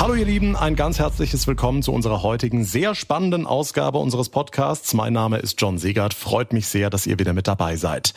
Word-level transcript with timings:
Hallo 0.00 0.14
ihr 0.14 0.24
Lieben, 0.24 0.56
ein 0.56 0.76
ganz 0.76 0.98
herzliches 0.98 1.46
Willkommen 1.46 1.82
zu 1.82 1.92
unserer 1.92 2.22
heutigen 2.22 2.64
sehr 2.64 2.94
spannenden 2.94 3.46
Ausgabe 3.46 3.98
unseres 3.98 4.30
Podcasts. 4.30 4.94
Mein 4.94 5.12
Name 5.12 5.36
ist 5.36 5.60
John 5.60 5.76
Segert. 5.76 6.14
Freut 6.14 6.54
mich 6.54 6.68
sehr, 6.68 6.88
dass 6.88 7.06
ihr 7.06 7.18
wieder 7.18 7.34
mit 7.34 7.46
dabei 7.46 7.76
seid. 7.76 8.14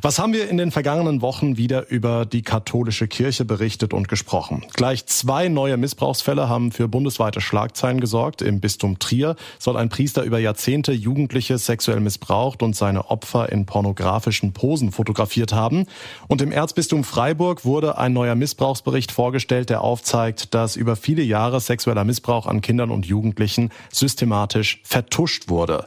Was 0.00 0.18
haben 0.18 0.32
wir 0.32 0.48
in 0.48 0.56
den 0.56 0.70
vergangenen 0.70 1.20
Wochen 1.20 1.58
wieder 1.58 1.90
über 1.90 2.24
die 2.24 2.40
katholische 2.40 3.06
Kirche 3.06 3.44
berichtet 3.44 3.92
und 3.92 4.08
gesprochen? 4.08 4.64
Gleich 4.72 5.04
zwei 5.04 5.48
neue 5.48 5.76
Missbrauchsfälle 5.76 6.48
haben 6.48 6.72
für 6.72 6.88
bundesweite 6.88 7.42
Schlagzeilen 7.42 8.00
gesorgt. 8.00 8.40
Im 8.40 8.60
Bistum 8.60 8.98
Trier 8.98 9.36
soll 9.58 9.76
ein 9.76 9.90
Priester 9.90 10.22
über 10.22 10.38
Jahrzehnte 10.38 10.92
Jugendliche 10.92 11.58
sexuell 11.58 12.00
missbraucht 12.00 12.62
und 12.62 12.74
seine 12.74 13.10
Opfer 13.10 13.52
in 13.52 13.66
pornografischen 13.66 14.54
Posen 14.54 14.90
fotografiert 14.90 15.52
haben. 15.52 15.84
Und 16.28 16.40
im 16.40 16.50
Erzbistum 16.50 17.04
Freiburg 17.04 17.66
wurde 17.66 17.98
ein 17.98 18.14
neuer 18.14 18.36
Missbrauchsbericht 18.36 19.12
vorgestellt, 19.12 19.68
der 19.68 19.82
aufzeigt, 19.82 20.54
dass 20.54 20.76
über 20.76 20.96
viele 20.96 21.25
Jahre 21.26 21.60
sexueller 21.60 22.04
Missbrauch 22.04 22.46
an 22.46 22.60
Kindern 22.60 22.90
und 22.90 23.06
Jugendlichen 23.06 23.70
systematisch 23.92 24.80
vertuscht 24.84 25.48
wurde. 25.48 25.86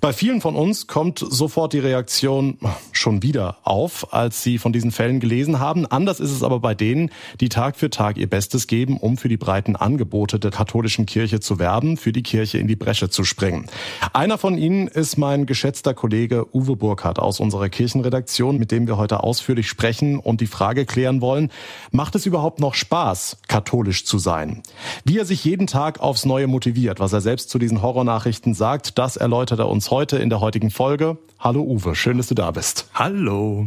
Bei 0.00 0.12
vielen 0.12 0.40
von 0.40 0.56
uns 0.56 0.86
kommt 0.86 1.18
sofort 1.18 1.72
die 1.72 1.78
Reaktion 1.78 2.58
schon 2.92 3.22
wieder 3.22 3.56
auf, 3.62 4.12
als 4.12 4.42
sie 4.42 4.58
von 4.58 4.72
diesen 4.72 4.90
Fällen 4.90 5.20
gelesen 5.20 5.58
haben. 5.58 5.86
Anders 5.86 6.20
ist 6.20 6.30
es 6.30 6.42
aber 6.42 6.60
bei 6.60 6.74
denen, 6.74 7.10
die 7.40 7.48
Tag 7.48 7.76
für 7.76 7.88
Tag 7.88 8.18
ihr 8.18 8.28
Bestes 8.28 8.66
geben, 8.66 8.98
um 8.98 9.16
für 9.16 9.28
die 9.28 9.36
breiten 9.36 9.74
Angebote 9.74 10.38
der 10.38 10.50
katholischen 10.50 11.06
Kirche 11.06 11.40
zu 11.40 11.58
werben, 11.58 11.96
für 11.96 12.12
die 12.12 12.22
Kirche 12.22 12.58
in 12.58 12.68
die 12.68 12.76
Bresche 12.76 13.08
zu 13.08 13.24
springen. 13.24 13.66
Einer 14.12 14.38
von 14.38 14.58
ihnen 14.58 14.86
ist 14.86 15.16
mein 15.16 15.46
geschätzter 15.46 15.94
Kollege 15.94 16.46
Uwe 16.54 16.76
Burkhardt 16.76 17.18
aus 17.18 17.40
unserer 17.40 17.68
Kirchenredaktion, 17.68 18.58
mit 18.58 18.70
dem 18.70 18.86
wir 18.86 18.98
heute 18.98 19.22
ausführlich 19.22 19.68
sprechen 19.68 20.18
und 20.18 20.40
die 20.40 20.46
Frage 20.46 20.84
klären 20.84 21.20
wollen, 21.20 21.50
macht 21.90 22.14
es 22.14 22.26
überhaupt 22.26 22.60
noch 22.60 22.74
Spaß, 22.74 23.38
katholisch 23.48 24.04
zu 24.04 24.18
sein? 24.18 24.62
Wie 25.04 25.18
er 25.18 25.24
sich 25.24 25.44
jeden 25.44 25.66
Tag 25.66 26.00
aufs 26.00 26.24
Neue 26.24 26.46
motiviert, 26.46 27.00
was 27.00 27.12
er 27.12 27.20
selbst 27.20 27.50
zu 27.50 27.58
diesen 27.58 27.82
Horrornachrichten 27.82 28.54
sagt, 28.54 28.98
das 28.98 29.16
erläutert 29.16 29.58
er 29.58 29.68
uns 29.68 29.90
heute 29.90 30.18
in 30.18 30.30
der 30.30 30.40
heutigen 30.40 30.70
Folge. 30.70 31.18
Hallo 31.38 31.62
Uwe, 31.62 31.94
schön, 31.94 32.16
dass 32.16 32.28
du 32.28 32.34
da 32.34 32.50
bist. 32.50 32.88
Hallo. 32.94 33.66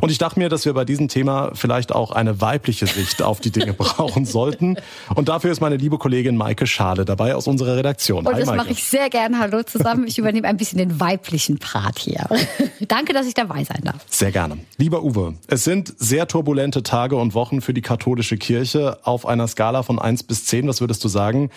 Und 0.00 0.10
ich 0.10 0.18
dachte 0.18 0.38
mir, 0.38 0.48
dass 0.48 0.64
wir 0.64 0.72
bei 0.72 0.84
diesem 0.84 1.08
Thema 1.08 1.50
vielleicht 1.52 1.92
auch 1.92 2.12
eine 2.12 2.40
weibliche 2.40 2.86
Sicht 2.86 3.22
auf 3.22 3.40
die 3.40 3.50
Dinge 3.50 3.72
brauchen 3.78 4.24
sollten. 4.24 4.76
Und 5.14 5.28
dafür 5.28 5.50
ist 5.50 5.60
meine 5.60 5.76
liebe 5.76 5.98
Kollegin 5.98 6.36
Maike 6.36 6.66
Schade 6.66 7.04
dabei 7.04 7.34
aus 7.34 7.48
unserer 7.48 7.76
Redaktion. 7.76 8.24
Und 8.24 8.32
Hi, 8.32 8.40
das 8.40 8.54
mache 8.54 8.70
ich 8.70 8.84
sehr 8.84 9.10
gern. 9.10 9.38
Hallo 9.38 9.62
zusammen. 9.64 10.06
Ich 10.06 10.16
übernehme 10.18 10.46
ein 10.46 10.56
bisschen 10.56 10.78
den 10.78 11.00
weiblichen 11.00 11.58
Part 11.58 11.98
hier. 11.98 12.26
Danke, 12.88 13.12
dass 13.12 13.26
ich 13.26 13.34
dabei 13.34 13.64
sein 13.64 13.80
darf. 13.82 14.06
Sehr 14.08 14.30
gerne. 14.30 14.58
Lieber 14.76 15.02
Uwe, 15.02 15.34
es 15.48 15.64
sind 15.64 15.92
sehr 15.98 16.28
turbulente 16.28 16.84
Tage 16.84 17.16
und 17.16 17.34
Wochen 17.34 17.60
für 17.60 17.74
die 17.74 17.82
katholische 17.82 18.36
Kirche 18.36 18.98
auf 19.02 19.26
einer 19.26 19.48
Skala 19.48 19.82
von 19.82 19.98
eins 19.98 20.22
bis 20.22 20.44
zehn. 20.48 20.66
Was 20.66 20.80
würdest 20.80 21.04
du 21.04 21.08
sagen? 21.08 21.50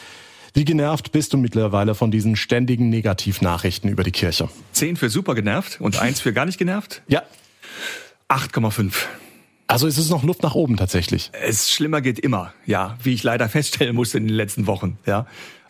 Wie 0.54 0.66
genervt 0.66 1.12
bist 1.12 1.34
du 1.34 1.38
mittlerweile 1.38 1.96
von 1.96 2.12
diesen 2.12 2.36
ständigen 2.36 2.90
Negativnachrichten 2.90 3.90
über 3.90 4.04
die 4.04 4.12
Kirche? 4.12 4.50
Zehn 4.74 4.98
für 4.98 5.10
super 5.10 5.34
genervt 5.34 5.80
und 5.80 6.00
eins 6.00 6.20
für 6.20 6.34
gar 6.34 6.46
nicht 6.46 6.58
genervt? 6.58 7.02
Ja. 7.08 7.24
8,5. 8.28 8.94
Also 9.68 9.88
ist 9.88 9.98
es 9.98 10.10
noch 10.10 10.24
Luft 10.24 10.44
nach 10.44 10.54
oben 10.54 10.76
tatsächlich? 10.76 11.32
Es 11.32 11.72
schlimmer 11.72 12.02
geht 12.02 12.20
immer, 12.20 12.54
ja, 12.66 12.98
wie 13.02 13.14
ich 13.14 13.24
leider 13.24 13.48
feststellen 13.50 13.96
musste 13.96 14.18
in 14.18 14.28
den 14.28 14.36
letzten 14.36 14.68
Wochen, 14.68 14.98
ja. 15.06 15.26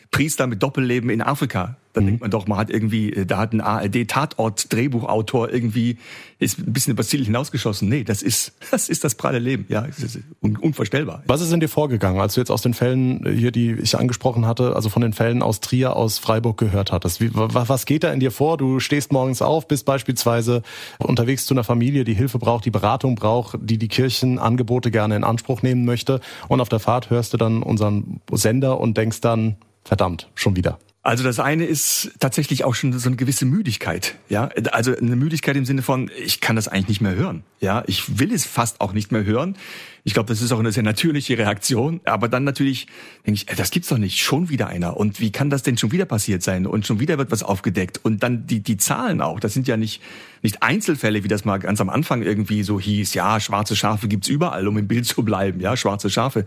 Priester 0.09 0.47
mit 0.47 0.61
Doppelleben 0.63 1.09
in 1.09 1.21
Afrika. 1.21 1.77
Dann 1.93 2.03
mhm. 2.03 2.07
denkt 2.07 2.21
man 2.21 2.31
doch, 2.31 2.47
man 2.47 2.57
hat 2.57 2.69
irgendwie, 2.69 3.11
äh, 3.13 3.25
da 3.25 3.37
hat 3.37 3.53
ein 3.53 3.61
ARD-Tatort-Drehbuchautor 3.61 5.51
irgendwie, 5.51 5.97
ist 6.39 6.59
ein 6.59 6.73
bisschen 6.73 6.93
übers 6.93 7.09
Ziel 7.09 7.23
hinausgeschossen. 7.25 7.89
Nee, 7.89 8.03
das 8.03 8.21
ist, 8.21 8.53
das 8.71 8.89
ist 8.89 9.03
das 9.03 9.15
pralle 9.15 9.39
Leben. 9.39 9.65
Ja, 9.69 9.81
ist 9.81 10.19
unvorstellbar. 10.41 11.23
Was 11.27 11.41
ist 11.41 11.51
in 11.51 11.59
dir 11.59 11.69
vorgegangen, 11.69 12.21
als 12.21 12.35
du 12.35 12.41
jetzt 12.41 12.51
aus 12.51 12.61
den 12.61 12.73
Fällen 12.73 13.25
äh, 13.25 13.31
hier, 13.31 13.51
die 13.51 13.73
ich 13.73 13.97
angesprochen 13.97 14.45
hatte, 14.45 14.75
also 14.75 14.89
von 14.89 15.01
den 15.01 15.13
Fällen 15.13 15.41
aus 15.41 15.59
Trier, 15.59 15.95
aus 15.95 16.19
Freiburg 16.19 16.57
gehört 16.57 16.91
hattest? 16.91 17.21
Wie, 17.21 17.31
was 17.33 17.85
geht 17.85 18.03
da 18.03 18.11
in 18.11 18.19
dir 18.19 18.31
vor? 18.31 18.57
Du 18.57 18.79
stehst 18.79 19.11
morgens 19.11 19.41
auf, 19.41 19.67
bist 19.67 19.85
beispielsweise 19.85 20.63
unterwegs 20.99 21.45
zu 21.45 21.53
einer 21.53 21.63
Familie, 21.63 22.03
die 22.03 22.13
Hilfe 22.13 22.39
braucht, 22.39 22.65
die 22.65 22.71
Beratung 22.71 23.15
braucht, 23.15 23.57
die 23.61 23.77
die 23.77 23.87
Kirchenangebote 23.87 24.91
gerne 24.91 25.15
in 25.15 25.23
Anspruch 25.23 25.61
nehmen 25.61 25.85
möchte. 25.85 26.21
Und 26.47 26.61
auf 26.61 26.69
der 26.69 26.79
Fahrt 26.79 27.09
hörst 27.09 27.33
du 27.33 27.37
dann 27.37 27.63
unseren 27.63 28.21
Sender 28.31 28.79
und 28.79 28.97
denkst 28.97 29.21
dann, 29.21 29.57
verdammt, 29.83 30.29
schon 30.35 30.55
wieder. 30.55 30.79
Also 31.03 31.23
das 31.23 31.39
eine 31.39 31.65
ist 31.65 32.11
tatsächlich 32.19 32.63
auch 32.63 32.75
schon 32.75 32.93
so 32.93 33.09
eine 33.09 33.15
gewisse 33.15 33.45
Müdigkeit, 33.45 34.17
ja, 34.29 34.49
also 34.71 34.95
eine 34.95 35.15
Müdigkeit 35.15 35.55
im 35.55 35.65
Sinne 35.65 35.81
von 35.81 36.11
ich 36.23 36.41
kann 36.41 36.55
das 36.55 36.67
eigentlich 36.67 36.89
nicht 36.89 37.01
mehr 37.01 37.15
hören, 37.15 37.43
ja, 37.59 37.83
ich 37.87 38.19
will 38.19 38.31
es 38.31 38.45
fast 38.45 38.81
auch 38.81 38.93
nicht 38.93 39.11
mehr 39.11 39.23
hören. 39.23 39.57
Ich 40.03 40.13
glaube, 40.13 40.27
das 40.27 40.43
ist 40.43 40.51
auch 40.51 40.59
eine 40.59 40.71
sehr 40.71 40.83
natürliche 40.83 41.39
Reaktion, 41.39 42.01
aber 42.05 42.27
dann 42.27 42.43
natürlich 42.43 42.85
denke 43.25 43.33
ich, 43.33 43.45
das 43.47 43.71
gibt's 43.71 43.89
doch 43.89 43.97
nicht, 43.97 44.19
schon 44.19 44.49
wieder 44.49 44.67
einer. 44.67 44.97
Und 44.97 45.19
wie 45.19 45.31
kann 45.31 45.49
das 45.49 45.63
denn 45.63 45.77
schon 45.77 45.91
wieder 45.91 46.05
passiert 46.05 46.43
sein? 46.43 46.65
Und 46.67 46.87
schon 46.87 46.99
wieder 46.99 47.17
wird 47.19 47.31
was 47.31 47.43
aufgedeckt. 47.43 47.99
Und 48.03 48.21
dann 48.21 48.45
die 48.45 48.61
die 48.61 48.77
Zahlen 48.77 49.21
auch, 49.21 49.39
das 49.39 49.53
sind 49.53 49.67
ja 49.67 49.77
nicht 49.77 50.03
nicht 50.43 50.61
Einzelfälle, 50.61 51.23
wie 51.23 51.27
das 51.27 51.45
mal 51.45 51.57
ganz 51.57 51.81
am 51.81 51.89
Anfang 51.89 52.21
irgendwie 52.21 52.61
so 52.61 52.79
hieß, 52.79 53.15
ja, 53.15 53.39
schwarze 53.39 53.75
Schafe 53.75 54.07
gibt's 54.07 54.27
überall, 54.27 54.67
um 54.67 54.77
im 54.77 54.87
Bild 54.87 55.07
zu 55.07 55.23
bleiben, 55.23 55.61
ja, 55.61 55.75
schwarze 55.75 56.11
Schafe 56.11 56.45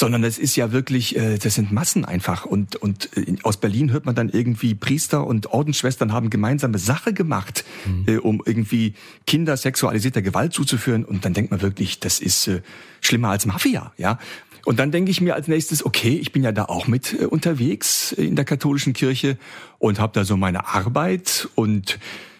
sondern 0.00 0.24
es 0.24 0.38
ist 0.38 0.56
ja 0.56 0.72
wirklich, 0.72 1.14
äh, 1.16 1.38
das 1.38 1.54
sind 1.54 1.70
Massen 1.70 2.04
einfach. 2.04 2.46
Und, 2.46 2.74
und 2.76 3.16
äh, 3.16 3.36
aus 3.42 3.58
Berlin 3.58 3.92
hört 3.92 4.06
man 4.06 4.14
dann 4.14 4.30
irgendwie, 4.30 4.74
Priester 4.74 5.26
und 5.26 5.52
Ordensschwestern 5.52 6.12
haben 6.12 6.30
gemeinsame 6.30 6.78
Sache 6.78 7.12
gemacht, 7.12 7.64
mhm. 7.86 8.04
äh, 8.08 8.16
um 8.16 8.42
irgendwie 8.44 8.94
Kinder 9.26 9.56
sexualisierter 9.56 10.22
Gewalt 10.22 10.54
zuzuführen. 10.54 11.04
Und 11.04 11.24
dann 11.24 11.34
denkt 11.34 11.50
man 11.50 11.60
wirklich, 11.60 12.00
das 12.00 12.18
ist 12.18 12.48
äh, 12.48 12.62
schlimmer 13.00 13.28
als 13.28 13.46
Mafia, 13.46 13.92
ja. 13.98 14.18
Und 14.66 14.78
dann 14.78 14.90
denke 14.90 15.10
ich 15.10 15.22
mir 15.22 15.34
als 15.34 15.48
nächstes, 15.48 15.86
okay, 15.86 16.18
ich 16.20 16.32
bin 16.32 16.42
ja 16.42 16.52
da 16.52 16.64
auch 16.64 16.86
mit 16.86 17.12
äh, 17.12 17.26
unterwegs 17.26 18.12
in 18.12 18.36
der 18.36 18.44
katholischen 18.44 18.94
Kirche 18.94 19.38
und 19.78 20.00
habe 20.00 20.12
da 20.14 20.24
so 20.24 20.36
meine 20.36 20.66
Arbeit 20.66 21.48
und 21.54 21.98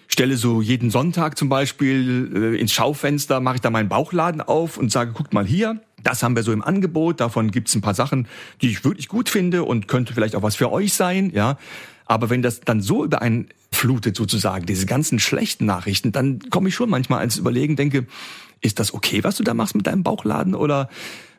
stelle 0.08 0.36
so 0.36 0.60
jeden 0.60 0.90
Sonntag 0.90 1.38
zum 1.38 1.48
Beispiel 1.48 2.54
äh, 2.54 2.60
ins 2.60 2.72
Schaufenster, 2.72 3.40
mache 3.40 3.56
ich 3.56 3.60
da 3.60 3.70
meinen 3.70 3.88
Bauchladen 3.88 4.40
auf 4.40 4.76
und 4.76 4.90
sage, 4.90 5.12
guckt 5.12 5.32
mal 5.32 5.46
hier, 5.46 5.80
das 6.02 6.22
haben 6.22 6.36
wir 6.36 6.42
so 6.42 6.52
im 6.52 6.62
Angebot, 6.62 7.20
davon 7.20 7.50
gibt's 7.50 7.74
ein 7.74 7.80
paar 7.80 7.94
Sachen, 7.94 8.26
die 8.62 8.70
ich 8.70 8.84
wirklich 8.84 9.08
gut 9.08 9.28
finde 9.28 9.64
und 9.64 9.88
könnte 9.88 10.14
vielleicht 10.14 10.36
auch 10.36 10.42
was 10.42 10.56
für 10.56 10.70
euch 10.72 10.94
sein, 10.94 11.30
ja. 11.34 11.58
Aber 12.06 12.28
wenn 12.28 12.42
das 12.42 12.60
dann 12.60 12.80
so 12.80 13.04
über 13.04 13.22
einen 13.22 13.48
flutet 13.70 14.16
sozusagen, 14.16 14.66
diese 14.66 14.86
ganzen 14.86 15.20
schlechten 15.20 15.64
Nachrichten, 15.64 16.10
dann 16.12 16.40
komme 16.50 16.68
ich 16.68 16.74
schon 16.74 16.90
manchmal 16.90 17.20
ans 17.20 17.36
Überlegen, 17.36 17.76
denke, 17.76 18.06
ist 18.60 18.78
das 18.78 18.92
okay, 18.92 19.24
was 19.24 19.36
du 19.36 19.44
da 19.44 19.54
machst 19.54 19.74
mit 19.74 19.86
deinem 19.86 20.02
Bauchladen 20.02 20.54
oder 20.54 20.88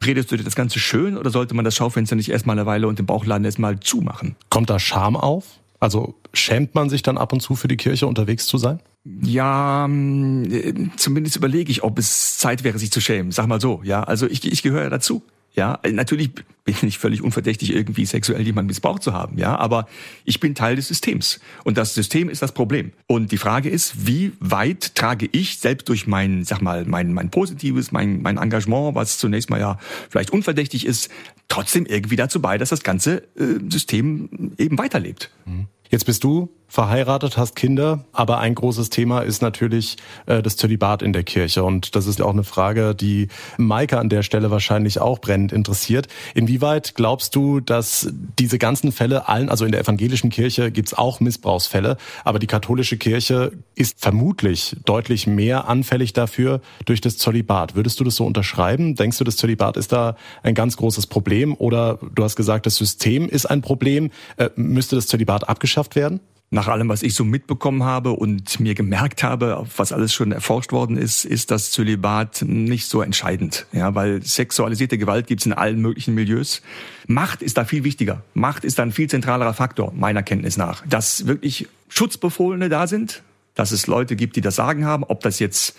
redest 0.04 0.32
du 0.32 0.38
dir 0.38 0.44
das 0.44 0.56
Ganze 0.56 0.80
schön 0.80 1.18
oder 1.18 1.30
sollte 1.30 1.54
man 1.54 1.66
das 1.66 1.76
Schaufenster 1.76 2.16
nicht 2.16 2.30
erstmal 2.30 2.58
eine 2.58 2.66
Weile 2.66 2.88
und 2.88 3.00
den 3.00 3.06
Bauchladen 3.06 3.46
erstmal 3.46 3.80
zumachen? 3.80 4.36
Kommt 4.50 4.70
da 4.70 4.80
Scham 4.80 5.16
auf? 5.16 5.46
Also 5.80 6.16
schämt 6.34 6.74
man 6.74 6.90
sich 6.90 7.04
dann 7.04 7.18
ab 7.18 7.34
und 7.34 7.42
zu 7.42 7.56
für 7.56 7.68
die 7.68 7.78
Kirche 7.78 8.08
unterwegs 8.08 8.48
zu 8.48 8.58
sein? 8.58 8.80
Ja, 9.04 9.86
ähm, 9.86 10.92
zumindest 10.96 11.36
überlege 11.36 11.72
ich, 11.72 11.84
ob 11.84 11.98
es 11.98 12.38
Zeit 12.38 12.64
wäre, 12.64 12.78
sich 12.78 12.92
zu 12.92 13.02
schämen. 13.02 13.32
Sag 13.32 13.48
mal 13.48 13.60
so, 13.60 13.82
ja. 13.84 14.04
Also 14.04 14.28
ich, 14.28 14.46
ich 14.46 14.62
gehöre 14.62 14.90
dazu. 14.90 15.24
Ja, 15.54 15.80
natürlich 15.92 16.32
bin 16.64 16.76
ich 16.84 16.98
völlig 16.98 17.22
unverdächtig, 17.22 17.74
irgendwie 17.74 18.06
sexuell 18.06 18.42
jemanden 18.42 18.68
missbraucht 18.68 19.04
zu 19.04 19.12
haben, 19.12 19.38
ja, 19.38 19.58
aber 19.58 19.88
ich 20.24 20.40
bin 20.40 20.56
Teil 20.56 20.78
des 20.78 20.88
Systems 20.88 21.42
und 21.66 21.78
das 21.78 21.94
System 21.94 22.30
ist 22.30 22.42
das 22.42 22.54
Problem. 22.54 22.94
Und 23.06 23.34
die 23.34 23.38
Frage 23.38 23.70
ist, 23.70 24.08
wie 24.08 24.32
weit 24.40 24.96
trage 24.96 25.28
ich 25.30 25.58
selbst 25.58 25.90
durch 25.90 26.08
mein, 26.08 26.46
sag 26.46 26.62
mal, 26.62 26.86
mein, 26.86 27.12
mein 27.12 27.32
positives, 27.32 27.92
mein, 27.92 28.22
mein 28.22 28.38
Engagement, 28.38 28.96
was 28.96 29.18
zunächst 29.18 29.50
mal 29.50 29.60
ja 29.60 29.78
vielleicht 30.10 30.30
unverdächtig 30.30 30.86
ist, 30.86 31.10
trotzdem 31.50 31.86
irgendwie 31.86 32.16
dazu 32.16 32.42
bei, 32.42 32.58
dass 32.58 32.70
das 32.70 32.84
ganze 32.84 33.18
äh, 33.36 33.60
System 33.70 34.54
eben 34.58 34.78
weiterlebt. 34.78 35.32
Mhm. 35.46 35.68
Jetzt 35.90 36.06
bist 36.06 36.24
du 36.24 36.50
verheiratet, 36.72 37.36
hast 37.36 37.58
Kinder, 37.58 38.06
aber 38.14 38.40
ein 38.40 38.56
großes 38.56 38.90
Thema 38.90 39.20
ist 39.20 39.42
natürlich 39.42 39.98
äh, 40.26 40.42
das 40.42 40.56
Zölibat 40.56 41.02
in 41.02 41.12
der 41.12 41.24
Kirche. 41.24 41.66
Und 41.66 41.98
das 41.98 42.08
ist 42.08 42.22
auch 42.22 42.32
eine 42.32 42.46
Frage, 42.46 42.96
die 42.96 43.28
Maike 43.58 44.00
an 44.00 44.08
der 44.08 44.24
Stelle 44.24 44.52
wahrscheinlich 44.52 45.02
auch 45.02 45.20
brennend 45.20 45.52
interessiert. 45.52 46.08
Inwieweit 46.34 46.96
glaubst 46.96 47.36
du, 47.36 47.60
dass 47.60 48.08
diese 48.40 48.58
ganzen 48.58 48.94
Fälle 48.94 49.28
allen, 49.28 49.50
also 49.50 49.66
in 49.66 49.74
der 49.74 49.82
evangelischen 49.82 50.30
Kirche 50.30 50.72
gibt's 50.72 50.94
auch 50.94 51.20
Missbrauchsfälle, 51.20 51.98
aber 52.24 52.40
die 52.40 52.48
katholische 52.48 52.96
Kirche 52.96 53.52
ist 53.76 54.00
vermutlich 54.00 54.78
deutlich 54.86 55.28
mehr 55.28 55.68
anfällig 55.68 56.14
dafür 56.14 56.62
durch 56.86 57.02
das 57.02 57.18
Zölibat. 57.18 57.76
Würdest 57.76 58.00
du 58.00 58.06
das 58.06 58.16
so 58.16 58.26
unterschreiben? 58.26 58.96
Denkst 58.96 59.18
du, 59.18 59.26
das 59.26 59.36
Zölibat 59.36 59.76
ist 59.76 59.92
da 59.92 60.16
ein 60.42 60.56
ganz 60.56 60.78
großes 60.78 61.08
Problem? 61.08 61.54
Oder 61.54 62.00
du 62.16 62.24
hast 62.24 62.38
gesagt, 62.38 62.66
das 62.66 62.78
System 62.78 63.28
ist 63.28 63.46
ein 63.46 63.62
Problem. 63.62 64.10
Äh, 64.38 64.52
müsste 64.56 64.96
das 64.96 65.08
Zölibat 65.08 65.50
abgeschafft 65.50 65.98
werden? 65.98 66.22
Nach 66.54 66.68
allem, 66.68 66.90
was 66.90 67.02
ich 67.02 67.16
so 67.16 67.24
mitbekommen 67.24 67.84
habe 67.84 68.12
und 68.12 68.60
mir 68.60 68.76
gemerkt 68.76 69.24
habe, 69.24 69.66
was 69.78 69.94
alles 69.94 70.14
schon 70.14 70.34
erforscht 70.34 70.74
worden 70.74 70.98
ist, 70.98 71.24
ist 71.24 71.50
das 71.50 71.72
Zölibat 71.72 72.42
nicht 72.46 72.88
so 72.88 73.02
entscheidend. 73.02 73.66
Ja, 73.72 73.96
weil 73.96 74.22
sexualisierte 74.22 74.98
Gewalt 74.98 75.28
gibt's 75.28 75.46
in 75.46 75.54
allen 75.54 75.80
möglichen 75.80 76.14
Milieus. 76.14 76.62
Macht 77.08 77.42
ist 77.42 77.58
da 77.58 77.64
viel 77.64 77.86
wichtiger. 77.86 78.22
Macht 78.34 78.66
ist 78.66 78.80
da 78.80 78.84
ein 78.84 78.92
viel 78.92 79.10
zentralerer 79.10 79.54
Faktor, 79.54 79.94
meiner 79.96 80.24
Kenntnis 80.24 80.58
nach. 80.58 80.86
Dass 80.86 81.26
wirklich 81.26 81.70
Schutzbefohlene 81.88 82.68
da 82.68 82.86
sind, 82.86 83.24
dass 83.56 83.72
es 83.72 83.88
Leute 83.88 84.18
gibt, 84.18 84.36
die 84.36 84.42
das 84.42 84.58
Sagen 84.58 84.86
haben, 84.86 85.06
ob 85.06 85.22
das 85.22 85.40
jetzt 85.40 85.78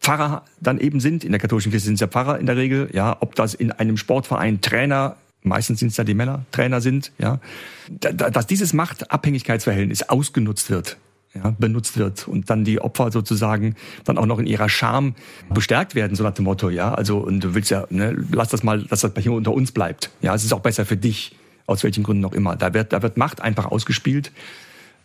Pfarrer 0.00 0.44
dann 0.58 0.78
eben 0.78 1.00
sind. 1.00 1.24
In 1.24 1.32
der 1.32 1.40
katholischen 1.40 1.70
Kirche 1.70 1.84
sind 1.84 1.94
es 1.94 2.00
ja 2.00 2.06
Pfarrer 2.06 2.38
in 2.38 2.46
der 2.46 2.56
Regel. 2.56 2.88
Ja, 2.94 3.18
ob 3.20 3.34
das 3.34 3.52
in 3.52 3.72
einem 3.72 3.98
Sportverein 3.98 4.62
Trainer 4.62 5.16
meistens 5.44 5.78
sind 5.78 5.88
es 5.88 5.96
ja 5.96 6.04
die 6.04 6.14
Männer, 6.14 6.44
Trainer 6.50 6.80
sind, 6.80 7.12
ja, 7.18 7.38
dass 8.00 8.46
dieses 8.46 8.72
Machtabhängigkeitsverhältnis 8.72 10.02
ausgenutzt 10.02 10.70
wird, 10.70 10.96
ja, 11.34 11.54
benutzt 11.58 11.96
wird 11.96 12.26
und 12.26 12.50
dann 12.50 12.64
die 12.64 12.80
Opfer 12.80 13.12
sozusagen 13.12 13.76
dann 14.04 14.18
auch 14.18 14.26
noch 14.26 14.40
in 14.40 14.46
ihrer 14.46 14.68
Scham 14.68 15.14
bestärkt 15.52 15.94
werden, 15.94 16.16
so 16.16 16.24
nach 16.24 16.34
dem 16.34 16.46
Motto, 16.46 16.70
ja, 16.70 16.92
also 16.92 17.18
und 17.18 17.40
du 17.40 17.54
willst 17.54 17.70
ja, 17.70 17.86
ne, 17.90 18.16
lass 18.32 18.48
das 18.48 18.64
mal, 18.64 18.82
dass 18.82 19.02
das 19.02 19.12
hier 19.18 19.32
unter 19.32 19.52
uns 19.52 19.70
bleibt, 19.70 20.10
ja, 20.22 20.34
es 20.34 20.44
ist 20.44 20.52
auch 20.52 20.60
besser 20.60 20.84
für 20.84 20.96
dich, 20.96 21.36
aus 21.66 21.82
welchen 21.84 22.02
Gründen 22.02 22.24
auch 22.24 22.32
immer. 22.32 22.56
Da 22.56 22.74
wird, 22.74 22.92
da 22.92 23.02
wird 23.02 23.16
Macht 23.16 23.40
einfach 23.40 23.66
ausgespielt. 23.66 24.32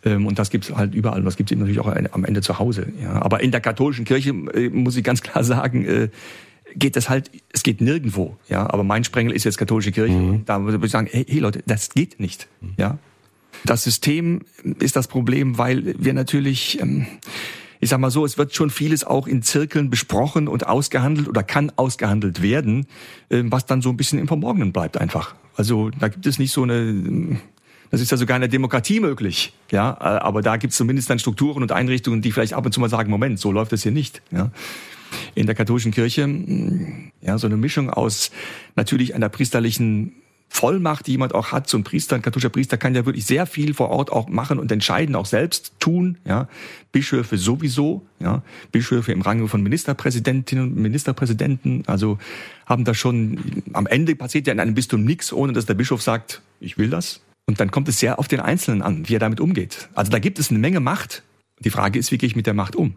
Und 0.02 0.38
das 0.38 0.50
gibt's 0.50 0.74
halt 0.74 0.94
überall. 0.94 1.18
Und 1.18 1.26
das 1.26 1.36
gibt's 1.36 1.52
eben 1.52 1.60
natürlich 1.60 1.80
auch 1.80 1.94
am 2.12 2.24
Ende 2.24 2.40
zu 2.40 2.58
Hause. 2.58 2.86
Ja. 3.02 3.20
Aber 3.20 3.42
in 3.42 3.50
der 3.50 3.60
katholischen 3.60 4.06
Kirche 4.06 4.30
äh, 4.30 4.70
muss 4.70 4.96
ich 4.96 5.04
ganz 5.04 5.20
klar 5.20 5.44
sagen, 5.44 5.84
äh, 5.84 6.08
geht 6.74 6.96
das 6.96 7.08
halt, 7.08 7.30
es 7.52 7.62
geht 7.62 7.80
nirgendwo, 7.80 8.36
ja. 8.48 8.68
Aber 8.68 8.84
mein 8.84 9.04
Sprengel 9.04 9.34
ist 9.34 9.44
jetzt 9.44 9.58
katholische 9.58 9.92
Kirche. 9.92 10.14
Mhm. 10.14 10.44
Da 10.44 10.62
würde 10.62 10.84
ich 10.84 10.92
sagen, 10.92 11.08
hey, 11.10 11.24
hey 11.28 11.38
Leute, 11.40 11.62
das 11.66 11.90
geht 11.90 12.20
nicht, 12.20 12.48
ja. 12.76 12.98
Das 13.64 13.84
System 13.84 14.40
ist 14.78 14.96
das 14.96 15.08
Problem, 15.08 15.58
weil 15.58 15.94
wir 15.98 16.14
natürlich, 16.14 16.80
ähm, 16.80 17.06
ich 17.78 17.90
sag 17.90 18.00
mal 18.00 18.10
so, 18.10 18.24
es 18.24 18.38
wird 18.38 18.54
schon 18.54 18.70
vieles 18.70 19.04
auch 19.04 19.26
in 19.26 19.42
Zirkeln 19.42 19.90
besprochen 19.90 20.48
und 20.48 20.66
ausgehandelt 20.66 21.28
oder 21.28 21.42
kann 21.42 21.72
ausgehandelt 21.76 22.42
werden, 22.42 22.86
ähm, 23.30 23.52
was 23.52 23.66
dann 23.66 23.82
so 23.82 23.90
ein 23.90 23.96
bisschen 23.96 24.18
im 24.18 24.28
Verborgenen 24.28 24.72
bleibt 24.72 24.98
einfach. 24.98 25.34
Also 25.56 25.90
da 25.90 26.08
gibt 26.08 26.26
es 26.26 26.38
nicht 26.38 26.52
so 26.52 26.62
eine, 26.62 27.38
das 27.90 28.00
ist 28.00 28.10
ja 28.10 28.16
sogar 28.16 28.36
in 28.36 28.40
der 28.40 28.48
Demokratie 28.48 29.00
möglich, 29.00 29.52
ja. 29.70 30.00
Aber 30.00 30.40
da 30.40 30.56
gibt 30.56 30.72
es 30.72 30.78
zumindest 30.78 31.10
dann 31.10 31.18
Strukturen 31.18 31.62
und 31.62 31.72
Einrichtungen, 31.72 32.22
die 32.22 32.32
vielleicht 32.32 32.54
ab 32.54 32.64
und 32.64 32.72
zu 32.72 32.80
mal 32.80 32.88
sagen, 32.88 33.10
Moment, 33.10 33.38
so 33.40 33.52
läuft 33.52 33.72
es 33.72 33.82
hier 33.82 33.92
nicht, 33.92 34.22
ja 34.30 34.50
in 35.34 35.46
der 35.46 35.54
katholischen 35.54 35.92
Kirche, 35.92 36.28
ja, 37.20 37.38
so 37.38 37.46
eine 37.46 37.56
Mischung 37.56 37.90
aus 37.90 38.30
natürlich 38.76 39.14
einer 39.14 39.28
priesterlichen 39.28 40.14
Vollmacht, 40.52 41.06
die 41.06 41.12
jemand 41.12 41.32
auch 41.32 41.52
hat, 41.52 41.68
so 41.68 41.78
ein 41.78 41.84
Priester, 41.84 42.16
ein 42.16 42.22
katholischer 42.22 42.48
Priester 42.48 42.76
kann 42.76 42.92
ja 42.94 43.06
wirklich 43.06 43.24
sehr 43.24 43.46
viel 43.46 43.72
vor 43.72 43.88
Ort 43.88 44.10
auch 44.10 44.28
machen 44.28 44.58
und 44.58 44.70
entscheiden, 44.72 45.14
auch 45.14 45.26
selbst 45.26 45.72
tun, 45.78 46.18
ja. 46.24 46.48
Bischöfe 46.90 47.38
sowieso, 47.38 48.04
ja. 48.18 48.42
Bischöfe 48.72 49.12
im 49.12 49.22
Range 49.22 49.46
von 49.46 49.62
Ministerpräsidentinnen 49.62 50.64
und 50.64 50.76
Ministerpräsidenten, 50.76 51.84
also 51.86 52.18
haben 52.66 52.84
da 52.84 52.94
schon, 52.94 53.62
am 53.72 53.86
Ende 53.86 54.16
passiert 54.16 54.48
ja 54.48 54.52
in 54.52 54.58
einem 54.58 54.74
Bistum 54.74 55.04
nichts, 55.04 55.32
ohne 55.32 55.52
dass 55.52 55.66
der 55.66 55.74
Bischof 55.74 56.02
sagt, 56.02 56.42
ich 56.58 56.78
will 56.78 56.90
das. 56.90 57.20
Und 57.46 57.60
dann 57.60 57.70
kommt 57.70 57.88
es 57.88 58.00
sehr 58.00 58.18
auf 58.18 58.26
den 58.26 58.40
Einzelnen 58.40 58.82
an, 58.82 59.08
wie 59.08 59.14
er 59.14 59.20
damit 59.20 59.40
umgeht. 59.40 59.88
Also 59.94 60.10
da 60.10 60.18
gibt 60.18 60.40
es 60.40 60.50
eine 60.50 60.58
Menge 60.58 60.80
Macht. 60.80 61.22
Die 61.60 61.70
Frage 61.70 61.98
ist, 61.98 62.10
wie 62.10 62.18
gehe 62.18 62.26
ich 62.26 62.36
mit 62.36 62.46
der 62.46 62.54
Macht 62.54 62.74
um? 62.74 62.94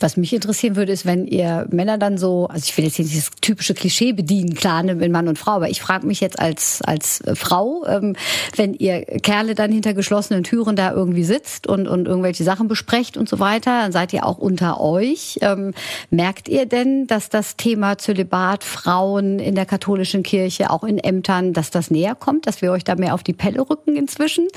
Was 0.00 0.16
mich 0.16 0.32
interessieren 0.32 0.76
würde, 0.76 0.92
ist, 0.92 1.06
wenn 1.06 1.26
ihr 1.26 1.66
Männer 1.70 1.98
dann 1.98 2.18
so, 2.18 2.46
also 2.46 2.64
ich 2.66 2.76
will 2.76 2.84
jetzt 2.84 2.98
nicht 2.98 3.10
dieses 3.10 3.30
typische 3.40 3.74
Klischee 3.74 4.12
bedienen, 4.12 4.54
klar, 4.54 4.82
ne, 4.82 4.94
mit 4.94 5.10
Mann 5.10 5.28
und 5.28 5.38
Frau, 5.38 5.52
aber 5.52 5.68
ich 5.68 5.80
frage 5.80 6.06
mich 6.06 6.20
jetzt 6.20 6.38
als, 6.38 6.82
als 6.82 7.22
Frau, 7.34 7.84
ähm, 7.86 8.16
wenn 8.56 8.74
ihr 8.74 9.02
Kerle 9.02 9.54
dann 9.54 9.72
hinter 9.72 9.94
geschlossenen 9.94 10.44
Türen 10.44 10.76
da 10.76 10.92
irgendwie 10.92 11.24
sitzt 11.24 11.66
und, 11.66 11.88
und 11.88 12.06
irgendwelche 12.06 12.44
Sachen 12.44 12.68
besprecht 12.68 13.16
und 13.16 13.28
so 13.28 13.38
weiter, 13.38 13.82
dann 13.82 13.92
seid 13.92 14.12
ihr 14.12 14.26
auch 14.26 14.38
unter 14.38 14.80
euch. 14.80 15.38
Ähm, 15.40 15.72
merkt 16.10 16.48
ihr 16.48 16.66
denn, 16.66 17.06
dass 17.06 17.28
das 17.28 17.56
Thema 17.56 17.98
Zölibat, 17.98 18.64
Frauen 18.64 19.38
in 19.38 19.54
der 19.54 19.66
katholischen 19.66 20.22
Kirche, 20.22 20.70
auch 20.70 20.84
in 20.84 20.98
Ämtern, 20.98 21.52
dass 21.52 21.70
das 21.70 21.90
näher 21.90 22.14
kommt, 22.14 22.46
dass 22.46 22.62
wir 22.62 22.72
euch 22.72 22.84
da 22.84 22.94
mehr 22.94 23.14
auf 23.14 23.22
die 23.22 23.32
Pelle 23.32 23.68
rücken 23.68 23.96
inzwischen? 23.96 24.48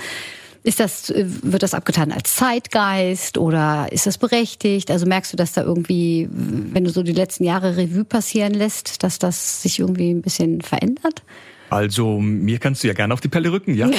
Ist 0.67 0.81
das, 0.81 1.09
äh, 1.11 1.25
wird 1.43 1.63
das 1.63 1.73
abgetan 1.73 2.11
als 2.11 2.35
Zeitgeist 2.35 3.37
oder 3.37 3.87
ist 3.89 4.05
das 4.05 4.17
berechtigt? 4.17 4.91
Also 4.91 5.05
merkst 5.05 5.31
du, 5.31 5.37
dass 5.37 5.53
da 5.53 5.63
irgendwie, 5.63 6.27
wenn 6.29 6.83
du 6.83 6.89
so 6.89 7.03
die 7.03 7.13
letzten 7.13 7.45
Jahre 7.45 7.77
Revue 7.77 8.03
passieren 8.03 8.53
lässt, 8.53 9.01
dass 9.01 9.17
das 9.17 9.61
sich 9.61 9.79
irgendwie 9.79 10.09
ein 10.09 10.21
bisschen 10.21 10.59
verändert? 10.59 11.23
Also 11.69 12.19
mir 12.19 12.59
kannst 12.59 12.83
du 12.83 12.89
ja 12.89 12.93
gerne 12.93 13.13
auf 13.13 13.21
die 13.21 13.29
Pelle 13.29 13.49
rücken, 13.49 13.75
ja. 13.75 13.89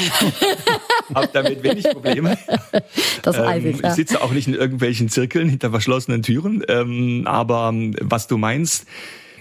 Hab 1.15 1.33
damit 1.33 1.63
wenig 1.63 1.85
Probleme. 1.89 2.37
Das 3.23 3.39
ähm, 3.39 3.81
ich, 3.83 3.93
sitze 3.93 4.21
auch 4.21 4.33
nicht 4.33 4.47
in 4.47 4.55
irgendwelchen 4.55 5.09
Zirkeln 5.09 5.49
hinter 5.49 5.71
verschlossenen 5.71 6.23
Türen. 6.23 6.63
Ähm, 6.69 7.23
aber 7.27 7.73
was 8.03 8.27
du 8.27 8.37
meinst, 8.37 8.87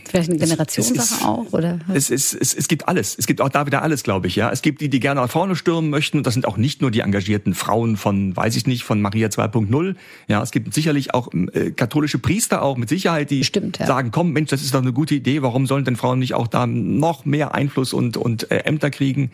Vielleicht 0.08 0.30
eine 0.30 0.40
Generationssache 0.40 1.26
auch, 1.26 1.52
oder? 1.54 1.80
Es, 1.94 2.10
es, 2.10 2.34
es, 2.34 2.54
es 2.54 2.68
gibt 2.68 2.88
alles. 2.88 3.16
Es 3.18 3.28
gibt 3.28 3.42
auch 3.42 3.50
da 3.50 3.66
wieder 3.66 3.82
alles, 3.82 4.04
glaube 4.04 4.28
ich, 4.28 4.36
ja. 4.36 4.52
Es 4.52 4.62
gibt 4.62 4.82
die, 4.82 4.90
die 4.90 5.00
gerne 5.00 5.22
nach 5.22 5.30
vorne 5.30 5.56
stürmen 5.56 5.90
möchten. 5.90 6.18
Und 6.18 6.28
das 6.28 6.34
sind 6.34 6.48
auch 6.48 6.58
nicht 6.58 6.82
nur 6.82 6.92
die 6.92 7.02
engagierten 7.02 7.54
Frauen 7.54 7.98
von, 7.98 8.36
weiß 8.36 8.56
ich 8.56 8.68
nicht, 8.68 8.84
von 8.84 9.02
Maria 9.02 9.28
2.0. 9.28 9.96
Ja, 10.28 10.42
es 10.42 10.52
gibt 10.52 10.74
sicherlich 10.74 11.14
auch 11.14 11.30
äh, 11.34 11.72
katholische 11.72 12.20
Priester 12.20 12.62
auch 12.62 12.78
mit 12.78 12.90
Sicherheit, 12.90 13.30
die 13.30 13.44
Stimmt, 13.44 13.80
ja. 13.80 13.86
sagen, 13.86 14.12
komm, 14.12 14.32
Mensch, 14.32 14.50
das 14.50 14.62
ist 14.62 14.74
doch 14.74 14.82
eine 14.82 14.94
gute 14.94 15.16
Idee. 15.16 15.42
Warum 15.42 15.68
sollen 15.68 15.86
denn 15.86 15.96
Frauen 15.96 16.20
nicht 16.20 16.34
auch 16.34 16.48
da 16.48 16.66
noch 16.68 17.26
mehr 17.26 17.54
Einfluss 17.54 17.94
und, 17.94 18.18
und 18.18 18.50
äh, 18.52 18.60
Ämter 18.60 18.90
kriegen? 18.90 19.32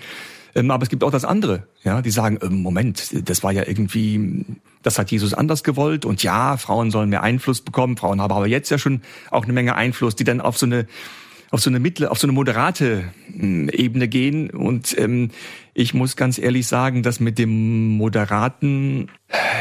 Ähm, 0.55 0.71
aber 0.71 0.83
es 0.83 0.89
gibt 0.89 1.03
auch 1.03 1.11
das 1.11 1.25
andere, 1.25 1.67
ja, 1.83 2.01
die 2.01 2.11
sagen, 2.11 2.39
ähm, 2.41 2.61
Moment, 2.61 3.27
das 3.27 3.43
war 3.43 3.51
ja 3.51 3.63
irgendwie, 3.65 4.45
das 4.83 4.99
hat 4.99 5.11
Jesus 5.11 5.33
anders 5.33 5.63
gewollt 5.63 6.05
und 6.05 6.23
ja, 6.23 6.57
Frauen 6.57 6.91
sollen 6.91 7.09
mehr 7.09 7.23
Einfluss 7.23 7.61
bekommen, 7.61 7.97
Frauen 7.97 8.21
haben 8.21 8.33
aber 8.33 8.47
jetzt 8.47 8.69
ja 8.69 8.77
schon 8.77 9.01
auch 9.31 9.43
eine 9.43 9.53
Menge 9.53 9.75
Einfluss, 9.75 10.15
die 10.15 10.23
dann 10.23 10.41
auf 10.41 10.57
so 10.57 10.65
eine 10.65 10.87
auf 11.53 11.61
so 11.61 11.69
eine 11.69 11.79
mittlere, 11.79 12.09
auf 12.09 12.17
so 12.17 12.25
eine 12.25 12.33
moderate 12.33 13.13
hm, 13.31 13.69
Ebene 13.69 14.07
gehen. 14.07 14.49
Und 14.49 14.97
ähm, 14.97 15.29
ich 15.75 15.93
muss 15.93 16.15
ganz 16.15 16.39
ehrlich 16.39 16.65
sagen, 16.65 17.03
dass 17.03 17.19
mit 17.19 17.37
dem 17.37 17.89
Moderaten 17.95 19.09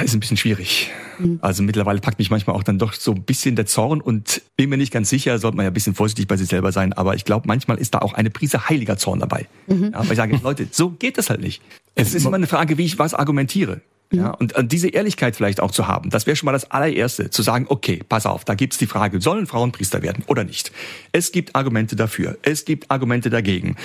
ist 0.03 0.15
ein 0.15 0.21
bisschen 0.21 0.39
schwierig. 0.39 0.91
Mhm. 1.19 1.39
Also 1.43 1.63
mittlerweile 1.63 2.01
packt 2.01 2.19
mich 2.19 2.31
manchmal 2.31 2.57
auch 2.57 2.63
dann 2.63 2.79
doch 2.79 2.95
so 2.95 3.13
ein 3.13 3.25
bisschen 3.25 3.57
der 3.57 3.67
Zorn 3.67 4.01
und 4.01 4.41
bin 4.57 4.71
mir 4.71 4.79
nicht 4.79 4.91
ganz 4.91 5.11
sicher, 5.11 5.39
sollte 5.39 5.59
man 5.59 5.65
ja 5.65 5.71
ein 5.71 5.75
bisschen 5.75 5.95
vorsichtig 5.95 6.27
bei 6.29 6.39
sich 6.39 6.49
selber 6.49 6.73
sein, 6.73 6.95
aber 6.95 7.15
ich 7.15 7.27
glaube, 7.27 7.47
manchmal 7.47 7.77
ist 7.77 7.93
da 7.93 7.99
auch 7.99 8.15
eine 8.15 8.31
Prise 8.31 8.71
heiliger 8.71 8.97
Zorn 8.97 9.21
dabei. 9.21 9.47
Mhm. 9.67 9.91
Ja, 9.93 9.99
weil 9.99 10.13
ich 10.13 10.17
sage, 10.17 10.41
Leute, 10.43 10.69
so 10.71 10.89
geht 10.89 11.19
das 11.19 11.29
halt 11.29 11.43
nicht. 11.43 11.61
Es 11.95 12.15
ist 12.15 12.25
immer 12.25 12.37
eine 12.37 12.47
Frage, 12.47 12.79
wie 12.79 12.87
ich 12.87 12.99
was 12.99 13.13
argumentiere. 13.13 13.83
Ja, 14.13 14.31
und, 14.31 14.55
und 14.55 14.73
diese 14.73 14.89
Ehrlichkeit 14.89 15.37
vielleicht 15.37 15.61
auch 15.61 15.71
zu 15.71 15.89
haben, 15.89 16.11
das 16.11 16.27
wäre 16.27 16.37
schon 16.37 16.47
mal 16.47 16.53
das 16.53 16.71
allererste, 16.71 17.31
zu 17.31 17.43
sagen, 17.43 17.67
okay, 17.69 18.03
pass 18.09 18.27
auf, 18.27 18.45
da 18.45 18.55
gibt's 18.55 18.79
die 18.79 18.87
Frage, 18.87 19.21
sollen 19.21 19.47
Frauen 19.47 19.73
Priester 19.73 20.03
werden 20.03 20.23
oder 20.27 20.45
nicht? 20.45 20.71
Es 21.13 21.33
gibt 21.33 21.57
Argumente 21.57 21.97
dafür, 21.97 22.37
es 22.43 22.65
gibt 22.65 22.91
Argumente 22.91 23.31
dagegen. 23.31 23.77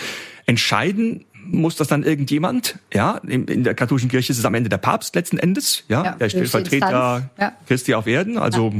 Entscheiden 0.45 1.25
muss 1.49 1.77
das 1.77 1.87
dann 1.87 2.03
irgendjemand, 2.03 2.77
ja, 2.93 3.21
in, 3.25 3.45
in 3.45 3.63
der 3.63 3.73
katholischen 3.73 4.09
Kirche 4.09 4.33
ist 4.33 4.37
es 4.37 4.45
am 4.45 4.53
Ende 4.53 4.69
der 4.69 4.77
Papst 4.77 5.15
letzten 5.15 5.37
Endes, 5.37 5.85
ja, 5.87 6.03
ja 6.03 6.11
der 6.13 6.29
Stellvertreter 6.29 7.29
ja. 7.39 7.53
Christi 7.67 7.93
auf 7.93 8.05
Erden, 8.05 8.37
also 8.37 8.73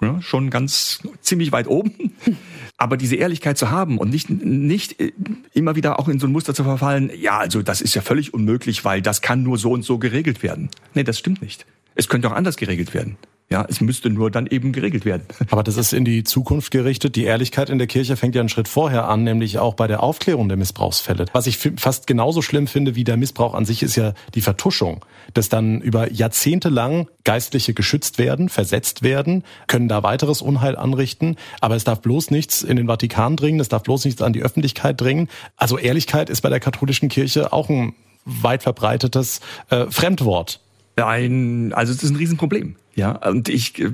ja. 0.00 0.22
schon 0.22 0.50
ganz 0.50 1.00
ziemlich 1.20 1.50
weit 1.50 1.66
oben. 1.66 2.12
Aber 2.82 2.96
diese 2.96 3.14
Ehrlichkeit 3.14 3.56
zu 3.56 3.70
haben 3.70 3.96
und 3.96 4.10
nicht, 4.10 4.28
nicht 4.28 5.00
äh, 5.00 5.12
immer 5.54 5.76
wieder 5.76 6.00
auch 6.00 6.08
in 6.08 6.18
so 6.18 6.26
ein 6.26 6.32
Muster 6.32 6.52
zu 6.52 6.64
verfallen, 6.64 7.12
ja, 7.16 7.38
also 7.38 7.62
das 7.62 7.80
ist 7.80 7.94
ja 7.94 8.02
völlig 8.02 8.34
unmöglich, 8.34 8.84
weil 8.84 9.00
das 9.00 9.22
kann 9.22 9.44
nur 9.44 9.56
so 9.56 9.70
und 9.70 9.84
so 9.84 9.98
geregelt 9.98 10.42
werden. 10.42 10.68
Nee, 10.92 11.04
das 11.04 11.16
stimmt 11.16 11.42
nicht. 11.42 11.64
Es 11.94 12.08
könnte 12.08 12.28
auch 12.28 12.32
anders 12.32 12.56
geregelt 12.56 12.92
werden. 12.92 13.18
Ja, 13.52 13.66
es 13.68 13.82
müsste 13.82 14.08
nur 14.08 14.30
dann 14.30 14.46
eben 14.46 14.72
geregelt 14.72 15.04
werden. 15.04 15.24
Aber 15.50 15.62
das 15.62 15.76
ist 15.76 15.92
in 15.92 16.06
die 16.06 16.24
Zukunft 16.24 16.70
gerichtet. 16.70 17.16
Die 17.16 17.24
Ehrlichkeit 17.24 17.68
in 17.68 17.76
der 17.76 17.86
Kirche 17.86 18.16
fängt 18.16 18.34
ja 18.34 18.40
einen 18.40 18.48
Schritt 18.48 18.66
vorher 18.66 19.08
an, 19.08 19.24
nämlich 19.24 19.58
auch 19.58 19.74
bei 19.74 19.86
der 19.86 20.02
Aufklärung 20.02 20.48
der 20.48 20.56
Missbrauchsfälle. 20.56 21.26
Was 21.34 21.46
ich 21.46 21.58
fast 21.76 22.06
genauso 22.06 22.40
schlimm 22.40 22.66
finde 22.66 22.94
wie 22.94 23.04
der 23.04 23.18
Missbrauch 23.18 23.52
an 23.52 23.66
sich, 23.66 23.82
ist 23.82 23.94
ja 23.94 24.14
die 24.34 24.40
Vertuschung, 24.40 25.04
dass 25.34 25.50
dann 25.50 25.82
über 25.82 26.10
Jahrzehnte 26.10 26.70
lang 26.70 27.08
Geistliche 27.24 27.74
geschützt 27.74 28.16
werden, 28.16 28.48
versetzt 28.48 29.02
werden, 29.02 29.44
können 29.66 29.86
da 29.86 30.02
weiteres 30.02 30.40
Unheil 30.40 30.74
anrichten. 30.74 31.36
Aber 31.60 31.76
es 31.76 31.84
darf 31.84 32.00
bloß 32.00 32.30
nichts 32.30 32.62
in 32.62 32.78
den 32.78 32.86
Vatikan 32.86 33.36
dringen, 33.36 33.60
es 33.60 33.68
darf 33.68 33.82
bloß 33.82 34.06
nichts 34.06 34.22
an 34.22 34.32
die 34.32 34.42
Öffentlichkeit 34.42 34.98
dringen. 34.98 35.28
Also 35.58 35.76
Ehrlichkeit 35.76 36.30
ist 36.30 36.40
bei 36.40 36.48
der 36.48 36.60
katholischen 36.60 37.10
Kirche 37.10 37.52
auch 37.52 37.68
ein 37.68 37.92
weit 38.24 38.62
verbreitetes 38.62 39.42
äh, 39.68 39.84
Fremdwort. 39.90 40.60
Ein, 40.96 41.74
also 41.74 41.92
es 41.92 42.02
ist 42.02 42.10
ein 42.10 42.16
Riesenproblem. 42.16 42.76
Ja, 42.94 43.12
und 43.28 43.48
ich, 43.48 43.78
äh, 43.78 43.90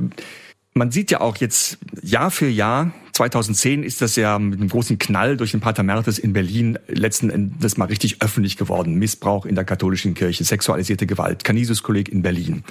man 0.74 0.90
sieht 0.90 1.10
ja 1.10 1.20
auch 1.20 1.36
jetzt 1.36 1.78
Jahr 2.02 2.30
für 2.30 2.48
Jahr, 2.48 2.92
2010 3.18 3.82
ist 3.82 4.00
das 4.00 4.14
ja 4.14 4.38
mit 4.38 4.60
einem 4.60 4.68
großen 4.68 4.96
Knall 4.98 5.36
durch 5.36 5.50
den 5.50 5.60
Pater 5.60 5.82
Mertes 5.82 6.20
in 6.20 6.32
Berlin 6.32 6.78
letzten 6.86 7.30
Endes 7.30 7.76
mal 7.76 7.86
richtig 7.86 8.22
öffentlich 8.22 8.56
geworden. 8.56 8.94
Missbrauch 8.94 9.44
in 9.44 9.56
der 9.56 9.64
katholischen 9.64 10.14
Kirche, 10.14 10.44
sexualisierte 10.44 11.04
Gewalt, 11.04 11.42
Canisius-Kolleg 11.42 12.08
in 12.08 12.22
Berlin. 12.22 12.62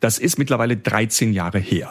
Das 0.00 0.18
ist 0.18 0.38
mittlerweile 0.38 0.76
13 0.76 1.32
Jahre 1.32 1.58
her. 1.58 1.90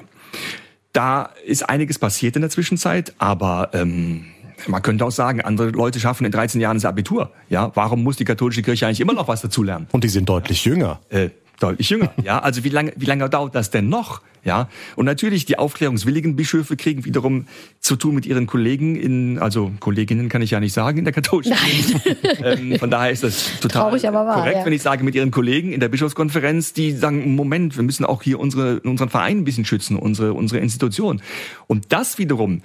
Da 0.91 1.31
ist 1.43 1.67
einiges 1.67 1.97
passiert 1.97 2.35
in 2.35 2.43
der 2.43 2.51
Zwischenzeit, 2.51 3.15
aber 3.17 3.71
ähm, 3.73 4.25
man 4.67 4.83
könnte 4.83 5.05
auch 5.05 5.11
sagen, 5.11 5.41
andere 5.41 5.69
Leute 5.69 5.99
schaffen 5.99 6.25
in 6.25 6.31
13 6.31 6.61
Jahren 6.61 6.77
das 6.77 6.85
Abitur. 6.85 7.31
Ja, 7.49 7.71
warum 7.73 8.03
muss 8.03 8.17
die 8.17 8.25
katholische 8.25 8.61
Kirche 8.61 8.85
eigentlich 8.85 9.01
immer 9.01 9.13
noch 9.13 9.27
was 9.27 9.41
dazulernen? 9.41 9.87
Und 9.91 10.03
die 10.03 10.09
sind 10.09 10.29
deutlich 10.29 10.65
jünger. 10.65 10.99
Äh, 11.09 11.31
deutlich 11.59 11.89
jünger. 11.89 12.13
Ja, 12.23 12.39
also 12.39 12.63
wie 12.63 12.69
lange, 12.69 12.93
wie 12.95 13.05
lange 13.05 13.29
dauert 13.29 13.55
das 13.55 13.71
denn 13.71 13.89
noch? 13.89 14.21
Ja, 14.45 14.67
und 14.97 15.05
natürlich 15.05 15.45
die 15.45 15.57
aufklärungswilligen 15.57 16.35
Bischöfe 16.35 16.75
kriegen 16.75 17.05
wiederum 17.05 17.47
zu 17.79 17.95
tun 17.95 18.13
mit 18.13 18.25
ihren 18.25 18.45
Kollegen 18.45 18.97
in, 18.97 19.39
also 19.39 19.71
Kolleginnen 19.79 20.27
kann 20.27 20.41
ich 20.41 20.51
ja 20.51 20.59
nicht 20.59 20.73
sagen 20.73 20.97
in 20.97 21.05
der 21.05 21.13
katholischen 21.13 21.55
Kirche. 21.55 22.17
ähm, 22.43 22.77
von 22.77 22.91
daher 22.91 23.11
ist 23.11 23.23
das 23.23 23.59
total 23.61 23.83
Traurig, 23.83 24.05
aber 24.05 24.25
wahr, 24.25 24.35
korrekt, 24.35 24.57
ja. 24.57 24.65
wenn 24.65 24.73
ich 24.73 24.81
sage 24.81 25.05
mit 25.05 25.15
ihren 25.15 25.31
Kollegen 25.31 25.71
in 25.71 25.79
der 25.79 25.87
Bischofskonferenz, 25.87 26.73
die 26.73 26.91
sagen, 26.91 27.35
Moment, 27.35 27.77
wir 27.77 27.83
müssen 27.83 28.03
auch 28.03 28.21
hier 28.21 28.37
unsere, 28.37 28.81
unseren 28.81 29.09
Verein 29.09 29.39
ein 29.39 29.43
bisschen 29.45 29.63
schützen, 29.63 29.95
unsere, 29.95 30.33
unsere 30.33 30.59
Institution. 30.59 31.21
Und 31.67 31.93
das 31.93 32.17
wiederum, 32.17 32.63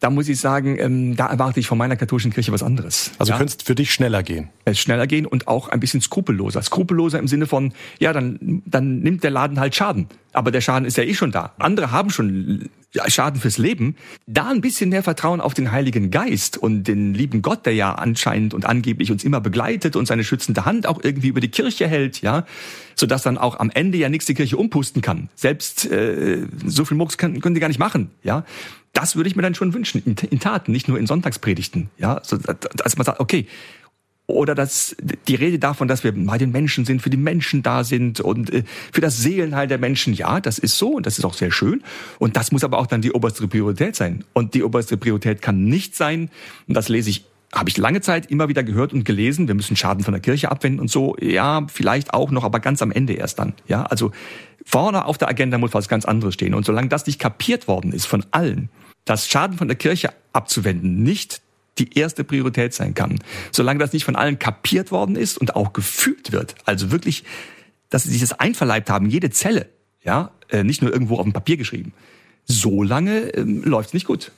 da 0.00 0.10
muss 0.10 0.28
ich 0.28 0.38
sagen, 0.38 0.78
ähm, 0.78 1.16
da 1.16 1.26
erwarte 1.26 1.58
ich 1.60 1.66
von 1.66 1.76
meiner 1.76 1.96
katholischen 1.96 2.32
Kirche 2.32 2.52
was 2.52 2.62
anderes. 2.62 3.10
Also 3.18 3.32
ja? 3.32 3.38
könnte 3.38 3.56
es 3.58 3.64
für 3.64 3.74
dich 3.74 3.92
schneller 3.92 4.22
gehen. 4.22 4.48
es 4.64 4.78
schneller 4.78 5.06
gehen 5.06 5.26
und 5.26 5.48
auch 5.48 5.68
ein 5.68 5.80
bisschen 5.80 6.00
skrupelloser. 6.00 6.62
Skrupelloser 6.62 7.18
im 7.18 7.26
Sinne 7.26 7.46
von, 7.46 7.72
ja, 7.98 8.12
dann, 8.12 8.62
dann 8.64 9.00
nimmt 9.00 9.24
der 9.24 9.30
Laden 9.30 9.58
halt 9.58 9.74
Schaden. 9.74 10.06
Aber 10.32 10.50
der 10.50 10.60
Schaden 10.60 10.86
ist 10.86 10.96
ja 10.96 11.04
eh 11.04 11.14
schon 11.14 11.32
da. 11.32 11.54
Andere 11.58 11.90
haben 11.90 12.10
schon 12.10 12.68
Schaden 13.08 13.40
fürs 13.40 13.58
Leben. 13.58 13.96
Da 14.26 14.48
ein 14.48 14.60
bisschen 14.60 14.90
mehr 14.90 15.02
Vertrauen 15.02 15.40
auf 15.40 15.52
den 15.52 15.72
Heiligen 15.72 16.10
Geist 16.10 16.56
und 16.56 16.84
den 16.84 17.12
lieben 17.12 17.42
Gott, 17.42 17.66
der 17.66 17.74
ja 17.74 17.94
anscheinend 17.94 18.54
und 18.54 18.64
angeblich 18.64 19.10
uns 19.10 19.24
immer 19.24 19.40
begleitet 19.40 19.96
und 19.96 20.06
seine 20.06 20.24
schützende 20.24 20.64
Hand 20.64 20.86
auch 20.86 21.02
irgendwie 21.02 21.28
über 21.28 21.40
die 21.40 21.50
Kirche 21.50 21.86
hält, 21.86 22.22
ja, 22.22 22.46
sodass 22.94 23.22
dann 23.22 23.36
auch 23.36 23.58
am 23.58 23.70
Ende 23.70 23.98
ja 23.98 24.08
nichts 24.08 24.26
die 24.26 24.34
Kirche 24.34 24.56
umpusten 24.56 25.02
kann. 25.02 25.28
Selbst 25.34 25.90
äh, 25.90 26.46
so 26.66 26.84
viel 26.84 26.96
Murks 26.96 27.18
können, 27.18 27.40
können 27.40 27.54
die 27.54 27.60
gar 27.60 27.68
nicht 27.68 27.80
machen, 27.80 28.10
ja. 28.22 28.44
Das 28.98 29.14
würde 29.14 29.28
ich 29.28 29.36
mir 29.36 29.42
dann 29.42 29.54
schon 29.54 29.74
wünschen, 29.74 30.02
in, 30.04 30.16
in 30.28 30.40
Taten, 30.40 30.72
nicht 30.72 30.88
nur 30.88 30.98
in 30.98 31.06
Sonntagspredigten, 31.06 31.88
ja. 31.98 32.20
So, 32.24 32.36
dass 32.36 32.96
man 32.96 33.04
sagt, 33.04 33.20
okay, 33.20 33.46
oder 34.26 34.56
dass 34.56 34.96
die 35.28 35.36
Rede 35.36 35.60
davon, 35.60 35.86
dass 35.86 36.02
wir 36.02 36.12
bei 36.12 36.36
den 36.36 36.50
Menschen 36.50 36.84
sind, 36.84 37.00
für 37.00 37.08
die 37.08 37.16
Menschen 37.16 37.62
da 37.62 37.84
sind 37.84 38.18
und 38.18 38.52
äh, 38.52 38.64
für 38.92 39.00
das 39.00 39.18
Seelenheil 39.18 39.68
der 39.68 39.78
Menschen, 39.78 40.14
ja, 40.14 40.40
das 40.40 40.58
ist 40.58 40.78
so 40.78 40.96
und 40.96 41.06
das 41.06 41.16
ist 41.16 41.24
auch 41.24 41.34
sehr 41.34 41.52
schön. 41.52 41.84
Und 42.18 42.36
das 42.36 42.50
muss 42.50 42.64
aber 42.64 42.76
auch 42.76 42.88
dann 42.88 43.00
die 43.00 43.12
oberste 43.12 43.46
Priorität 43.46 43.94
sein. 43.94 44.24
Und 44.32 44.54
die 44.54 44.64
oberste 44.64 44.96
Priorität 44.96 45.42
kann 45.42 45.66
nicht 45.66 45.94
sein, 45.94 46.28
und 46.66 46.74
das 46.74 46.88
lese 46.88 47.10
ich 47.10 47.24
habe 47.54 47.70
ich 47.70 47.78
lange 47.78 48.00
Zeit 48.00 48.30
immer 48.30 48.48
wieder 48.48 48.62
gehört 48.64 48.92
und 48.92 49.04
gelesen, 49.04 49.46
wir 49.46 49.54
müssen 49.54 49.76
Schaden 49.76 50.02
von 50.02 50.12
der 50.12 50.20
Kirche 50.20 50.50
abwenden 50.50 50.80
und 50.80 50.90
so. 50.90 51.16
Ja, 51.20 51.66
vielleicht 51.72 52.12
auch 52.12 52.30
noch, 52.30 52.44
aber 52.44 52.60
ganz 52.60 52.82
am 52.82 52.90
Ende 52.90 53.14
erst 53.14 53.38
dann. 53.38 53.54
Ja, 53.68 53.84
also 53.84 54.10
vorne 54.66 55.06
auf 55.06 55.16
der 55.18 55.28
Agenda 55.28 55.56
muss 55.56 55.72
was 55.72 55.88
ganz 55.88 56.04
anderes 56.04 56.34
stehen. 56.34 56.52
Und 56.52 56.66
solange 56.66 56.88
das 56.88 57.06
nicht 57.06 57.18
kapiert 57.18 57.68
worden 57.68 57.92
ist 57.92 58.04
von 58.04 58.26
allen, 58.32 58.68
dass 59.08 59.26
Schaden 59.26 59.56
von 59.56 59.68
der 59.68 59.76
Kirche 59.76 60.12
abzuwenden 60.32 61.02
nicht 61.02 61.40
die 61.78 61.96
erste 61.96 62.24
Priorität 62.24 62.74
sein 62.74 62.94
kann. 62.94 63.18
Solange 63.52 63.78
das 63.78 63.92
nicht 63.92 64.04
von 64.04 64.16
allen 64.16 64.38
kapiert 64.38 64.90
worden 64.90 65.16
ist 65.16 65.38
und 65.38 65.56
auch 65.56 65.72
gefühlt 65.72 66.32
wird, 66.32 66.54
also 66.66 66.90
wirklich, 66.90 67.24
dass 67.88 68.04
sie 68.04 68.10
sich 68.10 68.20
das 68.20 68.38
einverleibt 68.38 68.90
haben, 68.90 69.08
jede 69.08 69.30
Zelle, 69.30 69.68
ja, 70.02 70.32
äh, 70.50 70.62
nicht 70.62 70.82
nur 70.82 70.92
irgendwo 70.92 71.16
auf 71.16 71.24
dem 71.24 71.32
Papier 71.32 71.56
geschrieben, 71.56 71.92
so 72.44 72.82
lange 72.82 73.28
ähm, 73.30 73.62
läuft 73.64 73.88
es 73.88 73.94
nicht 73.94 74.06
gut. 74.06 74.32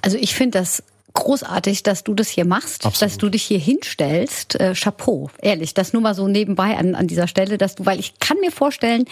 Also 0.00 0.16
ich 0.18 0.34
finde 0.34 0.58
das 0.58 0.82
großartig, 1.14 1.82
dass 1.82 2.04
du 2.04 2.14
das 2.14 2.28
hier 2.28 2.44
machst, 2.44 2.86
Absolut. 2.86 3.02
dass 3.02 3.18
du 3.18 3.28
dich 3.30 3.42
hier 3.42 3.58
hinstellst. 3.58 4.60
Äh, 4.60 4.74
Chapeau, 4.74 5.30
ehrlich, 5.40 5.74
das 5.74 5.92
nur 5.92 6.02
mal 6.02 6.14
so 6.14 6.28
nebenbei 6.28 6.76
an, 6.76 6.94
an 6.94 7.06
dieser 7.06 7.28
Stelle, 7.28 7.58
dass 7.58 7.74
du, 7.74 7.84
weil 7.84 7.98
ich 7.98 8.18
kann 8.18 8.38
mir 8.40 8.50
vorstellen, 8.52 9.04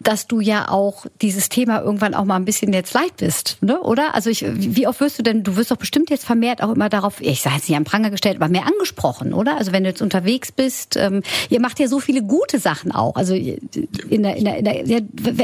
dass 0.00 0.26
du 0.26 0.40
ja 0.40 0.68
auch 0.68 1.06
dieses 1.20 1.48
Thema 1.48 1.80
irgendwann 1.80 2.14
auch 2.14 2.24
mal 2.24 2.36
ein 2.36 2.44
bisschen 2.44 2.72
jetzt 2.72 2.94
leid 2.94 3.16
bist, 3.18 3.58
ne? 3.60 3.80
oder? 3.80 4.14
Also 4.14 4.30
ich, 4.30 4.44
wie 4.46 4.86
oft 4.86 5.00
wirst 5.00 5.18
du 5.18 5.22
denn, 5.22 5.42
du 5.42 5.56
wirst 5.56 5.70
doch 5.70 5.76
bestimmt 5.76 6.10
jetzt 6.10 6.24
vermehrt 6.24 6.62
auch 6.62 6.70
immer 6.70 6.88
darauf, 6.88 7.20
ich 7.20 7.40
sage 7.40 7.56
jetzt 7.56 7.68
nicht 7.68 7.76
am 7.76 7.84
Pranger 7.84 8.10
gestellt, 8.10 8.36
aber 8.36 8.48
mehr 8.48 8.66
angesprochen, 8.66 9.34
oder? 9.34 9.56
Also 9.56 9.72
wenn 9.72 9.84
du 9.84 9.90
jetzt 9.90 10.02
unterwegs 10.02 10.52
bist, 10.52 10.96
ähm, 10.96 11.22
ihr 11.50 11.60
macht 11.60 11.80
ja 11.80 11.88
so 11.88 12.00
viele 12.00 12.22
gute 12.22 12.58
Sachen 12.58 12.92
auch. 12.92 13.16
Also 13.16 13.34
in 13.34 14.22
der, 14.22 14.36
in 14.36 14.44
der, 14.44 14.58
in 14.58 14.64
der 14.64 14.84
ja, 14.86 14.98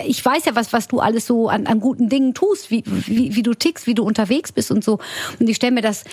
ich 0.06 0.24
weiß 0.24 0.44
ja, 0.44 0.54
was, 0.54 0.72
was 0.72 0.88
du 0.88 1.00
alles 1.00 1.26
so 1.26 1.48
an, 1.48 1.66
an 1.66 1.80
guten 1.80 2.08
Dingen 2.08 2.34
tust, 2.34 2.70
wie, 2.70 2.84
wie, 2.86 3.34
wie 3.34 3.42
du 3.42 3.54
tickst, 3.54 3.86
wie 3.86 3.94
du 3.94 4.04
unterwegs 4.04 4.52
bist 4.52 4.70
und 4.70 4.84
so. 4.84 4.98
Und 5.38 5.48
ich 5.48 5.56
stelle 5.56 5.72
mir 5.72 5.82
das 5.82 6.04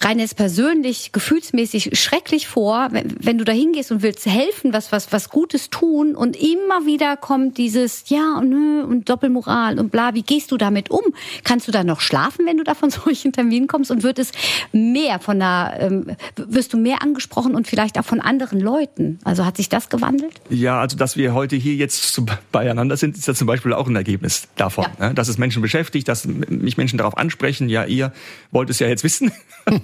rein 0.00 0.18
jetzt 0.18 0.36
persönlich, 0.36 1.12
gefühlsmäßig 1.12 1.98
schrecklich 1.98 2.48
vor, 2.48 2.88
wenn, 2.90 3.14
wenn 3.20 3.38
du 3.38 3.44
da 3.44 3.52
hingehst 3.52 3.90
und 3.92 4.02
willst 4.02 4.26
helfen, 4.26 4.72
was, 4.72 4.92
was, 4.92 5.12
was 5.12 5.28
Gutes 5.28 5.70
tun 5.70 6.16
und 6.16 6.36
immer 6.36 6.86
wieder 6.86 7.16
kommt 7.16 7.58
dieses, 7.80 8.04
ja 8.08 8.38
und 8.38 8.50
nö 8.50 8.84
und 8.84 9.08
Doppelmoral 9.08 9.78
und 9.78 9.90
bla, 9.90 10.14
wie 10.14 10.22
gehst 10.22 10.52
du 10.52 10.56
damit 10.56 10.90
um? 10.90 11.02
Kannst 11.44 11.68
du 11.68 11.72
da 11.72 11.84
noch 11.84 12.00
schlafen, 12.00 12.46
wenn 12.46 12.56
du 12.56 12.64
da 12.64 12.74
von 12.74 12.90
solchen 12.90 13.32
Terminen 13.32 13.66
kommst 13.66 13.90
und 13.90 14.02
wird 14.02 14.18
es 14.18 14.32
mehr 14.72 15.18
von 15.18 15.38
der, 15.38 15.76
ähm, 15.80 16.16
wirst 16.36 16.72
du 16.72 16.78
mehr 16.78 17.02
angesprochen 17.02 17.54
und 17.54 17.66
vielleicht 17.66 17.98
auch 17.98 18.04
von 18.04 18.20
anderen 18.20 18.60
Leuten? 18.60 19.18
Also 19.24 19.44
hat 19.44 19.56
sich 19.56 19.68
das 19.68 19.88
gewandelt? 19.88 20.40
Ja, 20.48 20.80
also 20.80 20.96
dass 20.96 21.16
wir 21.16 21.34
heute 21.34 21.56
hier 21.56 21.74
jetzt 21.74 22.20
beieinander 22.52 22.96
sind, 22.96 23.16
ist 23.16 23.26
ja 23.26 23.34
zum 23.34 23.46
Beispiel 23.46 23.72
auch 23.72 23.88
ein 23.88 23.96
Ergebnis 23.96 24.48
davon. 24.56 24.86
Ja. 24.98 25.08
Ne? 25.08 25.14
Dass 25.14 25.28
es 25.28 25.38
Menschen 25.38 25.62
beschäftigt, 25.62 26.08
dass 26.08 26.26
mich 26.26 26.76
Menschen 26.76 26.98
darauf 26.98 27.16
ansprechen, 27.16 27.68
ja, 27.68 27.84
ihr 27.84 28.12
wollt 28.50 28.70
es 28.70 28.78
ja 28.78 28.88
jetzt 28.88 29.04
wissen. 29.04 29.32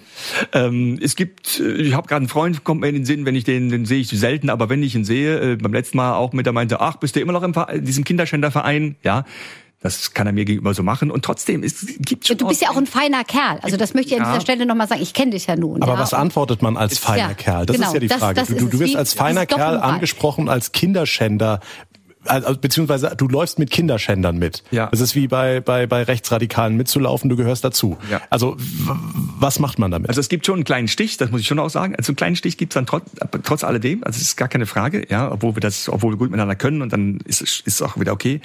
ähm, 0.52 0.98
es 1.00 1.16
gibt, 1.16 1.60
äh, 1.60 1.72
ich 1.74 1.94
habe 1.94 2.08
gerade 2.08 2.22
einen 2.22 2.28
Freund, 2.28 2.64
kommt 2.64 2.80
mir 2.80 2.88
in 2.88 2.94
den 2.94 3.04
Sinn, 3.04 3.24
wenn 3.26 3.34
ich 3.34 3.44
den, 3.44 3.70
den 3.70 3.86
sehe 3.86 4.00
ich 4.00 4.08
selten, 4.08 4.50
aber 4.50 4.68
wenn 4.68 4.82
ich 4.82 4.94
ihn 4.94 5.04
sehe, 5.04 5.52
äh, 5.52 5.56
beim 5.56 5.72
letzten 5.72 5.96
Mal 5.96 6.14
auch 6.14 6.32
mit, 6.32 6.46
der 6.46 6.52
meinte, 6.52 6.80
ach, 6.80 6.96
bist 6.96 7.16
du 7.16 7.20
immer 7.20 7.32
noch 7.32 7.42
im 7.42 7.54
Verein, 7.54 7.85
diesem 7.86 8.04
Kinderschänderverein? 8.04 8.96
Ja. 9.02 9.24
Das 9.80 10.14
kann 10.14 10.26
er 10.26 10.32
mir 10.32 10.44
gegenüber 10.46 10.72
so 10.74 10.82
machen. 10.82 11.10
Und 11.10 11.24
trotzdem, 11.24 11.62
es 11.62 11.86
gibt 12.00 12.26
schon. 12.26 12.38
Du 12.38 12.48
bist 12.48 12.62
ja 12.62 12.70
auch 12.70 12.76
ein 12.76 12.86
feiner 12.86 13.22
Kerl. 13.24 13.60
Also 13.62 13.76
das 13.76 13.94
möchte 13.94 14.14
ich 14.14 14.20
an 14.20 14.26
Ja. 14.26 14.32
dieser 14.32 14.40
Stelle 14.40 14.66
nochmal 14.66 14.88
sagen. 14.88 15.02
Ich 15.02 15.12
kenne 15.12 15.32
dich 15.32 15.46
ja 15.46 15.54
nun. 15.54 15.82
Aber 15.82 15.92
ja. 15.92 15.98
was 15.98 16.14
antwortet 16.14 16.62
man 16.62 16.76
als 16.76 16.98
feiner 16.98 17.28
ja, 17.28 17.34
Kerl? 17.34 17.66
Das 17.66 17.76
genau, 17.76 17.88
ist 17.88 17.94
ja 17.94 18.00
die 18.00 18.08
das- 18.08 18.18
Frage. 18.18 18.34
das 18.40 18.48
du, 18.48 18.54
du, 18.66 18.78
wirst 18.80 18.96
als 18.96 19.12
feiner 19.12 19.46
Kerl 19.46 19.76
angesprochen 19.76 20.48
als 20.48 20.72
Kinderschänder. 20.72 21.60
Also, 22.28 22.56
beziehungsweise 22.56 23.14
du 23.16 23.28
läufst 23.28 23.58
mit 23.58 23.70
Kinderschändern 23.70 24.38
mit. 24.38 24.62
Ja. 24.70 24.88
Das 24.90 25.00
ist 25.00 25.14
wie 25.14 25.28
bei, 25.28 25.60
bei, 25.60 25.86
bei 25.86 26.02
Rechtsradikalen 26.02 26.76
mitzulaufen, 26.76 27.28
du 27.30 27.36
gehörst 27.36 27.64
dazu. 27.64 27.96
Ja. 28.10 28.20
Also 28.30 28.56
was 29.38 29.58
macht 29.58 29.78
man 29.78 29.90
damit? 29.90 30.08
Also 30.08 30.20
es 30.20 30.28
gibt 30.28 30.46
schon 30.46 30.56
einen 30.56 30.64
kleinen 30.64 30.88
Stich, 30.88 31.16
das 31.16 31.30
muss 31.30 31.40
ich 31.40 31.46
schon 31.46 31.58
auch 31.58 31.70
sagen. 31.70 31.94
Also 31.96 32.10
einen 32.10 32.16
kleinen 32.16 32.36
Stich 32.36 32.56
gibt's 32.56 32.74
dann 32.74 32.86
trotz, 32.86 33.04
trotz 33.42 33.64
alledem. 33.64 34.02
Also 34.04 34.16
es 34.16 34.22
ist 34.22 34.36
gar 34.36 34.48
keine 34.48 34.66
Frage, 34.66 35.06
ja, 35.08 35.30
obwohl 35.30 35.56
wir 35.56 35.60
das, 35.60 35.88
obwohl 35.88 36.12
wir 36.12 36.18
gut 36.18 36.30
miteinander 36.30 36.56
können 36.56 36.82
und 36.82 36.92
dann 36.92 37.18
ist 37.24 37.62
es 37.66 37.82
auch 37.82 37.98
wieder 37.98 38.12
okay. 38.12 38.40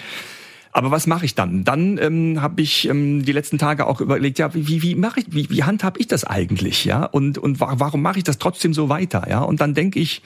Aber 0.72 0.92
was 0.92 1.08
mache 1.08 1.26
ich 1.26 1.36
dann? 1.36 1.64
Dann 1.64 1.98
ähm, 1.98 2.42
habe 2.42 2.62
ich 2.62 2.88
ähm, 2.88 3.24
die 3.26 3.32
letzten 3.32 3.58
Tage 3.58 3.88
auch 3.88 4.00
überlegt, 4.00 4.40
ja, 4.40 4.54
wie, 4.54 4.82
wie, 4.82 4.96
mache 4.96 5.20
ich, 5.20 5.26
wie, 5.30 5.50
wie 5.50 5.64
handhab 5.64 6.00
ich 6.00 6.08
das 6.08 6.24
eigentlich, 6.24 6.86
ja? 6.86 7.04
Und 7.04 7.38
und 7.38 7.60
wa 7.60 7.74
warum 7.78 8.02
mache 8.02 8.20
ich 8.20 8.24
das 8.24 8.38
trotzdem 8.38 8.74
so 8.74 8.88
weiter, 8.88 9.28
ja? 9.30 9.40
Und 9.40 9.60
dann 9.60 9.74
denke 9.74 10.00
ich 10.00 10.22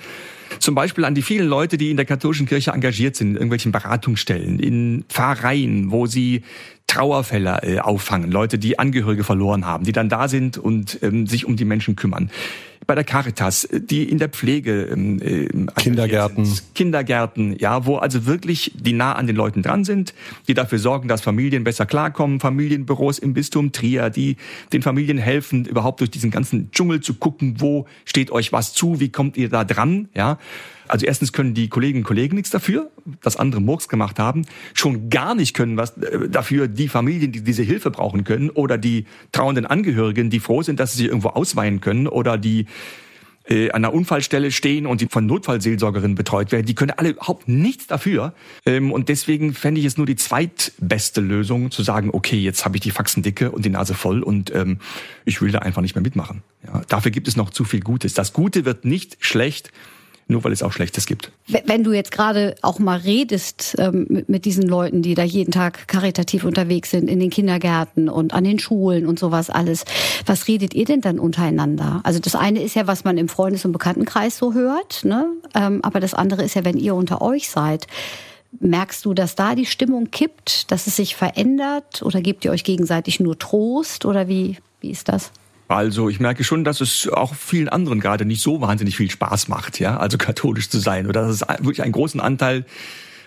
zum 0.60 0.76
Beispiel 0.76 1.06
an 1.06 1.16
die 1.16 1.24
vielen 1.24 1.48
Leute, 1.48 1.78
die 1.78 1.90
in 1.90 1.98
der 1.98 2.06
katholischen 2.06 2.46
Kirche 2.46 2.72
engagiert 2.72 3.16
sind, 3.16 3.30
in 3.30 3.36
irgendwelchen 3.36 3.72
Beratungsstellen, 3.72 4.60
in 4.60 5.04
Pfarreien, 5.10 5.92
wo 5.92 6.06
sie 6.06 6.44
Trauerfälle 6.88 7.62
äh, 7.64 7.80
auffangen, 7.80 8.32
Leute, 8.32 8.60
die 8.60 8.78
Angehörige 8.78 9.24
verloren 9.24 9.66
haben, 9.66 9.86
die 9.86 9.92
dann 9.92 10.10
da 10.10 10.28
sind 10.28 10.58
und 10.58 11.00
ähm, 11.02 11.26
sich 11.26 11.46
um 11.46 11.56
die 11.56 11.66
Menschen 11.66 11.96
kümmern. 11.96 12.30
Bei 12.88 12.96
der 12.96 13.04
Caritas, 13.04 13.64
äh, 13.66 13.82
die 13.82 14.04
in 14.04 14.18
der 14.18 14.30
Pflege, 14.30 14.90
äh, 14.90 15.48
Kindergärten. 15.78 16.48
Kindergärten, 16.74 17.58
ja, 17.58 17.86
wo 17.86 17.98
also 17.98 18.26
wirklich 18.26 18.72
die 18.76 18.94
nah 18.94 19.14
an 19.14 19.28
den 19.28 19.36
Leuten 19.36 19.62
dran 19.62 19.84
sind, 19.84 20.14
die 20.48 20.54
dafür 20.54 20.80
sorgen, 20.80 21.08
dass 21.08 21.22
Familien 21.22 21.64
besser 21.64 21.86
klarkommen, 21.86 22.40
Familienbüros 22.40 23.20
im 23.20 23.34
Bistum 23.34 23.72
Trier, 23.72 24.10
die 24.10 24.38
den 24.74 24.82
Familien 24.82 25.18
helfen, 25.18 25.66
überhaupt 25.66 26.00
durch 26.00 26.12
diesen 26.12 26.32
ganzen 26.32 26.72
Dschungel 26.72 27.02
zu 27.02 27.16
gucken, 27.16 27.56
wo 27.60 27.86
steht 28.06 28.32
euch 28.32 28.52
was 28.52 28.74
zu, 28.74 29.00
wie 29.00 29.10
kommt 29.10 29.38
ihr 29.38 29.50
da 29.50 29.64
dran, 29.64 30.10
ja. 30.14 30.38
Also 30.88 31.06
erstens 31.06 31.34
können 31.34 31.54
die 31.54 31.70
Kolleginnen 31.70 32.04
und 32.04 32.08
Kollegen 32.08 32.36
nichts 32.36 32.50
dafür, 32.50 32.90
dass 33.22 33.38
andere 33.38 33.62
Murks 33.62 33.88
gemacht 33.88 34.20
haben, 34.20 34.46
schon 34.74 35.10
gar 35.10 35.36
nicht 35.36 35.54
können 35.54 35.78
was 35.78 35.98
äh, 35.98 36.30
dafür 36.30 36.68
die 36.68 36.88
Familien, 36.88 37.32
die 37.32 37.42
diese 37.42 37.64
Hilfe 37.64 37.92
brauchen 37.92 38.24
können 38.24 38.50
oder 38.50 38.78
die 38.78 39.06
trauenden 39.32 39.66
Angehörigen, 39.66 40.30
die 40.30 40.40
froh 40.40 40.62
sind, 40.62 40.80
dass 40.80 40.94
sie 40.94 41.00
sich 41.00 41.08
irgendwo 41.08 41.30
ausweinen 41.30 41.82
können 41.82 42.08
oder 42.08 42.38
die 42.38 42.66
äh, 43.48 43.70
an 43.70 43.86
einer 43.86 43.94
Unfallstelle 43.94 44.52
stehen 44.52 44.86
und 44.86 45.02
die 45.02 45.08
von 45.08 45.26
Notfallseelsorgerinnen 45.26 46.16
betreut 46.16 46.52
werden, 46.52 46.66
die 46.66 46.76
können 46.76 46.92
alle 46.92 47.10
überhaupt 47.10 47.48
nichts 47.48 47.88
dafür. 47.88 48.34
Ähm, 48.66 48.92
und 48.92 49.10
deswegen 49.10 49.54
fände 49.54 49.80
ich 49.80 49.86
es 49.86 49.98
nur 49.98 50.06
die 50.06 50.16
zweitbeste 50.16 51.22
Lösung, 51.22 51.72
zu 51.72 51.84
sagen, 51.84 52.10
okay, 52.12 52.38
jetzt 52.38 52.66
habe 52.66 52.78
ich 52.78 52.82
die 52.82 52.92
Faxen 52.92 53.24
dicke 53.24 53.52
und 53.52 53.66
die 53.66 53.70
Nase 53.70 53.94
voll 53.94 54.24
und 54.24 54.54
ähm, 54.56 54.80
ich 55.26 55.42
will 55.42 55.52
da 55.52 55.60
einfach 55.60 55.82
nicht 55.82 55.96
mehr 55.96 56.02
mitmachen. 56.02 56.42
Ja, 56.66 56.82
dafür 56.88 57.12
gibt 57.12 57.28
es 57.28 57.36
noch 57.36 57.52
zu 57.52 57.64
viel 57.64 57.82
Gutes. 57.82 58.14
Das 58.14 58.34
Gute 58.34 58.66
wird 58.66 58.86
nicht 58.86 59.18
schlecht, 59.20 59.72
nur 60.28 60.44
weil 60.44 60.52
es 60.52 60.64
auch 60.64 60.72
Schlechtes 60.72 61.06
gibt. 61.06 61.32
Wenn 61.66 61.84
du 61.84 61.94
jetzt 61.94 62.12
gerade 62.12 62.56
auch 62.62 62.80
mal 62.80 62.98
redest 62.98 63.76
ähm, 63.78 64.24
mit, 64.28 64.46
diesen 64.46 64.68
Leuten, 64.68 65.02
die 65.02 65.14
da 65.14 65.24
jeden 65.24 65.52
Tag 65.52 65.88
karitativ 65.88 66.44
unterwegs 66.44 66.90
sind, 66.92 67.10
in 67.10 67.20
den 67.20 67.30
Kindergärten 67.30 68.10
und 68.10 68.34
an 68.34 68.44
den 68.44 68.58
Schulen 68.58 69.06
und 69.06 69.20
sowas 69.20 69.50
alles, 69.50 69.86
was 70.26 70.48
redet 70.48 70.74
ihr 70.74 70.86
denn 70.86 71.02
dann 71.02 71.20
untereinander? 71.20 72.02
Also 72.04 72.20
das 72.20 72.36
eine 72.36 72.64
ist 72.64 72.76
ja, 72.76 72.88
was 72.88 73.04
man 73.04 73.18
im 73.18 73.30
Freundes- 73.30 73.66
und 73.66 73.72
Bekanntenkreis 73.72 74.38
so 74.38 74.54
hört, 74.54 75.04
ne? 75.04 75.28
Ähm, 75.54 75.82
aber 75.84 76.00
das 76.00 76.14
andere 76.14 76.44
ist 76.44 76.56
ja, 76.56 76.66
wenn 76.66 76.78
ihr 76.78 76.96
unter 76.96 77.22
euch 77.22 77.50
seid. 77.50 77.88
Merkst 78.60 79.04
du, 79.04 79.14
dass 79.14 79.36
da 79.36 79.54
die 79.54 79.66
Stimmung 79.66 80.12
kippt, 80.12 80.72
dass 80.72 80.88
es 80.88 80.96
sich 80.96 81.16
verändert 81.16 82.02
oder 82.02 82.22
gebt 82.22 82.46
ihr 82.46 82.52
euch 82.52 82.64
gegenseitig 82.64 83.20
nur 83.20 83.38
Trost 83.38 84.06
oder 84.06 84.30
wie, 84.30 84.58
wie 84.80 84.92
ist 84.92 85.10
das? 85.10 85.32
Also 85.68 86.10
ich 86.10 86.20
merke 86.20 86.44
schon, 86.44 86.64
dass 86.64 86.82
es 86.82 87.08
auch 87.10 87.34
vielen 87.34 87.70
anderen 87.70 88.00
gerade 88.00 88.26
nicht 88.26 88.42
so 88.42 88.62
wahnsinnig 88.62 88.98
viel 88.98 89.10
Spaß 89.10 89.48
macht, 89.48 89.80
ja, 89.80 89.98
also 89.98 90.18
katholisch 90.18 90.70
zu 90.70 90.80
sein 90.80 91.08
oder 91.08 91.28
dass 91.28 91.42
es 91.42 91.48
wirklich 91.60 91.82
einen 91.82 91.92
großen 91.92 92.20
Anteil 92.20 92.66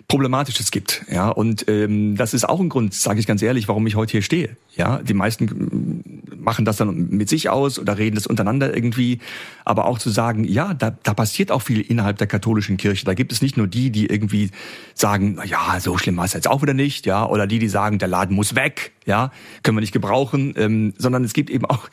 Problematisches 0.08 0.70
gibt. 0.70 1.04
Ja, 1.10 1.28
und 1.28 1.68
ähm, 1.68 2.16
das 2.16 2.32
ist 2.32 2.48
auch 2.48 2.60
ein 2.60 2.70
Grund, 2.70 2.94
sage 2.94 3.20
ich 3.20 3.26
ganz 3.26 3.42
ehrlich, 3.42 3.68
warum 3.68 3.86
ich 3.86 3.94
heute 3.94 4.12
hier 4.12 4.22
stehe. 4.22 4.56
Ja, 4.74 5.02
die 5.02 5.12
meisten 5.12 6.22
machen 6.34 6.64
das 6.64 6.78
dann 6.78 7.10
mit 7.10 7.28
sich 7.28 7.50
aus 7.50 7.78
oder 7.78 7.98
reden 7.98 8.14
das 8.14 8.26
untereinander 8.26 8.74
irgendwie, 8.74 9.18
aber 9.66 9.84
auch 9.84 9.98
zu 9.98 10.08
sagen, 10.08 10.44
ja, 10.44 10.72
da, 10.72 10.96
da 11.02 11.12
passiert 11.12 11.52
auch 11.52 11.60
viel 11.60 11.82
innerhalb 11.82 12.16
der 12.16 12.26
katholischen 12.26 12.78
Kirche. 12.78 13.04
Da 13.04 13.12
gibt 13.12 13.32
es 13.32 13.42
nicht 13.42 13.58
nur 13.58 13.66
die, 13.66 13.90
die 13.90 14.06
irgendwie 14.06 14.50
sagen, 14.94 15.34
na 15.36 15.44
ja, 15.44 15.78
so 15.78 15.98
schlimm 15.98 16.16
war 16.16 16.24
es 16.24 16.32
jetzt 16.32 16.48
auch 16.48 16.62
wieder 16.62 16.74
nicht, 16.74 17.04
ja, 17.04 17.26
oder 17.26 17.46
die, 17.46 17.58
die 17.58 17.68
sagen, 17.68 17.98
der 17.98 18.08
Laden 18.08 18.34
muss 18.34 18.54
weg, 18.54 18.92
ja, 19.04 19.30
können 19.62 19.76
wir 19.76 19.82
nicht 19.82 19.92
gebrauchen, 19.92 20.54
ähm, 20.56 20.94
sondern 20.96 21.22
es 21.22 21.34
gibt 21.34 21.50
eben 21.50 21.66
auch 21.66 21.90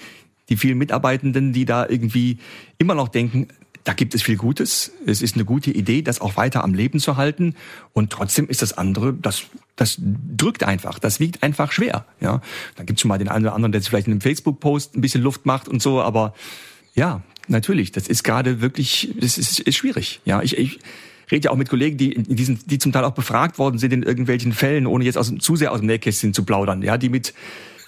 die 0.49 0.57
vielen 0.57 0.77
Mitarbeitenden, 0.77 1.53
die 1.53 1.65
da 1.65 1.87
irgendwie 1.87 2.37
immer 2.77 2.95
noch 2.95 3.07
denken, 3.07 3.47
da 3.85 3.93
gibt 3.93 4.15
es 4.15 4.23
viel 4.23 4.35
Gutes. 4.35 4.91
Es 5.05 5.21
ist 5.21 5.35
eine 5.35 5.45
gute 5.45 5.69
Idee, 5.69 6.01
das 6.01 6.19
auch 6.19 6.37
weiter 6.37 6.63
am 6.63 6.73
Leben 6.73 6.99
zu 6.99 7.17
halten. 7.17 7.55
Und 7.93 8.11
trotzdem 8.11 8.47
ist 8.47 8.63
das 8.63 8.77
andere, 8.77 9.13
das, 9.13 9.43
das 9.75 9.97
drückt 9.99 10.63
einfach, 10.63 10.97
das 10.97 11.19
wiegt 11.19 11.43
einfach 11.43 11.71
schwer. 11.71 12.05
Ja, 12.19 12.41
da 12.75 12.83
gibt 12.83 12.97
es 12.97 13.01
schon 13.01 13.09
mal 13.09 13.19
den 13.19 13.29
einen 13.29 13.45
oder 13.45 13.53
anderen, 13.53 13.71
der 13.71 13.81
sich 13.81 13.89
vielleicht 13.89 14.07
in 14.07 14.13
einem 14.13 14.21
Facebook-Post 14.21 14.95
ein 14.95 15.01
bisschen 15.01 15.21
Luft 15.21 15.45
macht 15.45 15.67
und 15.67 15.83
so. 15.83 16.01
Aber 16.01 16.33
ja, 16.95 17.21
natürlich, 17.47 17.91
das 17.91 18.07
ist 18.07 18.23
gerade 18.23 18.59
wirklich, 18.59 19.13
das 19.19 19.37
ist, 19.37 19.59
ist 19.59 19.75
schwierig. 19.75 20.19
Ja, 20.25 20.41
ich, 20.41 20.57
ich 20.57 20.79
rede 21.31 21.45
ja 21.45 21.51
auch 21.51 21.55
mit 21.55 21.69
Kollegen, 21.69 21.97
die 21.97 22.11
in 22.11 22.35
diesen, 22.35 22.59
die 22.65 22.79
zum 22.79 22.91
Teil 22.91 23.03
auch 23.03 23.13
befragt 23.13 23.59
worden 23.59 23.77
sind 23.77 23.93
in 23.93 24.01
irgendwelchen 24.01 24.51
Fällen, 24.51 24.87
ohne 24.87 25.05
jetzt 25.05 25.17
aus, 25.17 25.31
zu 25.37 25.55
sehr 25.55 25.71
aus 25.71 25.79
dem 25.79 25.87
Nähkästchen 25.87 26.33
zu 26.33 26.43
plaudern. 26.43 26.81
Ja, 26.81 26.97
die 26.97 27.09
mit 27.09 27.35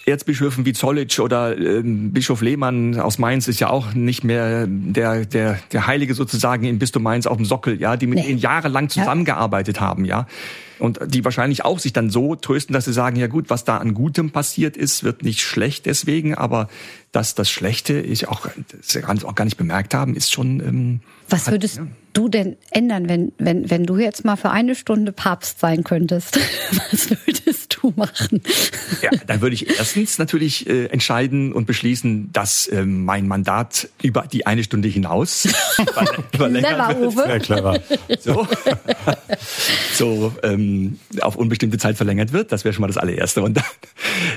Erzbischöfen 0.08 0.66
wie 0.66 0.74
Zollitsch 0.74 1.20
oder 1.20 1.58
ähm, 1.58 2.14
Bischof 2.14 2.42
Lehmann 2.42 3.00
aus 3.00 3.18
Mainz 3.18 3.48
ist 3.48 3.60
ja 3.60 3.70
auch 3.70 3.94
nicht 3.94 4.24
mehr 4.24 4.66
der, 4.66 5.26
der, 5.26 5.60
der 5.72 5.88
Heilige 5.88 6.14
sozusagen 6.14 6.66
im 6.66 6.80
Bistum 6.80 7.04
Mainz 7.04 7.28
auf 7.28 7.36
dem 7.36 7.46
Sockel, 7.46 7.80
ja, 7.80 7.98
die 7.98 8.08
mit 8.08 8.20
nee. 8.20 8.30
ihnen 8.30 8.40
jahrelang 8.40 8.88
zusammengearbeitet 8.90 9.78
ja. 9.78 9.82
haben, 9.82 10.06
ja. 10.06 10.26
Und 10.80 11.00
die 11.08 11.26
wahrscheinlich 11.26 11.66
auch 11.66 11.80
sich 11.80 11.92
dann 11.92 12.10
so 12.10 12.36
trösten, 12.36 12.74
dass 12.74 12.86
sie 12.86 12.94
sagen, 12.94 13.18
ja 13.18 13.28
gut, 13.28 13.50
was 13.50 13.66
da 13.66 13.78
an 13.78 13.94
Gutem 13.94 14.32
passiert 14.32 14.78
ist, 14.78 15.04
wird 15.04 15.24
nicht 15.24 15.42
schlecht 15.42 15.88
deswegen, 15.88 16.36
aber 16.36 16.70
dass 17.12 17.36
das 17.36 17.50
Schlechte 17.50 18.00
ich 18.00 18.28
auch, 18.28 18.48
auch 19.26 19.36
gar 19.36 19.46
nicht 19.46 19.58
bemerkt 19.58 19.94
haben, 19.94 20.16
ist 20.16 20.32
schon. 20.32 20.60
Ähm, 20.60 21.00
was 21.30 21.52
würdest 21.52 21.82
du 22.14 22.30
denn 22.30 22.58
ändern, 22.72 23.10
wenn, 23.10 23.32
wenn, 23.38 23.70
wenn 23.70 23.86
du 23.86 23.98
jetzt 23.98 24.26
mal 24.26 24.38
für 24.38 24.50
eine 24.50 24.76
Stunde 24.76 25.12
Papst 25.12 25.60
sein 25.60 25.84
könntest? 25.84 26.40
Was 26.92 27.10
würdest 27.10 27.78
du 27.82 27.94
machen? 27.96 28.42
Ja, 29.02 29.12
dann 29.28 29.42
würde 29.42 29.54
ich 29.54 29.78
erstens 29.78 30.18
natürlich 30.18 30.68
äh, 30.68 30.86
entscheiden 30.86 31.54
und 31.54 31.66
beschließen, 31.68 32.32
dass 32.34 32.68
äh, 32.68 32.86
mein 32.86 33.28
Mandat 33.28 33.90
über 34.02 34.26
die 34.32 34.46
eine 34.46 34.64
Stunde 34.64 34.88
hinaus 34.88 35.48
verlängert 36.36 37.00
wird. 37.00 37.14
Sehr 37.14 37.40
clever. 37.40 37.80
So, 38.20 38.48
so 39.94 40.34
ähm, 40.44 41.00
auf 41.22 41.36
unbestimmte 41.36 41.78
Zeit 41.78 41.98
verlängert 41.98 42.34
wird. 42.34 42.52
Das 42.52 42.64
wäre 42.64 42.74
schon 42.74 42.82
mal 42.82 42.88
das 42.88 42.98
allererste. 42.98 43.44
Und 43.44 43.58
dann, 43.58 43.66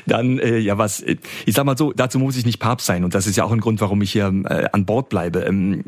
dann 0.06 0.38
äh, 0.38 0.58
ja 0.58 0.76
was, 0.76 1.02
ich 1.02 1.54
sag 1.54 1.64
mal 1.64 1.78
so, 1.78 1.92
dazu 1.92 2.18
muss 2.18 2.36
ich 2.36 2.44
nicht 2.44 2.58
Papst 2.58 2.86
sein. 2.86 3.04
Und 3.04 3.14
das 3.14 3.26
ist 3.26 3.36
ja 3.36 3.44
auch 3.44 3.52
ein 3.52 3.60
Grund, 3.60 3.80
warum 3.80 4.02
ich 4.02 4.12
hier 4.12 4.26
äh, 4.26 4.66
an 4.72 4.84
Bord 4.84 5.08
bleibe. 5.08 5.40
Ähm, 5.40 5.84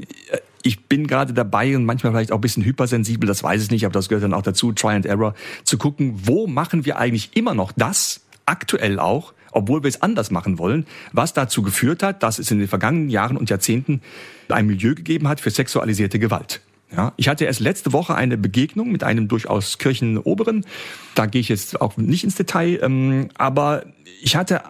ich 0.62 0.86
bin 0.86 1.06
gerade 1.06 1.32
dabei 1.32 1.76
und 1.76 1.84
manchmal 1.84 2.12
vielleicht 2.12 2.32
auch 2.32 2.38
ein 2.38 2.42
bisschen 2.42 2.64
hypersensibel, 2.64 3.26
das 3.26 3.42
weiß 3.42 3.62
ich 3.62 3.70
nicht, 3.70 3.84
aber 3.84 3.92
das 3.92 4.08
gehört 4.08 4.24
dann 4.24 4.34
auch 4.34 4.42
dazu, 4.42 4.72
Try 4.72 4.90
and 4.92 5.06
Error, 5.06 5.34
zu 5.64 5.78
gucken, 5.78 6.14
wo 6.24 6.46
machen 6.46 6.84
wir 6.84 6.98
eigentlich 6.98 7.30
immer 7.34 7.54
noch 7.54 7.72
das, 7.72 8.22
aktuell 8.46 8.98
auch, 8.98 9.34
obwohl 9.52 9.82
wir 9.82 9.88
es 9.88 10.02
anders 10.02 10.30
machen 10.30 10.58
wollen, 10.58 10.86
was 11.12 11.32
dazu 11.32 11.62
geführt 11.62 12.02
hat, 12.02 12.22
dass 12.22 12.38
es 12.38 12.50
in 12.50 12.58
den 12.58 12.68
vergangenen 12.68 13.10
Jahren 13.10 13.36
und 13.36 13.50
Jahrzehnten 13.50 14.00
ein 14.48 14.66
Milieu 14.66 14.94
gegeben 14.94 15.28
hat 15.28 15.40
für 15.40 15.50
sexualisierte 15.50 16.18
Gewalt. 16.18 16.60
Ja, 16.94 17.14
ich 17.16 17.28
hatte 17.28 17.46
erst 17.46 17.60
letzte 17.60 17.92
Woche 17.92 18.14
eine 18.14 18.36
Begegnung 18.36 18.92
mit 18.92 19.02
einem 19.02 19.26
durchaus 19.26 19.78
Kirchenoberen. 19.78 20.66
Da 21.14 21.24
gehe 21.24 21.40
ich 21.40 21.48
jetzt 21.48 21.80
auch 21.80 21.96
nicht 21.96 22.24
ins 22.24 22.34
Detail, 22.34 22.80
ähm, 22.82 23.30
aber 23.34 23.84
ich 24.20 24.36
hatte 24.36 24.62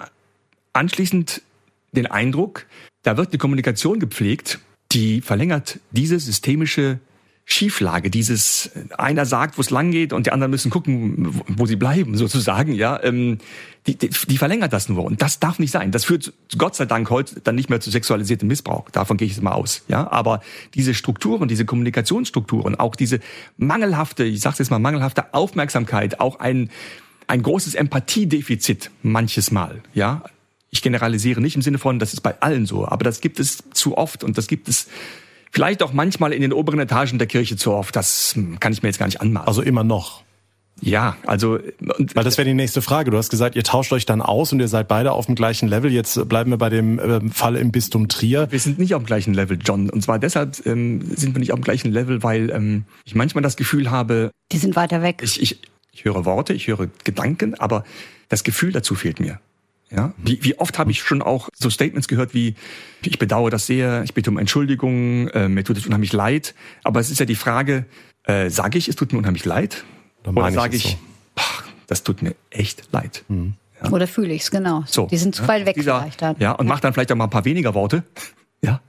anschließend 0.72 1.42
den 1.90 2.06
Eindruck, 2.06 2.66
da 3.02 3.16
wird 3.16 3.30
eine 3.30 3.38
Kommunikation 3.38 3.98
gepflegt, 3.98 4.60
die 4.92 5.20
verlängert 5.20 5.80
diese 5.90 6.18
systemische 6.18 7.00
Schieflage, 7.44 8.08
dieses 8.08 8.70
einer 8.96 9.26
sagt, 9.26 9.58
wo 9.58 9.62
es 9.62 9.70
lang 9.70 9.90
geht 9.90 10.12
und 10.12 10.26
die 10.26 10.32
anderen 10.32 10.50
müssen 10.50 10.70
gucken, 10.70 11.42
wo 11.48 11.66
sie 11.66 11.76
bleiben, 11.76 12.16
sozusagen, 12.16 12.72
ja, 12.72 13.02
ähm, 13.02 13.38
die, 13.88 13.96
die, 13.96 14.10
die 14.10 14.38
verlängert 14.38 14.72
das 14.72 14.88
nur 14.88 15.04
und 15.04 15.20
das 15.22 15.40
darf 15.40 15.58
nicht 15.58 15.72
sein. 15.72 15.90
Das 15.90 16.04
führt 16.04 16.32
Gott 16.56 16.76
sei 16.76 16.86
Dank 16.86 17.10
heute 17.10 17.40
dann 17.40 17.56
nicht 17.56 17.68
mehr 17.68 17.80
zu 17.80 17.90
sexualisiertem 17.90 18.46
Missbrauch. 18.46 18.90
Davon 18.90 19.16
gehe 19.16 19.26
ich 19.26 19.32
jetzt 19.32 19.42
mal 19.42 19.52
aus, 19.52 19.82
ja. 19.88 20.08
Aber 20.10 20.40
diese 20.74 20.94
Strukturen, 20.94 21.48
diese 21.48 21.64
Kommunikationsstrukturen, 21.64 22.76
auch 22.76 22.94
diese 22.94 23.18
mangelhafte, 23.56 24.22
ich 24.22 24.40
sage 24.40 24.56
jetzt 24.60 24.70
mal 24.70 24.78
mangelhafte 24.78 25.34
Aufmerksamkeit, 25.34 26.20
auch 26.20 26.38
ein 26.38 26.70
ein 27.28 27.42
großes 27.42 27.74
Empathiedefizit 27.76 28.90
manches 29.02 29.52
Mal, 29.52 29.82
ja 29.94 30.22
ich 30.72 30.82
generalisiere 30.82 31.40
nicht 31.40 31.54
im 31.54 31.62
Sinne 31.62 31.78
von, 31.78 31.98
das 31.98 32.14
ist 32.14 32.22
bei 32.22 32.40
allen 32.40 32.66
so, 32.66 32.88
aber 32.88 33.04
das 33.04 33.20
gibt 33.20 33.38
es 33.38 33.62
zu 33.72 33.96
oft 33.96 34.24
und 34.24 34.38
das 34.38 34.48
gibt 34.48 34.68
es 34.68 34.88
vielleicht 35.52 35.82
auch 35.82 35.92
manchmal 35.92 36.32
in 36.32 36.40
den 36.40 36.52
oberen 36.52 36.80
Etagen 36.80 37.18
der 37.18 37.28
Kirche 37.28 37.56
zu 37.56 37.72
oft. 37.72 37.94
Das 37.94 38.34
kann 38.58 38.72
ich 38.72 38.82
mir 38.82 38.88
jetzt 38.88 38.98
gar 38.98 39.06
nicht 39.06 39.20
anmachen. 39.20 39.46
Also 39.46 39.62
immer 39.62 39.84
noch. 39.84 40.24
Ja, 40.80 41.16
also 41.26 41.58
weil 41.78 42.24
das 42.24 42.38
wäre 42.38 42.48
die 42.48 42.54
nächste 42.54 42.80
Frage. 42.80 43.10
Du 43.10 43.18
hast 43.18 43.28
gesagt, 43.28 43.54
ihr 43.54 43.62
tauscht 43.62 43.92
euch 43.92 44.06
dann 44.06 44.22
aus 44.22 44.52
und 44.52 44.60
ihr 44.60 44.66
seid 44.66 44.88
beide 44.88 45.12
auf 45.12 45.26
dem 45.26 45.34
gleichen 45.34 45.68
Level. 45.68 45.92
Jetzt 45.92 46.28
bleiben 46.28 46.50
wir 46.50 46.56
bei 46.56 46.70
dem 46.70 46.98
äh, 46.98 47.20
Fall 47.28 47.56
im 47.56 47.70
Bistum 47.70 48.08
Trier. 48.08 48.48
Wir 48.50 48.58
sind 48.58 48.78
nicht 48.78 48.94
auf 48.94 49.02
dem 49.02 49.06
gleichen 49.06 49.34
Level, 49.34 49.58
John. 49.62 49.90
Und 49.90 50.02
zwar 50.02 50.18
deshalb 50.18 50.66
ähm, 50.66 51.02
sind 51.14 51.34
wir 51.34 51.40
nicht 51.40 51.52
auf 51.52 51.60
dem 51.60 51.64
gleichen 51.64 51.92
Level, 51.92 52.22
weil 52.22 52.50
ähm, 52.50 52.84
ich 53.04 53.14
manchmal 53.14 53.42
das 53.42 53.56
Gefühl 53.56 53.90
habe, 53.90 54.30
die 54.50 54.58
sind 54.58 54.74
weiter 54.74 55.02
weg. 55.02 55.20
Ich, 55.22 55.40
ich, 55.40 55.60
ich 55.92 56.04
höre 56.04 56.24
Worte, 56.24 56.54
ich 56.54 56.66
höre 56.66 56.88
Gedanken, 57.04 57.54
aber 57.54 57.84
das 58.30 58.42
Gefühl 58.42 58.72
dazu 58.72 58.94
fehlt 58.94 59.20
mir. 59.20 59.38
Ja, 59.94 60.14
wie, 60.16 60.42
wie 60.42 60.58
oft 60.58 60.78
habe 60.78 60.90
ich 60.90 61.00
schon 61.02 61.20
auch 61.20 61.50
so 61.54 61.68
Statements 61.68 62.08
gehört 62.08 62.32
wie, 62.32 62.54
ich 63.02 63.18
bedauere 63.18 63.50
das 63.50 63.66
sehr, 63.66 64.02
ich 64.04 64.14
bitte 64.14 64.30
um 64.30 64.38
Entschuldigung, 64.38 65.28
äh, 65.28 65.48
mir 65.48 65.64
tut 65.64 65.76
es 65.76 65.86
unheimlich 65.86 66.12
leid. 66.12 66.54
Aber 66.82 67.00
es 67.00 67.10
ist 67.10 67.20
ja 67.20 67.26
die 67.26 67.34
Frage, 67.34 67.84
äh, 68.24 68.48
sage 68.48 68.78
ich, 68.78 68.88
es 68.88 68.96
tut 68.96 69.12
mir 69.12 69.18
unheimlich 69.18 69.44
leid? 69.44 69.84
Oder 70.24 70.50
sage 70.52 70.76
ich, 70.76 70.82
so. 70.84 70.96
boah, 71.34 71.64
das 71.88 72.04
tut 72.04 72.22
mir 72.22 72.34
echt 72.50 72.88
leid. 72.92 73.24
Mhm. 73.28 73.54
Ja. 73.82 73.90
Oder 73.90 74.06
fühle 74.06 74.32
ich 74.32 74.42
es, 74.42 74.50
genau. 74.50 74.84
So, 74.86 75.06
die 75.06 75.18
sind 75.18 75.34
zu 75.34 75.46
weit 75.48 75.66
weg 75.66 75.74
dieser, 75.74 76.00
vielleicht 76.00 76.22
dann. 76.22 76.36
Ja, 76.38 76.52
und 76.52 76.66
ja. 76.66 76.72
mach 76.72 76.80
dann 76.80 76.92
vielleicht 76.94 77.12
auch 77.12 77.16
mal 77.16 77.24
ein 77.24 77.30
paar 77.30 77.44
weniger 77.44 77.74
Worte. 77.74 78.02
Ja. 78.64 78.80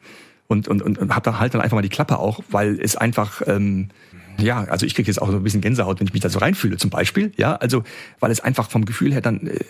Und, 0.46 0.68
und, 0.68 0.84
und, 0.84 1.00
und 1.00 1.16
hab 1.16 1.24
dann 1.24 1.40
halt 1.40 1.56
dann 1.56 1.62
einfach 1.62 1.74
mal 1.74 1.82
die 1.82 1.90
Klappe 1.90 2.20
auch, 2.20 2.42
weil 2.52 2.80
es 2.80 2.96
einfach, 2.96 3.42
ähm, 3.48 3.90
ja, 4.38 4.66
also 4.66 4.86
ich 4.86 4.94
kriege 4.94 5.08
jetzt 5.08 5.20
auch 5.20 5.32
so 5.32 5.38
ein 5.38 5.42
bisschen 5.42 5.62
Gänsehaut, 5.62 6.00
wenn 6.00 6.06
ich 6.06 6.14
mich 6.14 6.22
da 6.22 6.30
so 6.30 6.38
reinfühle 6.38 6.78
zum 6.78 6.92
Beispiel. 6.92 7.32
Ja, 7.38 7.56
also 7.56 7.84
weil 8.20 8.30
es 8.30 8.40
einfach 8.40 8.70
vom 8.70 8.86
Gefühl 8.86 9.12
her 9.14 9.22
dann 9.22 9.48
äh, 9.48 9.62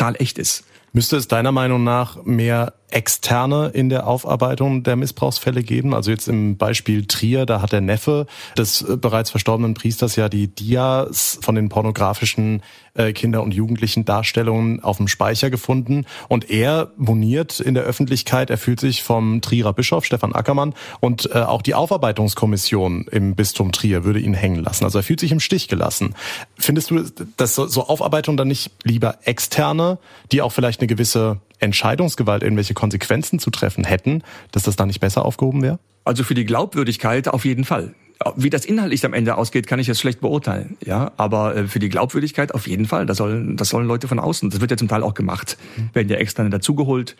total 0.00 0.16
echt 0.18 0.38
ist. 0.38 0.64
Müsste 0.92 1.16
es 1.16 1.28
deiner 1.28 1.52
Meinung 1.52 1.84
nach 1.84 2.24
mehr 2.24 2.72
Externe 2.90 3.68
in 3.68 3.90
der 3.90 4.08
Aufarbeitung 4.08 4.82
der 4.82 4.96
Missbrauchsfälle 4.96 5.62
geben? 5.62 5.94
Also 5.94 6.10
jetzt 6.10 6.26
im 6.26 6.56
Beispiel 6.56 7.06
Trier, 7.06 7.46
da 7.46 7.62
hat 7.62 7.70
der 7.70 7.80
Neffe 7.80 8.26
des 8.58 8.82
äh, 8.82 8.96
bereits 8.96 9.30
verstorbenen 9.30 9.74
Priesters 9.74 10.16
ja 10.16 10.28
die 10.28 10.48
Dias 10.48 11.38
von 11.42 11.54
den 11.54 11.68
pornografischen 11.68 12.62
äh, 13.00 13.12
Kinder- 13.12 13.42
und 13.42 13.54
Jugendlichen 13.54 14.04
Darstellungen 14.04 14.82
auf 14.82 14.98
dem 14.98 15.08
Speicher 15.08 15.50
gefunden. 15.50 16.04
Und 16.28 16.50
er 16.50 16.90
moniert 16.96 17.58
in 17.60 17.74
der 17.74 17.84
Öffentlichkeit, 17.84 18.50
er 18.50 18.58
fühlt 18.58 18.80
sich 18.80 19.02
vom 19.02 19.40
Trierer 19.40 19.72
Bischof 19.72 20.04
Stefan 20.04 20.34
Ackermann 20.34 20.74
und 21.00 21.30
äh, 21.34 21.38
auch 21.38 21.62
die 21.62 21.74
Aufarbeitungskommission 21.74 23.06
im 23.10 23.34
Bistum 23.34 23.72
Trier 23.72 24.04
würde 24.04 24.20
ihn 24.20 24.34
hängen 24.34 24.62
lassen. 24.62 24.84
Also 24.84 24.98
er 24.98 25.02
fühlt 25.02 25.20
sich 25.20 25.32
im 25.32 25.40
Stich 25.40 25.68
gelassen. 25.68 26.14
Findest 26.58 26.90
du, 26.90 27.04
dass 27.36 27.54
so 27.54 27.86
Aufarbeitung 27.86 28.36
dann 28.36 28.48
nicht 28.48 28.70
lieber 28.84 29.18
externe, 29.24 29.98
die 30.30 30.42
auch 30.42 30.52
vielleicht 30.52 30.80
eine 30.80 30.86
gewisse 30.86 31.40
Entscheidungsgewalt, 31.58 32.42
irgendwelche 32.42 32.74
Konsequenzen 32.74 33.38
zu 33.38 33.50
treffen 33.50 33.84
hätten, 33.84 34.22
dass 34.52 34.64
das 34.64 34.76
da 34.76 34.86
nicht 34.86 35.00
besser 35.00 35.24
aufgehoben 35.24 35.62
wäre? 35.62 35.78
Also 36.04 36.24
für 36.24 36.34
die 36.34 36.44
Glaubwürdigkeit 36.44 37.28
auf 37.28 37.44
jeden 37.44 37.64
Fall. 37.64 37.94
Wie 38.36 38.50
das 38.50 38.66
inhaltlich 38.66 39.04
am 39.06 39.14
Ende 39.14 39.36
ausgeht, 39.36 39.66
kann 39.66 39.78
ich 39.78 39.86
jetzt 39.86 40.00
schlecht 40.00 40.20
beurteilen. 40.20 40.76
Ja, 40.84 41.12
aber 41.16 41.56
äh, 41.56 41.66
für 41.66 41.78
die 41.78 41.88
Glaubwürdigkeit 41.88 42.52
auf 42.54 42.66
jeden 42.66 42.84
Fall. 42.84 43.06
Das 43.06 43.16
sollen, 43.16 43.56
das 43.56 43.70
sollen 43.70 43.86
Leute 43.86 44.08
von 44.08 44.18
außen. 44.18 44.50
Das 44.50 44.60
wird 44.60 44.70
ja 44.70 44.76
zum 44.76 44.88
Teil 44.88 45.02
auch 45.02 45.14
gemacht. 45.14 45.56
Mhm. 45.76 45.90
Werden 45.94 46.08
ja 46.10 46.16
externe 46.16 46.50
dazugeholt, 46.50 47.16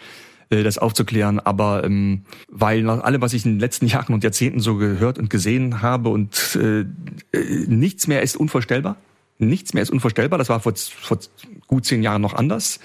äh, 0.51 0.63
das 0.63 0.77
aufzuklären. 0.77 1.41
Aber 1.41 1.85
ähm, 1.85 2.25
weil 2.49 2.83
nach 2.83 3.03
allem, 3.03 3.23
was 3.23 3.33
ich 3.33 3.47
in 3.47 3.53
den 3.53 3.61
letzten 3.61 3.87
Jahren 3.87 4.13
und 4.13 4.23
Jahrzehnten 4.25 4.61
so 4.61 4.77
gehört 4.77 5.19
und 5.19 5.31
gesehen 5.31 5.81
habe 5.81 6.11
und 6.11 6.59
äh, 6.61 6.81
äh, 6.81 6.87
nichts 7.67 8.07
mehr 8.07 8.21
ist 8.21 8.37
unvorstellbar. 8.37 8.97
Nichts 9.39 9.73
mehr 9.73 9.83
ist 9.83 9.91
unvorstellbar. 9.91 10.39
Das 10.39 10.51
war 10.51 10.61
vor, 10.61 10.75
vor 10.77 11.19
gut 11.67 11.87
zehn 11.87 12.03
Jahren 12.03 12.21
noch 12.21 12.35
anders. 12.35 12.79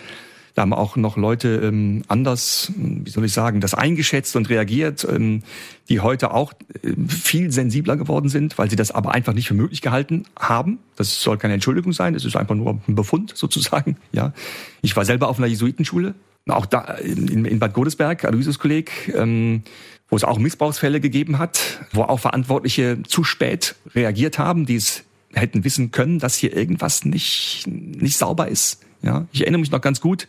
Da 0.56 0.62
haben 0.62 0.74
auch 0.74 0.96
noch 0.96 1.18
Leute 1.18 1.60
ähm, 1.64 2.04
anders, 2.08 2.72
wie 2.78 3.10
soll 3.10 3.26
ich 3.26 3.34
sagen, 3.34 3.60
das 3.60 3.74
eingeschätzt 3.74 4.38
und 4.38 4.50
reagiert, 4.50 5.06
ähm, 5.08 5.44
die 5.90 6.00
heute 6.00 6.34
auch 6.34 6.54
äh, 6.82 6.94
viel 7.10 7.52
sensibler 7.52 7.98
geworden 7.98 8.30
sind, 8.30 8.58
weil 8.58 8.70
sie 8.70 8.78
das 8.78 8.92
aber 8.92 9.12
einfach 9.12 9.34
nicht 9.34 9.50
für 9.50 9.54
möglich 9.54 9.82
gehalten 9.82 10.24
haben. 10.40 10.80
Das 10.96 11.22
soll 11.22 11.38
keine 11.38 11.56
Entschuldigung 11.56 11.92
sein, 11.92 12.14
das 12.14 12.24
ist 12.24 12.38
einfach 12.38 12.56
nur 12.56 12.80
ein 12.88 12.96
Befund 12.96 13.32
sozusagen. 13.36 13.98
Ja, 14.14 14.34
ich 14.82 14.96
war 14.96 15.04
selber 15.04 15.28
auf 15.28 15.38
einer 15.38 15.48
Jesuitenschule 15.48 16.16
Auch 16.48 16.66
da 16.66 16.84
in, 16.96 17.44
in 17.44 17.60
Bad 17.60 17.74
Godesberg, 17.74 18.24
Aloysius-Kolleg, 18.24 19.14
ähm, 19.14 19.64
wo 20.08 20.16
es 20.16 20.24
auch 20.24 20.40
Missbrauchsfälle 20.40 21.02
gegeben 21.02 21.38
hat, 21.38 21.82
wo 21.92 22.04
auch 22.04 22.22
Verantwortliche 22.22 23.00
zu 23.06 23.26
spät 23.26 23.76
reagiert 23.94 24.40
haben, 24.40 24.66
die 24.66 24.78
es 24.78 25.04
hätten 25.34 25.66
wissen 25.66 25.92
können, 25.92 26.20
dass 26.20 26.36
hier 26.36 26.56
irgendwas 26.56 27.04
nicht, 27.04 27.66
nicht 27.68 28.18
sauber 28.18 28.48
ist. 28.48 28.85
Ja, 29.02 29.26
ich 29.32 29.42
erinnere 29.42 29.60
mich 29.60 29.72
noch 29.72 29.82
ganz 29.82 30.02
gut. 30.02 30.28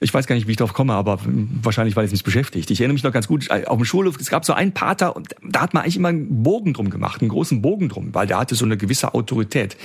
Ich 0.00 0.12
weiß 0.12 0.26
gar 0.26 0.34
nicht, 0.34 0.46
wie 0.46 0.50
ich 0.50 0.56
drauf 0.58 0.74
komme, 0.74 0.92
aber 0.92 1.18
wahrscheinlich, 1.24 1.96
weil 1.96 2.04
es 2.04 2.12
mich 2.12 2.24
beschäftigt. 2.24 2.70
Ich 2.70 2.80
erinnere 2.80 2.94
mich 2.94 3.02
noch 3.02 3.12
ganz 3.12 3.28
gut, 3.28 3.48
äh, 3.50 3.64
auf 3.66 3.78
dem 3.78 3.84
Schulhof, 3.86 4.16
es 4.20 4.28
gab 4.28 4.44
so 4.44 4.52
einen 4.52 4.72
Pater 4.72 5.16
und 5.16 5.34
da 5.42 5.62
hat 5.62 5.72
man 5.72 5.82
eigentlich 5.82 5.96
immer 5.96 6.08
einen 6.08 6.42
Bogen 6.42 6.74
drum 6.74 6.90
gemacht, 6.90 7.22
einen 7.22 7.30
großen 7.30 7.62
Bogen 7.62 7.88
drum, 7.88 8.14
weil 8.14 8.26
der 8.26 8.38
hatte 8.38 8.54
so 8.54 8.64
eine 8.64 8.76
gewisse 8.76 9.14
Autorität. 9.14 9.76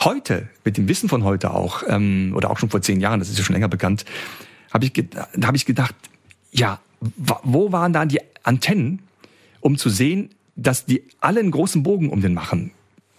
Heute, 0.00 0.48
mit 0.64 0.76
dem 0.76 0.88
Wissen 0.88 1.08
von 1.08 1.24
heute 1.24 1.52
auch, 1.52 1.82
ähm, 1.88 2.32
oder 2.36 2.50
auch 2.50 2.58
schon 2.58 2.70
vor 2.70 2.82
zehn 2.82 3.00
Jahren, 3.00 3.18
das 3.18 3.30
ist 3.30 3.38
ja 3.38 3.44
schon 3.44 3.54
länger 3.54 3.68
bekannt, 3.68 4.04
habe 4.72 4.84
ich, 4.86 4.92
hab 5.42 5.56
ich 5.56 5.66
gedacht, 5.66 5.94
ja, 6.52 6.78
wo 7.00 7.72
waren 7.72 7.92
da 7.92 8.04
die 8.04 8.20
Antennen, 8.44 9.00
um 9.60 9.76
zu 9.76 9.88
sehen, 9.88 10.30
dass 10.54 10.84
die 10.84 11.02
alle 11.20 11.40
einen 11.40 11.50
großen 11.50 11.82
Bogen 11.82 12.10
um 12.10 12.20
den 12.20 12.34
machen? 12.34 12.70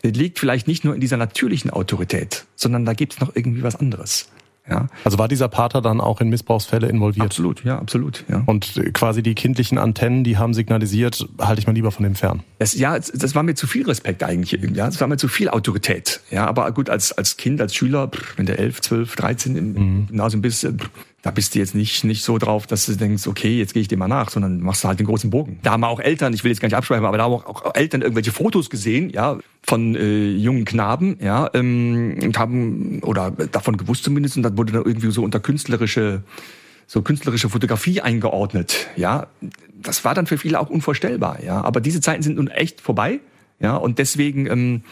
liegt 0.04 0.40
vielleicht 0.40 0.68
nicht 0.68 0.86
nur 0.86 0.96
in 0.96 1.02
dieser 1.02 1.18
natürlichen 1.18 1.72
Autorität, 1.72 2.46
sondern 2.56 2.86
da 2.86 2.94
gibt 2.94 3.14
es 3.14 3.20
noch 3.20 3.36
irgendwie 3.36 3.64
was 3.64 3.76
anderes. 3.76 4.30
Ja. 4.70 4.88
Also 5.04 5.18
war 5.18 5.28
dieser 5.28 5.48
Pater 5.48 5.82
dann 5.82 6.02
auch 6.02 6.22
in 6.22 6.30
Missbrauchsfälle 6.30 6.88
involviert? 6.88 7.26
Absolut, 7.26 7.64
ja, 7.64 7.80
absolut. 7.80 8.24
Ja. 8.28 8.44
Und 8.46 8.80
quasi 8.94 9.24
die 9.24 9.36
kindlichen 9.36 9.78
Antennen, 9.78 10.24
die 10.24 10.38
haben 10.38 10.54
signalisiert, 10.54 11.28
halte 11.40 11.60
ich 11.60 11.68
mal 11.68 11.74
lieber 11.74 11.92
von 11.92 12.04
dem 12.04 12.16
fern. 12.16 12.44
Das, 12.60 12.76
ja, 12.76 12.98
das 13.00 13.36
war 13.36 13.44
mir 13.44 13.56
zu 13.56 13.68
viel 13.68 13.86
Respekt 13.86 14.24
eigentlich. 14.24 14.62
Ja, 14.76 14.86
das 14.86 15.00
war 15.02 15.08
mir 15.08 15.18
zu 15.18 15.28
viel 15.28 15.50
Autorität. 15.50 16.22
Ja, 16.30 16.48
aber 16.48 16.72
gut, 16.72 16.90
als, 16.90 17.12
als 17.12 17.38
Kind, 17.38 17.62
als 17.62 17.76
Schüler, 17.76 18.10
wenn 18.36 18.46
du 18.46 18.58
11, 18.58 18.82
12, 18.82 19.16
13 19.16 19.56
im 19.56 19.74
mhm. 19.74 20.08
Gymnasium 20.08 20.42
bist, 20.42 20.68
da 21.22 21.32
bist 21.32 21.54
du 21.54 21.60
jetzt 21.60 21.76
nicht, 21.76 22.04
nicht 22.06 22.24
so 22.24 22.38
drauf, 22.38 22.66
dass 22.66 22.86
du 22.86 22.96
denkst, 22.96 23.28
okay, 23.28 23.58
jetzt 23.58 23.74
gehe 23.74 23.82
ich 23.82 23.88
dem 23.90 24.00
mal 24.00 24.08
nach, 24.08 24.30
sondern 24.30 24.62
machst 24.62 24.84
du 24.84 24.88
halt 24.88 25.00
den 25.00 25.08
großen 25.08 25.30
Bogen. 25.30 25.60
Da 25.64 25.72
haben 25.72 25.84
auch 25.84 26.00
Eltern, 26.00 26.34
ich 26.34 26.44
will 26.44 26.52
jetzt 26.52 26.62
gar 26.62 26.68
nicht 26.68 26.78
abschreiben, 26.78 27.06
aber 27.06 27.18
da 27.18 27.26
haben 27.26 27.34
auch, 27.34 27.46
auch 27.46 27.76
Eltern 27.76 28.02
irgendwelche 28.02 28.32
Fotos 28.32 28.70
gesehen, 28.70 29.10
ja, 29.10 29.38
von 29.64 29.96
äh, 29.96 30.30
jungen 30.30 30.64
Knaben, 30.64 31.18
ja, 31.22 31.50
ähm, 31.54 32.20
und 32.24 32.40
haben, 32.40 33.02
oder 33.04 33.32
davon 33.32 33.76
gewusst 33.76 34.06
zumindest, 34.06 34.38
und 34.38 34.44
dann 34.44 34.58
wurde 34.58 34.72
dann 34.72 34.86
irgendwie 34.86 35.12
so 35.12 35.24
unter 35.24 35.42
künstlerische, 35.42 36.24
so 36.88 37.02
künstlerische 37.02 37.50
Fotografie 37.50 38.00
eingeordnet, 38.00 38.88
ja. 38.96 39.28
Das 39.82 40.06
war 40.06 40.14
dann 40.14 40.26
für 40.26 40.38
viele 40.38 40.60
auch 40.60 40.70
unvorstellbar, 40.70 41.44
ja. 41.44 41.62
Aber 41.62 41.82
diese 41.82 42.00
Zeiten 42.00 42.24
sind 42.24 42.38
nun 42.38 42.48
echt 42.48 42.80
vorbei, 42.80 43.20
ja, 43.60 43.76
und 43.76 44.00
deswegen, 44.00 44.46
ähm, 44.48 44.84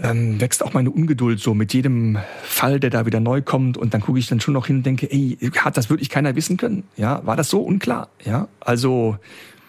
ähm, 0.00 0.40
wächst 0.40 0.62
auch 0.62 0.74
meine 0.74 0.90
Ungeduld 0.90 1.40
so 1.40 1.54
mit 1.54 1.74
jedem 1.74 2.18
Fall, 2.42 2.78
der 2.78 2.90
da 2.90 3.06
wieder 3.06 3.20
neu 3.20 3.42
kommt. 3.42 3.76
Und 3.76 3.94
dann 3.94 4.00
gucke 4.00 4.18
ich 4.18 4.28
dann 4.28 4.40
schon 4.40 4.54
noch 4.54 4.66
hin 4.66 4.76
und 4.76 4.86
denke, 4.86 5.10
ey, 5.10 5.36
hat 5.58 5.76
das 5.76 5.90
wirklich 5.90 6.08
keiner 6.08 6.36
wissen 6.36 6.56
können? 6.56 6.84
Ja, 6.96 7.24
war 7.26 7.36
das 7.36 7.50
so 7.50 7.60
unklar? 7.60 8.08
Ja, 8.24 8.48
also 8.60 9.18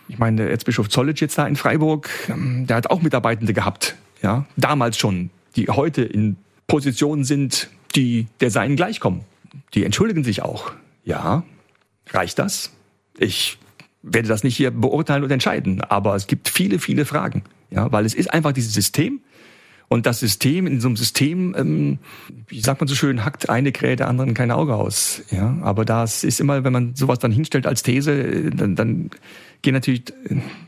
ich 0.08 0.18
meine, 0.18 0.50
Erzbischof 0.50 0.90
Zollitsch 0.90 1.22
jetzt 1.22 1.38
da 1.38 1.48
in 1.48 1.56
Freiburg, 1.56 2.10
ähm, 2.30 2.68
der 2.68 2.78
hat 2.78 2.90
auch 2.90 3.02
Mitarbeitende 3.02 3.54
gehabt. 3.54 3.96
Ja, 4.22 4.46
damals 4.58 4.98
schon, 4.98 5.30
die 5.56 5.68
heute 5.70 6.04
in 6.04 6.36
Positionen 6.68 7.24
sind, 7.24 7.70
die 7.96 8.28
der 8.40 8.52
Seinen 8.52 8.76
gleichkommen. 8.76 9.22
Die 9.74 9.84
entschuldigen 9.84 10.24
sich 10.24 10.42
auch. 10.42 10.72
Ja, 11.04 11.44
reicht 12.12 12.38
das? 12.38 12.72
Ich 13.18 13.58
werde 14.04 14.28
das 14.28 14.44
nicht 14.44 14.56
hier 14.56 14.72
beurteilen 14.72 15.24
und 15.24 15.32
entscheiden, 15.32 15.82
aber 15.82 16.16
es 16.16 16.28
gibt 16.28 16.50
viele, 16.50 16.80
viele 16.80 17.06
Fragen. 17.06 17.44
Ja, 17.72 17.92
weil 17.92 18.06
es 18.06 18.14
ist 18.14 18.34
einfach 18.34 18.52
dieses 18.52 18.74
System, 18.74 19.22
und 19.90 20.06
das 20.06 20.20
System, 20.20 20.68
in 20.68 20.80
so 20.80 20.88
einem 20.88 20.96
System, 20.96 21.56
ähm, 21.58 21.98
wie 22.48 22.62
sagt 22.62 22.80
man 22.80 22.88
so 22.88 22.94
schön, 22.94 23.26
hackt 23.26 23.50
eine 23.50 23.72
Krähe 23.72 23.96
der 23.96 24.08
anderen 24.08 24.36
kein 24.36 24.52
Auge 24.52 24.76
aus. 24.76 25.24
Ja, 25.32 25.58
aber 25.62 25.84
das 25.84 26.24
ist 26.24 26.40
immer, 26.40 26.64
wenn 26.64 26.72
man 26.72 26.96
sowas 26.96 27.18
dann 27.18 27.32
hinstellt 27.32 27.66
als 27.66 27.82
These, 27.82 28.52
dann, 28.52 28.76
dann 28.76 29.10
gehen 29.64 29.74
natürlich, 29.74 30.04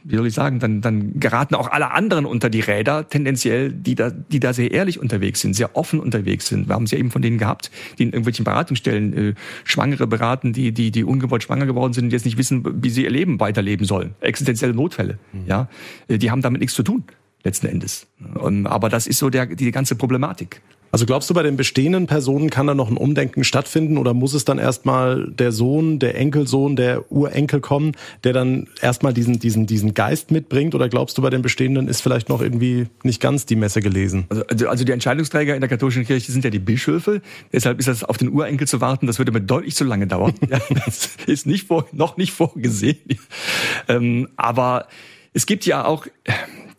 wie 0.04 0.16
soll 0.16 0.26
ich 0.26 0.34
sagen, 0.34 0.60
dann, 0.60 0.82
dann 0.82 1.20
geraten 1.20 1.54
auch 1.54 1.70
alle 1.70 1.92
anderen 1.92 2.26
unter 2.26 2.50
die 2.50 2.62
Räder, 2.62 3.08
tendenziell, 3.08 3.72
die 3.72 3.94
da, 3.94 4.10
die 4.10 4.40
da 4.40 4.54
sehr 4.54 4.72
ehrlich 4.72 5.00
unterwegs 5.00 5.40
sind, 5.40 5.54
sehr 5.54 5.78
offen 5.78 6.00
unterwegs 6.00 6.48
sind. 6.48 6.68
Wir 6.68 6.74
haben 6.74 6.84
es 6.84 6.92
ja 6.92 6.98
eben 6.98 7.12
von 7.12 7.22
denen 7.22 7.38
gehabt, 7.38 7.70
die 8.00 8.04
in 8.04 8.10
irgendwelchen 8.10 8.44
Beratungsstellen 8.44 9.14
äh, 9.14 9.34
Schwangere 9.64 10.08
beraten, 10.08 10.52
die, 10.52 10.72
die, 10.72 10.90
die 10.90 11.04
ungewollt 11.04 11.44
schwanger 11.44 11.68
geworden 11.68 11.94
sind 11.94 12.06
und 12.06 12.12
jetzt 12.12 12.26
nicht 12.26 12.38
wissen, 12.38 12.84
wie 12.84 12.90
sie 12.90 13.04
ihr 13.04 13.12
Leben 13.12 13.40
weiterleben 13.40 13.86
sollen. 13.86 14.16
Existenzielle 14.20 14.74
Notfälle. 14.74 15.20
Mhm. 15.32 15.46
Ja, 15.46 15.70
äh, 16.08 16.18
die 16.18 16.32
haben 16.32 16.42
damit 16.42 16.60
nichts 16.60 16.76
zu 16.76 16.82
tun 16.84 17.04
letzten 17.44 17.68
Endes. 17.68 18.08
Und, 18.36 18.68
aber 18.68 18.90
das 18.90 19.08
ist 19.08 19.20
so 19.20 19.30
der, 19.30 19.46
die 19.48 19.72
ganze 19.72 19.96
Problematik. 19.96 20.62
Also 20.92 21.06
glaubst 21.06 21.30
du, 21.30 21.34
bei 21.34 21.44
den 21.44 21.56
bestehenden 21.56 22.06
Personen 22.06 22.50
kann 22.50 22.68
da 22.68 22.76
noch 22.76 22.90
ein 22.90 22.98
Umdenken 22.98 23.46
stattfinden 23.46 23.98
oder 23.98 24.14
muss 24.14 24.34
es 24.34 24.44
dann 24.44 24.58
erstmal 24.58 25.32
der 25.32 25.54
Sohn, 25.54 26.00
der 26.00 26.16
Enkelsohn, 26.16 26.76
der 26.76 27.10
Urenkel 27.10 27.62
kommen, 27.62 27.94
der 28.26 28.34
dann 28.34 28.68
erstmal 28.82 29.14
diesen, 29.14 29.40
diesen, 29.40 29.68
diesen 29.68 29.94
Geist 29.94 30.32
mitbringt? 30.32 30.76
Oder 30.76 30.90
glaubst 30.90 31.18
du, 31.18 31.22
bei 31.22 31.30
den 31.30 31.42
bestehenden 31.42 31.88
ist 31.88 32.02
vielleicht 32.02 32.28
noch 32.28 32.42
irgendwie 32.42 32.88
nicht 33.04 33.22
ganz 33.22 33.46
die 33.46 33.56
Messe 33.56 33.82
gelesen? 33.82 34.26
Also, 34.30 34.44
also, 34.48 34.68
also 34.68 34.84
die 34.84 34.92
Entscheidungsträger 34.92 35.56
in 35.56 35.62
der 35.62 35.70
katholischen 35.70 36.06
Kirche 36.06 36.30
sind 36.30 36.44
ja 36.44 36.50
die 36.50 36.60
Bischöfe. 36.60 37.22
Deshalb 37.54 37.80
ist 37.80 37.88
das 37.88 38.04
auf 38.04 38.18
den 38.18 38.30
Urenkel 38.30 38.68
zu 38.68 38.82
warten, 38.82 39.08
das 39.08 39.18
würde 39.18 39.32
mir 39.32 39.42
deutlich 39.42 39.76
zu 39.76 39.86
lange 39.86 40.08
dauern. 40.08 40.34
das 40.86 41.12
ist 41.26 41.48
nicht 41.48 41.68
vor, 41.68 41.86
noch 41.94 42.18
nicht 42.18 42.34
vorgesehen. 42.34 42.98
Ähm, 43.88 44.28
aber 44.36 44.88
es 45.34 45.46
gibt 45.46 45.66
ja 45.66 45.86
auch 45.86 46.06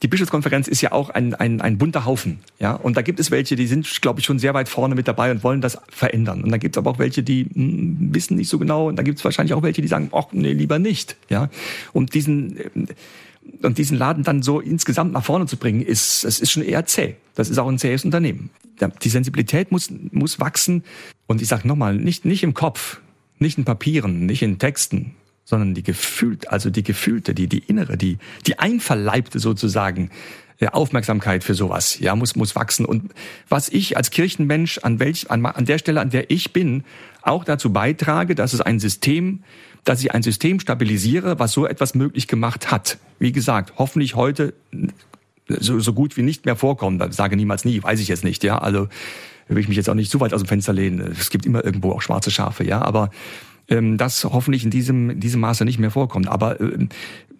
die 0.02 0.08
Bischofskonferenz 0.08 0.66
ist 0.66 0.80
ja 0.80 0.92
auch 0.92 1.10
ein, 1.10 1.34
ein, 1.34 1.60
ein 1.60 1.78
bunter 1.78 2.04
Haufen. 2.04 2.40
Ja? 2.58 2.72
Und 2.72 2.96
da 2.96 3.02
gibt 3.02 3.20
es 3.20 3.30
welche, 3.30 3.54
die 3.54 3.68
sind, 3.68 3.88
glaube 4.02 4.20
ich, 4.20 4.26
schon 4.26 4.40
sehr 4.40 4.52
weit 4.52 4.68
vorne 4.68 4.96
mit 4.96 5.06
dabei 5.06 5.30
und 5.30 5.44
wollen 5.44 5.60
das 5.60 5.78
verändern. 5.88 6.42
Und 6.42 6.50
dann 6.50 6.58
gibt 6.58 6.76
es 6.76 6.78
aber 6.78 6.90
auch 6.90 6.98
welche, 6.98 7.22
die 7.22 7.44
mh, 7.44 7.54
hm, 7.54 8.14
wissen 8.14 8.36
nicht 8.36 8.48
so 8.48 8.58
genau. 8.58 8.88
Und 8.88 8.96
da 8.96 9.02
gibt 9.02 9.18
es 9.18 9.24
wahrscheinlich 9.24 9.54
auch 9.54 9.62
welche, 9.62 9.80
die 9.80 9.88
sagen, 9.88 10.10
ach 10.12 10.26
nee, 10.32 10.52
lieber 10.52 10.80
nicht. 10.80 11.16
Ja? 11.28 11.48
Und 11.92 12.14
diesen 12.14 12.58
und 13.62 13.78
diesen 13.78 13.98
Laden 13.98 14.22
dann 14.22 14.42
so 14.42 14.60
insgesamt 14.60 15.12
nach 15.12 15.24
vorne 15.24 15.46
zu 15.46 15.56
bringen, 15.56 15.82
ist, 15.82 16.24
es 16.24 16.40
ist 16.40 16.50
schon 16.50 16.62
eher 16.62 16.86
zäh. 16.86 17.16
Das 17.34 17.50
ist 17.50 17.58
auch 17.58 17.68
ein 17.68 17.78
zähes 17.78 18.04
Unternehmen. 18.04 18.50
Die 19.02 19.08
Sensibilität 19.08 19.72
muss, 19.72 19.90
muss 20.10 20.38
wachsen. 20.40 20.84
Und 21.26 21.42
ich 21.42 21.48
sage 21.48 21.66
nochmal, 21.66 21.96
nicht, 21.96 22.24
nicht 22.24 22.42
im 22.42 22.54
Kopf, 22.54 23.00
nicht 23.38 23.58
in 23.58 23.64
Papieren, 23.64 24.26
nicht 24.26 24.42
in 24.42 24.58
Texten, 24.58 25.16
sondern 25.52 25.74
die 25.74 25.82
gefühlt, 25.82 26.48
also 26.48 26.70
die 26.70 26.82
gefühlte, 26.82 27.34
die, 27.34 27.46
die 27.46 27.58
innere, 27.58 27.98
die, 27.98 28.16
die 28.46 28.58
einverleibte 28.58 29.38
sozusagen 29.38 30.08
äh, 30.60 30.68
Aufmerksamkeit 30.68 31.44
für 31.44 31.52
sowas, 31.52 31.98
ja, 31.98 32.16
muss, 32.16 32.36
muss 32.36 32.56
wachsen. 32.56 32.86
Und 32.86 33.12
was 33.50 33.68
ich 33.68 33.98
als 33.98 34.10
Kirchenmensch 34.10 34.78
an 34.78 34.98
welch, 34.98 35.30
an, 35.30 35.44
an 35.44 35.66
der 35.66 35.76
Stelle, 35.76 36.00
an 36.00 36.08
der 36.08 36.30
ich 36.30 36.54
bin, 36.54 36.84
auch 37.20 37.44
dazu 37.44 37.70
beitrage, 37.70 38.34
dass 38.34 38.54
es 38.54 38.62
ein 38.62 38.80
System, 38.80 39.40
dass 39.84 40.02
ich 40.02 40.14
ein 40.14 40.22
System 40.22 40.58
stabilisiere, 40.58 41.38
was 41.38 41.52
so 41.52 41.66
etwas 41.66 41.94
möglich 41.94 42.28
gemacht 42.28 42.70
hat. 42.70 42.96
Wie 43.18 43.32
gesagt, 43.32 43.74
hoffentlich 43.76 44.14
heute 44.14 44.54
so, 45.48 45.80
so 45.80 45.92
gut 45.92 46.16
wie 46.16 46.22
nicht 46.22 46.46
mehr 46.46 46.56
vorkommen. 46.56 47.12
Sage 47.12 47.36
niemals 47.36 47.66
nie, 47.66 47.82
weiß 47.82 48.00
ich 48.00 48.08
jetzt 48.08 48.24
nicht, 48.24 48.42
ja. 48.42 48.56
Also 48.56 48.88
will 49.48 49.58
ich 49.58 49.68
mich 49.68 49.76
jetzt 49.76 49.90
auch 49.90 49.94
nicht 49.94 50.10
zu 50.10 50.18
weit 50.20 50.32
aus 50.32 50.40
dem 50.40 50.48
Fenster 50.48 50.72
lehnen. 50.72 51.12
Es 51.12 51.28
gibt 51.28 51.44
immer 51.44 51.62
irgendwo 51.62 51.92
auch 51.92 52.00
schwarze 52.00 52.30
Schafe, 52.30 52.64
ja. 52.64 52.80
Aber 52.80 53.10
das 53.96 54.24
hoffentlich 54.24 54.64
in 54.64 54.70
diesem, 54.70 55.10
in 55.10 55.20
diesem 55.20 55.40
Maße 55.40 55.64
nicht 55.64 55.78
mehr 55.78 55.90
vorkommt. 55.90 56.28
Aber 56.28 56.60
äh, 56.60 56.88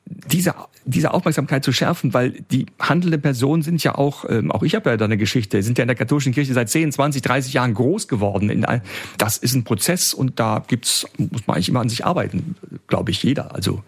diese, 0.06 0.54
diese 0.84 1.14
Aufmerksamkeit 1.14 1.64
zu 1.64 1.72
schärfen, 1.72 2.12
weil 2.12 2.32
die 2.50 2.66
handelnden 2.78 3.20
Personen 3.20 3.62
sind 3.62 3.82
ja 3.82 3.94
auch, 3.94 4.24
ähm, 4.28 4.50
auch 4.50 4.62
ich 4.62 4.74
habe 4.74 4.90
ja 4.90 4.96
da 4.96 5.04
eine 5.04 5.16
Geschichte, 5.16 5.62
sind 5.62 5.78
ja 5.78 5.82
in 5.82 5.88
der 5.88 5.96
katholischen 5.96 6.32
Kirche 6.32 6.52
seit 6.54 6.68
10, 6.68 6.92
20, 6.92 7.22
30 7.22 7.52
Jahren 7.54 7.74
groß 7.74 8.08
geworden. 8.08 8.50
In 8.50 8.64
ein, 8.64 8.82
das 9.18 9.38
ist 9.38 9.54
ein 9.54 9.64
Prozess 9.64 10.14
und 10.14 10.38
da 10.38 10.64
gibt's, 10.66 11.06
muss 11.18 11.46
man 11.46 11.56
eigentlich 11.56 11.68
immer 11.68 11.80
an 11.80 11.88
sich 11.88 12.04
arbeiten, 12.04 12.56
glaube 12.88 13.10
ich, 13.10 13.22
jeder. 13.22 13.54
Also 13.54 13.82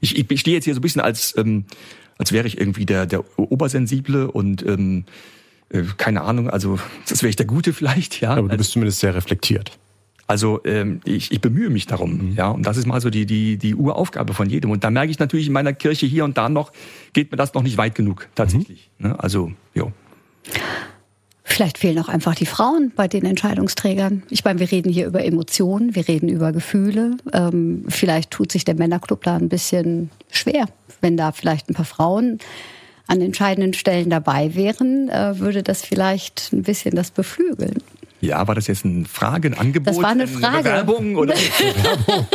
ich, 0.00 0.30
ich 0.30 0.40
stehe 0.40 0.56
jetzt 0.56 0.64
hier 0.64 0.74
so 0.74 0.80
ein 0.80 0.82
bisschen 0.82 1.00
als, 1.00 1.34
ähm, 1.36 1.64
als 2.18 2.32
wäre 2.32 2.46
ich 2.46 2.58
irgendwie 2.58 2.86
der, 2.86 3.06
der 3.06 3.24
Obersensible 3.38 4.30
und 4.30 4.64
ähm, 4.66 5.04
äh, 5.70 5.82
keine 5.96 6.22
Ahnung, 6.22 6.50
also 6.50 6.78
das 7.08 7.22
wäre 7.22 7.30
ich 7.30 7.36
der 7.36 7.46
Gute 7.46 7.72
vielleicht, 7.72 8.20
ja. 8.20 8.30
Aber 8.30 8.48
du 8.48 8.56
bist 8.56 8.72
zumindest 8.72 9.00
sehr 9.00 9.14
reflektiert. 9.14 9.78
Also 10.32 10.60
ähm, 10.64 11.02
ich, 11.04 11.30
ich 11.30 11.42
bemühe 11.42 11.68
mich 11.68 11.86
darum, 11.86 12.30
mhm. 12.30 12.34
ja, 12.36 12.48
und 12.48 12.64
das 12.64 12.78
ist 12.78 12.86
mal 12.86 13.02
so 13.02 13.10
die 13.10 13.26
die 13.26 13.58
die 13.58 13.74
Uraufgabe 13.74 14.32
von 14.32 14.48
jedem. 14.48 14.70
Und 14.70 14.82
da 14.82 14.90
merke 14.90 15.10
ich 15.10 15.18
natürlich 15.18 15.48
in 15.48 15.52
meiner 15.52 15.74
Kirche 15.74 16.06
hier 16.06 16.24
und 16.24 16.38
da 16.38 16.48
noch 16.48 16.72
geht 17.12 17.30
mir 17.30 17.36
das 17.36 17.52
noch 17.52 17.62
nicht 17.62 17.76
weit 17.76 17.94
genug 17.94 18.28
tatsächlich. 18.34 18.88
Mhm. 18.96 19.08
Ne? 19.08 19.20
Also 19.20 19.52
jo. 19.74 19.92
Vielleicht 21.44 21.76
fehlen 21.76 21.98
auch 21.98 22.08
einfach 22.08 22.34
die 22.34 22.46
Frauen 22.46 22.92
bei 22.96 23.08
den 23.08 23.26
Entscheidungsträgern. 23.26 24.22
Ich 24.30 24.42
meine, 24.42 24.58
wir 24.58 24.72
reden 24.72 24.90
hier 24.90 25.06
über 25.06 25.22
Emotionen, 25.22 25.94
wir 25.94 26.08
reden 26.08 26.30
über 26.30 26.50
Gefühle. 26.52 27.18
Ähm, 27.34 27.84
vielleicht 27.88 28.30
tut 28.30 28.50
sich 28.50 28.64
der 28.64 28.74
Männerclub 28.74 29.22
da 29.24 29.36
ein 29.36 29.50
bisschen 29.50 30.08
schwer, 30.30 30.64
wenn 31.02 31.18
da 31.18 31.32
vielleicht 31.32 31.68
ein 31.68 31.74
paar 31.74 31.84
Frauen 31.84 32.38
an 33.06 33.20
entscheidenden 33.20 33.74
Stellen 33.74 34.08
dabei 34.08 34.54
wären, 34.54 35.10
äh, 35.10 35.38
würde 35.38 35.62
das 35.62 35.82
vielleicht 35.82 36.54
ein 36.54 36.62
bisschen 36.62 36.96
das 36.96 37.10
beflügeln. 37.10 37.82
Ja, 38.22 38.46
war 38.46 38.54
das 38.54 38.68
jetzt 38.68 38.84
eine 38.84 39.04
Frage, 39.04 39.48
ein 39.48 39.54
Angebot? 39.54 39.88
Das 39.88 40.00
war 40.00 40.10
eine 40.10 40.28
Frage. 40.28 40.64
Werbung 40.64 41.16
oder 41.16 41.34
Werbung? 41.82 42.26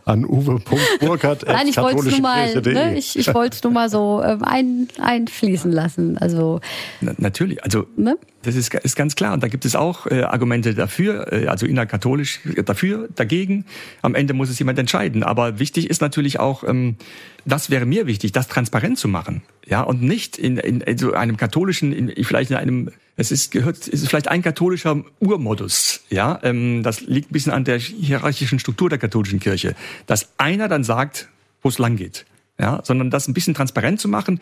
An 0.06 0.24
uwe.burkhardt. 0.24 1.44
Nein, 1.46 1.68
ich 1.68 1.76
wollte 1.76 2.08
es 2.08 2.12
nur 2.12 2.20
mal, 2.20 2.62
ne, 2.62 2.96
ich, 2.96 3.18
ich 3.18 3.34
wollte 3.34 3.56
es 3.56 3.62
nur 3.62 3.74
mal 3.74 3.90
so 3.90 4.22
ähm, 4.24 4.42
ein, 4.42 4.88
einfließen 4.98 5.70
lassen. 5.70 6.16
Also 6.16 6.60
Na, 7.02 7.12
natürlich, 7.18 7.62
also 7.62 7.86
ne? 7.98 8.16
das 8.42 8.56
ist, 8.56 8.72
ist 8.72 8.96
ganz 8.96 9.16
klar. 9.16 9.34
Und 9.34 9.42
da 9.42 9.48
gibt 9.48 9.66
es 9.66 9.76
auch 9.76 10.06
äh, 10.06 10.22
Argumente 10.22 10.74
dafür, 10.74 11.30
äh, 11.30 11.46
also 11.48 11.66
innerkatholisch 11.66 12.40
dafür, 12.64 13.10
dagegen. 13.14 13.66
Am 14.00 14.14
Ende 14.14 14.32
muss 14.32 14.48
es 14.48 14.58
jemand 14.58 14.78
entscheiden. 14.78 15.22
Aber 15.22 15.58
wichtig 15.58 15.90
ist 15.90 16.00
natürlich 16.00 16.40
auch, 16.40 16.64
ähm, 16.64 16.96
das 17.44 17.68
wäre 17.68 17.84
mir 17.84 18.06
wichtig, 18.06 18.32
das 18.32 18.48
transparent 18.48 18.98
zu 18.98 19.08
machen, 19.08 19.42
ja, 19.66 19.82
und 19.82 20.00
nicht 20.00 20.38
in, 20.38 20.56
in, 20.56 20.80
in 20.80 20.96
so 20.96 21.12
einem 21.12 21.36
katholischen, 21.36 21.92
in, 21.92 22.24
vielleicht 22.24 22.50
in 22.50 22.56
einem 22.56 22.90
es 23.16 23.30
ist 23.30 23.50
gehört, 23.50 23.78
es 23.78 24.02
ist 24.02 24.08
vielleicht 24.08 24.28
ein 24.28 24.42
katholischer 24.42 25.02
Urmodus, 25.20 26.02
ja. 26.10 26.38
Ähm, 26.42 26.82
das 26.82 27.00
liegt 27.00 27.30
ein 27.30 27.32
bisschen 27.32 27.52
an 27.52 27.64
der 27.64 27.78
hierarchischen 27.78 28.58
Struktur 28.58 28.90
der 28.90 28.98
katholischen 28.98 29.40
Kirche, 29.40 29.74
dass 30.06 30.28
einer 30.38 30.68
dann 30.68 30.84
sagt, 30.84 31.28
wo 31.62 31.68
es 31.68 31.78
lang 31.78 31.96
geht, 31.96 32.26
ja, 32.58 32.80
sondern 32.84 33.10
das 33.10 33.26
ein 33.26 33.34
bisschen 33.34 33.54
transparent 33.54 34.00
zu 34.00 34.08
machen. 34.08 34.40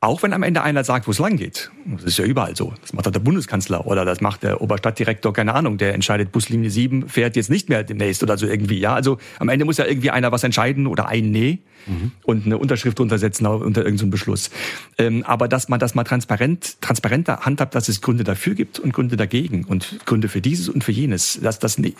Auch 0.00 0.22
wenn 0.22 0.34
am 0.34 0.42
Ende 0.42 0.62
einer 0.62 0.84
sagt, 0.84 1.06
wo 1.06 1.10
es 1.10 1.18
lang 1.18 1.36
geht. 1.36 1.70
Das 1.86 2.04
ist 2.04 2.18
ja 2.18 2.26
überall 2.26 2.54
so. 2.54 2.74
Das 2.82 2.92
macht 2.92 3.06
der 3.06 3.18
Bundeskanzler 3.18 3.86
oder 3.86 4.04
das 4.04 4.20
macht 4.20 4.42
der 4.42 4.60
Oberstadtdirektor, 4.60 5.32
keine 5.32 5.54
Ahnung, 5.54 5.78
der 5.78 5.94
entscheidet, 5.94 6.32
Buslinie 6.32 6.68
7 6.68 7.08
fährt 7.08 7.34
jetzt 7.34 7.48
nicht 7.48 7.70
mehr 7.70 7.82
demnächst 7.82 8.22
oder 8.22 8.36
so 8.36 8.46
irgendwie. 8.46 8.78
Ja, 8.78 8.94
also 8.94 9.16
am 9.38 9.48
Ende 9.48 9.64
muss 9.64 9.78
ja 9.78 9.86
irgendwie 9.86 10.10
einer 10.10 10.32
was 10.32 10.44
entscheiden 10.44 10.86
oder 10.86 11.08
ein 11.08 11.30
Nee 11.30 11.60
mhm. 11.86 12.12
und 12.24 12.44
eine 12.44 12.58
Unterschrift 12.58 13.00
untersetzen 13.00 13.46
unter 13.46 13.84
irgendeinem 13.84 14.10
Beschluss. 14.10 14.50
Ähm, 14.98 15.24
aber 15.24 15.48
dass 15.48 15.68
man 15.70 15.80
das 15.80 15.94
mal 15.94 16.04
transparent, 16.04 16.80
transparenter 16.82 17.40
handhabt, 17.40 17.74
dass 17.74 17.88
es 17.88 18.02
Gründe 18.02 18.24
dafür 18.24 18.54
gibt 18.54 18.78
und 18.78 18.92
Gründe 18.92 19.16
dagegen 19.16 19.64
und 19.64 20.04
Gründe 20.04 20.28
für 20.28 20.42
dieses 20.42 20.68
und 20.68 20.84
für 20.84 20.92
jenes, 20.92 21.40
dass 21.40 21.58
das 21.58 21.78
nee, 21.78 21.94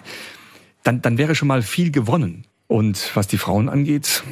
dann, 0.82 1.00
dann 1.00 1.16
wäre 1.16 1.35
schon 1.35 1.48
mal 1.48 1.62
viel 1.62 1.90
gewonnen. 1.90 2.44
Und 2.68 3.12
was 3.14 3.26
die 3.26 3.38
Frauen 3.38 3.68
angeht, 3.68 4.22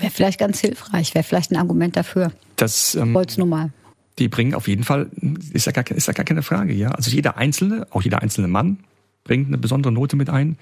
Wäre 0.00 0.10
vielleicht 0.10 0.40
ganz 0.40 0.60
hilfreich, 0.60 1.14
wäre 1.14 1.24
vielleicht 1.24 1.50
ein 1.52 1.56
Argument 1.56 1.96
dafür. 1.96 2.32
Das 2.56 2.94
ähm, 2.94 3.12
mal. 3.12 3.70
Die 4.18 4.28
bringen 4.28 4.54
auf 4.54 4.68
jeden 4.68 4.84
Fall, 4.84 5.10
ist 5.52 5.66
ja, 5.66 5.72
gar, 5.72 5.88
ist 5.90 6.06
ja 6.06 6.12
gar 6.12 6.24
keine 6.24 6.42
Frage, 6.42 6.72
ja. 6.72 6.90
Also 6.90 7.10
jeder 7.10 7.36
Einzelne, 7.36 7.86
auch 7.90 8.02
jeder 8.02 8.22
einzelne 8.22 8.46
Mann, 8.46 8.78
bringt 9.24 9.48
eine 9.48 9.58
besondere 9.58 9.92
Note 9.92 10.16
mit 10.16 10.30
ein. 10.30 10.56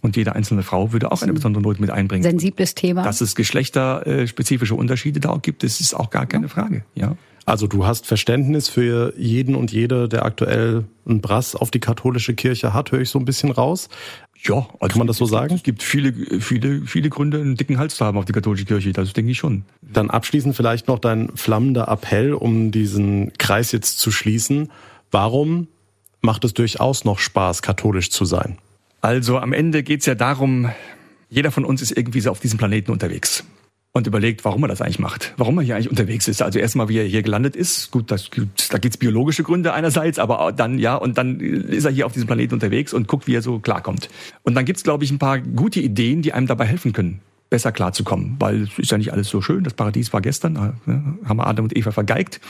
Und 0.00 0.16
jede 0.16 0.36
einzelne 0.36 0.62
Frau 0.62 0.92
würde 0.92 1.10
auch 1.10 1.22
eine 1.22 1.32
besondere 1.32 1.60
Note 1.62 1.80
mit 1.80 1.90
einbringen. 1.90 2.22
Sensibles 2.22 2.76
Thema. 2.76 3.02
Dass 3.02 3.20
es 3.20 3.34
geschlechterspezifische 3.34 4.76
Unterschiede 4.76 5.18
da 5.18 5.30
auch 5.30 5.42
gibt, 5.42 5.64
das 5.64 5.80
ist 5.80 5.92
auch 5.92 6.10
gar 6.10 6.26
keine 6.26 6.48
Frage, 6.48 6.84
ja. 6.94 7.16
Also 7.48 7.66
du 7.66 7.86
hast 7.86 8.06
Verständnis 8.06 8.68
für 8.68 9.14
jeden 9.16 9.54
und 9.54 9.72
jede, 9.72 10.06
der 10.06 10.26
aktuell 10.26 10.84
einen 11.06 11.22
Brass 11.22 11.56
auf 11.56 11.70
die 11.70 11.80
katholische 11.80 12.34
Kirche 12.34 12.74
hat, 12.74 12.92
höre 12.92 13.00
ich 13.00 13.08
so 13.08 13.18
ein 13.18 13.24
bisschen 13.24 13.50
raus. 13.50 13.88
Ja, 14.42 14.66
also 14.80 14.92
kann 14.92 14.98
man 14.98 15.06
das 15.06 15.16
so 15.16 15.24
sagen? 15.24 15.54
Es 15.54 15.62
gibt 15.62 15.82
viele, 15.82 16.12
viele, 16.40 16.82
viele 16.82 17.08
Gründe, 17.08 17.40
einen 17.40 17.56
dicken 17.56 17.78
Hals 17.78 17.96
zu 17.96 18.04
haben 18.04 18.18
auf 18.18 18.26
die 18.26 18.34
katholische 18.34 18.66
Kirche. 18.66 18.92
Das 18.92 19.14
denke 19.14 19.30
ich 19.30 19.38
schon. 19.38 19.64
Dann 19.80 20.10
abschließend 20.10 20.56
vielleicht 20.56 20.88
noch 20.88 20.98
dein 20.98 21.34
flammender 21.36 21.88
Appell, 21.88 22.34
um 22.34 22.70
diesen 22.70 23.32
Kreis 23.38 23.72
jetzt 23.72 23.98
zu 23.98 24.12
schließen. 24.12 24.70
Warum 25.10 25.68
macht 26.20 26.44
es 26.44 26.52
durchaus 26.52 27.06
noch 27.06 27.18
Spaß, 27.18 27.62
katholisch 27.62 28.10
zu 28.10 28.26
sein? 28.26 28.58
Also 29.00 29.38
am 29.38 29.54
Ende 29.54 29.82
geht 29.82 30.00
es 30.00 30.06
ja 30.06 30.14
darum, 30.14 30.70
jeder 31.30 31.50
von 31.50 31.64
uns 31.64 31.80
ist 31.80 31.96
irgendwie 31.96 32.20
so 32.20 32.30
auf 32.30 32.40
diesem 32.40 32.58
Planeten 32.58 32.92
unterwegs 32.92 33.42
und 33.98 34.06
überlegt, 34.06 34.44
warum 34.44 34.62
er 34.64 34.68
das 34.68 34.80
eigentlich 34.80 34.98
macht, 34.98 35.34
warum 35.36 35.58
er 35.58 35.64
hier 35.64 35.76
eigentlich 35.76 35.90
unterwegs 35.90 36.28
ist. 36.28 36.42
Also 36.42 36.58
erstmal, 36.58 36.88
wie 36.88 36.98
er 36.98 37.04
hier 37.04 37.22
gelandet 37.22 37.56
ist. 37.56 37.90
Gut, 37.90 38.10
das, 38.10 38.30
da 38.70 38.78
gibt's 38.78 38.96
biologische 38.96 39.42
Gründe 39.42 39.72
einerseits, 39.72 40.18
aber 40.18 40.52
dann 40.52 40.78
ja, 40.78 40.96
und 40.96 41.18
dann 41.18 41.40
ist 41.40 41.84
er 41.84 41.90
hier 41.90 42.06
auf 42.06 42.12
diesem 42.12 42.26
Planeten 42.26 42.54
unterwegs 42.54 42.94
und 42.94 43.08
guckt, 43.08 43.26
wie 43.26 43.34
er 43.34 43.42
so 43.42 43.58
klarkommt. 43.58 44.08
Und 44.42 44.54
dann 44.54 44.64
gibt's, 44.64 44.82
glaube 44.82 45.04
ich, 45.04 45.10
ein 45.10 45.18
paar 45.18 45.38
gute 45.38 45.80
Ideen, 45.80 46.22
die 46.22 46.32
einem 46.32 46.46
dabei 46.46 46.64
helfen 46.64 46.92
können 46.92 47.20
besser 47.50 47.72
klarzukommen, 47.72 48.36
weil 48.38 48.64
es 48.64 48.78
ist 48.78 48.90
ja 48.90 48.98
nicht 48.98 49.12
alles 49.12 49.28
so 49.28 49.40
schön. 49.40 49.64
Das 49.64 49.74
Paradies 49.74 50.12
war 50.12 50.20
gestern, 50.20 50.52
ne, 50.52 51.18
haben 51.24 51.38
wir 51.38 51.46
Adam 51.46 51.64
und 51.64 51.76
Eva 51.76 51.92
vergeigt. 51.92 52.40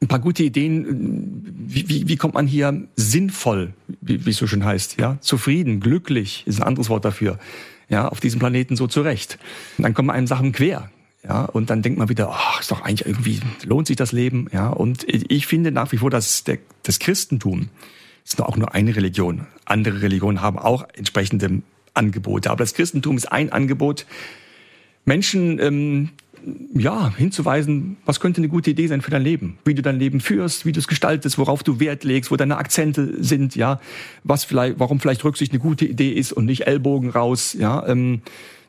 Ein 0.00 0.08
paar 0.08 0.18
gute 0.18 0.42
Ideen, 0.42 1.44
wie, 1.68 1.88
wie, 1.88 2.08
wie 2.08 2.16
kommt 2.16 2.34
man 2.34 2.48
hier 2.48 2.88
sinnvoll, 2.96 3.72
wie, 4.00 4.26
wie 4.26 4.30
es 4.30 4.36
so 4.36 4.48
schön 4.48 4.64
heißt, 4.64 4.98
ja, 5.00 5.16
zufrieden, 5.20 5.78
glücklich 5.78 6.42
ist 6.46 6.60
ein 6.60 6.66
anderes 6.66 6.90
Wort 6.90 7.04
dafür 7.04 7.38
ja, 7.92 8.08
auf 8.08 8.20
diesem 8.20 8.40
Planeten 8.40 8.74
so 8.74 8.86
zurecht. 8.86 9.38
Und 9.76 9.84
dann 9.84 9.94
kommen 9.94 10.10
einem 10.10 10.26
Sachen 10.26 10.52
quer. 10.52 10.90
Ja, 11.22 11.44
und 11.44 11.70
dann 11.70 11.82
denkt 11.82 12.00
man 12.00 12.08
wieder, 12.08 12.30
ach, 12.32 12.60
ist 12.60 12.72
doch 12.72 12.80
eigentlich 12.80 13.06
irgendwie, 13.06 13.40
lohnt 13.64 13.86
sich 13.86 13.94
das 13.96 14.10
Leben, 14.10 14.48
ja. 14.50 14.70
Und 14.70 15.04
ich 15.06 15.46
finde 15.46 15.70
nach 15.70 15.92
wie 15.92 15.98
vor, 15.98 16.10
dass 16.10 16.42
der, 16.42 16.58
das 16.82 16.98
Christentum 16.98 17.68
ist 18.24 18.40
auch 18.40 18.56
nur 18.56 18.74
eine 18.74 18.96
Religion. 18.96 19.46
Andere 19.64 20.02
Religionen 20.02 20.40
haben 20.40 20.58
auch 20.58 20.88
entsprechende 20.94 21.62
Angebote. 21.94 22.50
Aber 22.50 22.64
das 22.64 22.74
Christentum 22.74 23.16
ist 23.16 23.30
ein 23.30 23.52
Angebot, 23.52 24.06
Menschen 25.04 25.60
ähm, 25.60 26.10
ja, 26.74 27.12
hinzuweisen, 27.16 27.96
was 28.04 28.20
könnte 28.20 28.40
eine 28.40 28.48
gute 28.48 28.70
Idee 28.70 28.86
sein 28.86 29.00
für 29.00 29.10
dein 29.10 29.22
Leben, 29.22 29.58
wie 29.64 29.74
du 29.74 29.82
dein 29.82 29.98
Leben 29.98 30.20
führst, 30.20 30.66
wie 30.66 30.72
du 30.72 30.80
es 30.80 30.88
gestaltest, 30.88 31.38
worauf 31.38 31.62
du 31.62 31.80
Wert 31.80 32.04
legst, 32.04 32.30
wo 32.30 32.36
deine 32.36 32.56
Akzente 32.56 33.22
sind, 33.22 33.56
ja, 33.56 33.80
was 34.24 34.44
vielleicht, 34.44 34.78
warum 34.78 35.00
vielleicht 35.00 35.24
Rücksicht 35.24 35.52
eine 35.52 35.60
gute 35.60 35.84
Idee 35.84 36.10
ist 36.12 36.32
und 36.32 36.46
nicht 36.46 36.66
Ellbogen 36.66 37.10
raus, 37.10 37.54
ja. 37.58 37.86
Ähm, 37.86 38.22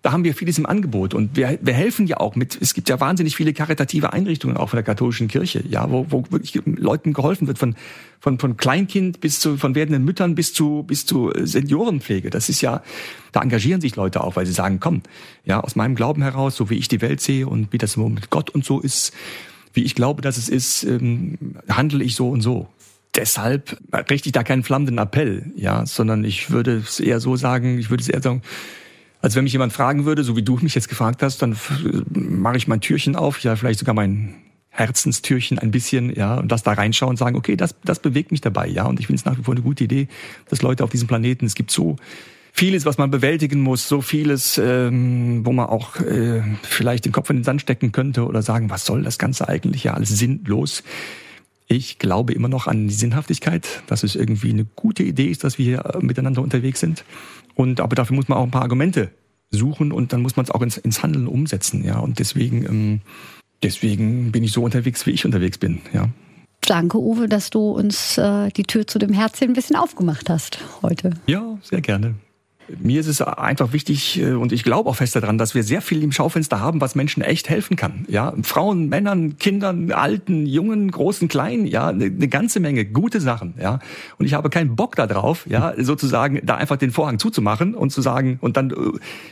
da 0.04 0.12
haben 0.12 0.26
wir 0.26 0.36
vieles 0.36 0.58
im 0.58 0.66
Angebot 0.66 1.14
und 1.14 1.38
wir, 1.38 1.58
wir 1.62 1.74
helfen 1.74 2.08
ja 2.08 2.18
auch 2.18 2.36
mit. 2.36 2.58
Es 2.62 2.74
gibt 2.74 2.90
ja 2.90 3.00
wahnsinnig 3.00 3.38
viele 3.38 3.54
karitative 3.54 4.12
Einrichtungen 4.12 4.58
auch 4.58 4.70
von 4.70 4.78
der 4.78 4.84
katholischen 4.84 5.30
Kirche, 5.30 5.64
ja, 5.68 5.90
wo, 5.90 6.06
wo 6.10 6.26
wirklich 6.30 6.60
Leuten 6.66 7.14
geholfen 7.14 7.48
wird 7.48 7.58
von 7.58 7.76
von 8.20 8.38
von 8.38 8.58
Kleinkind 8.58 9.22
bis 9.22 9.40
zu 9.40 9.56
von 9.56 9.76
werdenden 9.76 10.04
Müttern 10.04 10.36
bis 10.36 10.54
zu 10.54 10.84
bis 10.84 11.06
zu 11.06 11.32
Seniorenpflege. 11.34 12.30
Das 12.30 12.50
ist 12.50 12.60
ja, 12.60 12.84
da 13.32 13.42
engagieren 13.42 13.80
sich 13.80 13.96
Leute 13.96 14.22
auch, 14.22 14.36
weil 14.36 14.46
sie 14.46 14.52
sagen, 14.52 14.82
komm, 14.82 15.04
ja, 15.46 15.62
aus 15.62 15.78
meinem 15.78 15.96
Glauben 15.96 16.22
heraus, 16.22 16.58
so 16.58 16.70
wie 16.70 16.76
ich 16.76 16.90
die 16.90 17.02
Welt 17.02 17.22
sehe 17.22 17.48
und 17.48 17.72
wie 17.72 17.78
das 17.78 17.96
mit 17.96 18.30
Gott 18.30 18.50
und 18.50 18.66
so 18.66 18.82
ist, 18.82 19.14
wie 19.72 19.84
ich 19.84 19.96
glaube, 19.96 20.22
dass 20.22 20.38
es 20.38 20.50
ist, 20.50 20.84
ähm, 20.84 21.56
handle 21.70 22.04
ich 22.04 22.16
so 22.16 22.30
und 22.30 22.42
so 22.42 22.68
deshalb 23.16 23.78
richte 24.10 24.30
ich 24.30 24.32
da 24.34 24.44
keinen 24.44 24.64
flammenden 24.64 24.98
Appell, 24.98 25.52
ja, 25.56 25.86
sondern 25.86 26.24
ich 26.24 26.50
würde 26.50 26.78
es 26.78 27.00
eher 27.00 27.20
so 27.20 27.36
sagen, 27.36 27.78
ich 27.78 27.92
würde 27.92 28.02
es 28.02 28.10
eher 28.10 28.24
sagen, 28.24 28.42
also 29.24 29.38
wenn 29.38 29.46
mich 29.46 29.54
jemand 29.54 29.72
fragen 29.72 30.04
würde, 30.04 30.26
so 30.26 30.36
wie 30.36 30.44
du 30.44 30.58
mich 30.58 30.76
jetzt 30.76 30.90
gefragt 30.90 31.24
hast, 31.24 31.42
dann 31.42 31.56
mache 32.12 32.58
ich 32.58 32.68
mein 32.68 32.82
Türchen 32.82 33.16
auf, 33.16 33.40
ja, 33.40 33.56
vielleicht 33.56 33.80
sogar 33.80 33.96
mein 33.96 34.36
Herzenstürchen 34.68 35.58
ein 35.58 35.72
bisschen, 35.72 36.14
ja, 36.14 36.36
und 36.36 36.52
das 36.52 36.62
da 36.62 36.74
reinschauen 36.74 37.12
und 37.12 37.18
sagen, 37.18 37.38
okay, 37.38 37.56
das, 37.56 37.74
das 37.86 38.00
bewegt 38.00 38.32
mich 38.32 38.42
dabei, 38.42 38.68
ja, 38.68 38.84
und 38.86 39.00
ich 39.00 39.08
finde 39.08 39.22
es 39.22 39.26
nach 39.26 39.38
wie 39.38 39.44
vor 39.44 39.54
eine 39.54 39.64
gute 39.64 39.86
Idee, 39.86 40.10
dass 40.50 40.62
Leute 40.62 40.84
auf 40.84 40.90
diesem 40.90 41.08
Planeten, 41.08 41.46
es 41.46 41.56
gibt 41.56 41.72
so 41.72 41.96
vieles, 42.52 42.86
was 42.86 42.98
man 42.98 43.12
bewältigen 43.12 43.62
muss, 43.62 43.88
so 43.88 44.02
vieles, 44.02 44.58
ähm, 44.58 45.46
wo 45.46 45.54
man 45.54 45.68
auch 45.68 46.02
äh, 46.02 46.42
vielleicht 46.64 47.06
den 47.06 47.14
Kopf 47.14 47.30
in 47.30 47.38
den 47.38 47.44
Sand 47.46 47.62
stecken 47.62 47.94
könnte 47.94 48.26
oder 48.26 48.42
sagen, 48.42 48.70
was 48.70 48.84
soll 48.86 49.04
das 49.04 49.20
Ganze 49.20 49.48
eigentlich, 49.48 49.86
ja, 49.86 49.94
alles 49.94 50.10
sinnlos. 50.10 50.84
Ich 51.68 51.98
glaube 51.98 52.34
immer 52.34 52.50
noch 52.50 52.68
an 52.68 52.90
die 52.90 52.94
Sinnhaftigkeit, 52.94 53.84
dass 53.88 54.04
es 54.04 54.16
irgendwie 54.16 54.50
eine 54.50 54.66
gute 54.66 55.04
Idee 55.04 55.28
ist, 55.28 55.46
dass 55.46 55.58
wir 55.58 55.66
hier 55.66 56.00
miteinander 56.02 56.42
unterwegs 56.42 56.82
sind. 56.82 57.06
Und 57.56 57.80
aber 57.80 57.96
dafür 57.96 58.16
muss 58.16 58.28
man 58.28 58.38
auch 58.38 58.44
ein 58.44 58.52
paar 58.52 58.64
Argumente 58.64 59.12
suchen 59.52 59.92
und 59.92 60.14
dann 60.14 60.22
muss 60.22 60.36
man 60.36 60.46
es 60.46 60.52
auch 60.52 60.62
ins, 60.62 60.78
ins 60.78 61.04
Handeln 61.04 61.28
umsetzen, 61.28 61.84
ja. 61.84 62.00
Und 62.00 62.20
deswegen, 62.20 62.66
ähm, 62.66 63.02
deswegen 63.62 64.32
bin 64.32 64.44
ich 64.44 64.52
so 64.52 64.64
unterwegs, 64.64 65.06
wie 65.06 65.12
ich 65.12 65.26
unterwegs 65.26 65.58
bin, 65.58 65.82
ja. 65.94 66.10
Danke, 66.62 66.98
Uwe, 66.98 67.28
dass 67.28 67.50
du 67.50 67.72
uns 67.72 68.18
äh, 68.18 68.50
die 68.50 68.64
Tür 68.64 68.88
zu 68.88 68.98
dem 68.98 69.14
Herzchen 69.14 69.50
ein 69.50 69.54
bisschen 69.54 69.76
aufgemacht 69.76 70.30
hast 70.30 70.60
heute. 70.82 71.12
Ja, 71.28 71.58
sehr 71.62 71.82
gerne. 71.82 72.16
Mir 72.80 73.00
ist 73.00 73.08
es 73.08 73.22
einfach 73.22 73.74
wichtig 73.74 74.20
äh, 74.20 74.34
und 74.34 74.52
ich 74.52 74.64
glaube 74.64 74.90
auch 74.90 74.96
fest 74.96 75.16
daran, 75.16 75.38
dass 75.38 75.56
wir 75.56 75.64
sehr 75.64 75.82
viel 75.82 76.04
im 76.04 76.12
Schaufenster 76.12 76.60
haben, 76.60 76.82
was 76.82 76.96
Menschen 76.96 77.22
echt 77.22 77.50
helfen 77.50 77.76
kann. 77.76 78.06
Ja, 78.08 78.34
Frauen, 78.42 78.90
Männern, 78.90 79.38
Kindern, 79.38 79.92
Alten, 79.92 80.46
Jungen, 80.46 80.90
Großen, 80.90 81.28
Kleinen, 81.28 81.66
ja, 81.66 81.90
eine, 81.90 82.06
eine 82.06 82.28
ganze 82.28 82.60
Menge 82.60 82.86
gute 82.86 83.20
Sachen. 83.20 83.56
Ja, 83.60 83.80
und 84.18 84.26
ich 84.26 84.34
habe 84.34 84.50
keinen 84.50 84.76
Bock 84.76 84.96
darauf, 84.96 85.46
ja, 85.48 85.74
sozusagen 85.78 86.40
da 86.44 86.56
einfach 86.56 86.78
den 86.78 86.92
Vorhang 86.92 87.20
zuzumachen 87.20 87.76
und 87.76 87.92
zu 87.92 88.02
sagen 88.02 88.38
und 88.42 88.58
dann 88.58 88.72
äh, 88.72 88.76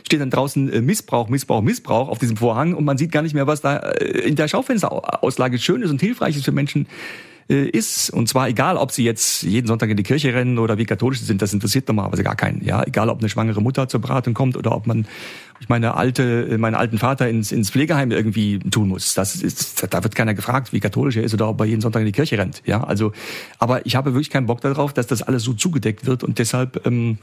steht 0.04 0.20
dann 0.20 0.30
draußen 0.30 0.72
äh, 0.72 0.80
Missbrauch, 0.80 1.28
Missbrauch, 1.28 1.62
Missbrauch 1.62 2.08
auf 2.08 2.18
diesem 2.18 2.36
Vorhang 2.36 2.74
und 2.74 2.84
man 2.84 2.98
sieht 2.98 3.12
gar 3.12 3.22
nicht 3.22 3.34
mehr, 3.34 3.46
was 3.46 3.60
da 3.60 3.76
in 3.76 4.36
der 4.36 4.48
Schaufensterauslage 4.48 5.58
schön 5.58 5.82
ist 5.82 5.90
und 5.90 6.00
hilfreich 6.00 6.36
ist 6.36 6.44
für 6.44 6.52
Menschen 6.52 6.86
äh, 7.48 7.68
ist. 7.68 8.10
Und 8.10 8.28
zwar 8.28 8.48
egal, 8.48 8.76
ob 8.76 8.92
sie 8.92 9.04
jetzt 9.04 9.42
jeden 9.42 9.66
Sonntag 9.66 9.90
in 9.90 9.96
die 9.96 10.02
Kirche 10.02 10.34
rennen 10.34 10.58
oder 10.58 10.78
wie 10.78 10.84
katholisch 10.84 11.20
sie 11.20 11.26
sind, 11.26 11.42
das 11.42 11.52
interessiert 11.52 11.88
normalerweise 11.88 12.22
gar 12.22 12.36
keinen. 12.36 12.64
Ja, 12.64 12.82
egal, 12.84 13.08
ob 13.08 13.18
eine 13.18 13.28
schwangere 13.28 13.60
Mutter 13.60 13.88
zur 13.88 14.00
Beratung 14.00 14.34
kommt 14.34 14.56
oder 14.56 14.74
ob 14.74 14.86
man 14.86 15.06
ich 15.62 15.68
meine 15.68 15.94
alte, 15.94 16.58
meinen 16.58 16.74
alten 16.74 16.98
Vater 16.98 17.28
ins, 17.28 17.52
ins 17.52 17.70
Pflegeheim 17.70 18.10
irgendwie 18.10 18.58
tun 18.58 18.88
muss. 18.88 19.14
Das 19.14 19.36
ist, 19.36 19.86
da 19.88 20.02
wird 20.02 20.16
keiner 20.16 20.34
gefragt, 20.34 20.72
wie 20.72 20.80
katholisch 20.80 21.16
er 21.16 21.22
ist 21.22 21.34
oder 21.34 21.48
ob 21.48 21.60
er 21.60 21.66
jeden 21.66 21.80
Sonntag 21.80 22.00
in 22.00 22.06
die 22.06 22.12
Kirche 22.12 22.36
rennt. 22.36 22.62
Ja, 22.66 22.82
also, 22.82 23.12
aber 23.60 23.86
ich 23.86 23.94
habe 23.94 24.12
wirklich 24.12 24.30
keinen 24.30 24.46
Bock 24.46 24.60
darauf, 24.60 24.92
dass 24.92 25.06
das 25.06 25.22
alles 25.22 25.44
so 25.44 25.52
zugedeckt 25.52 26.04
wird 26.04 26.24
und 26.24 26.40
deshalb 26.40 26.84
ähm, 26.84 27.18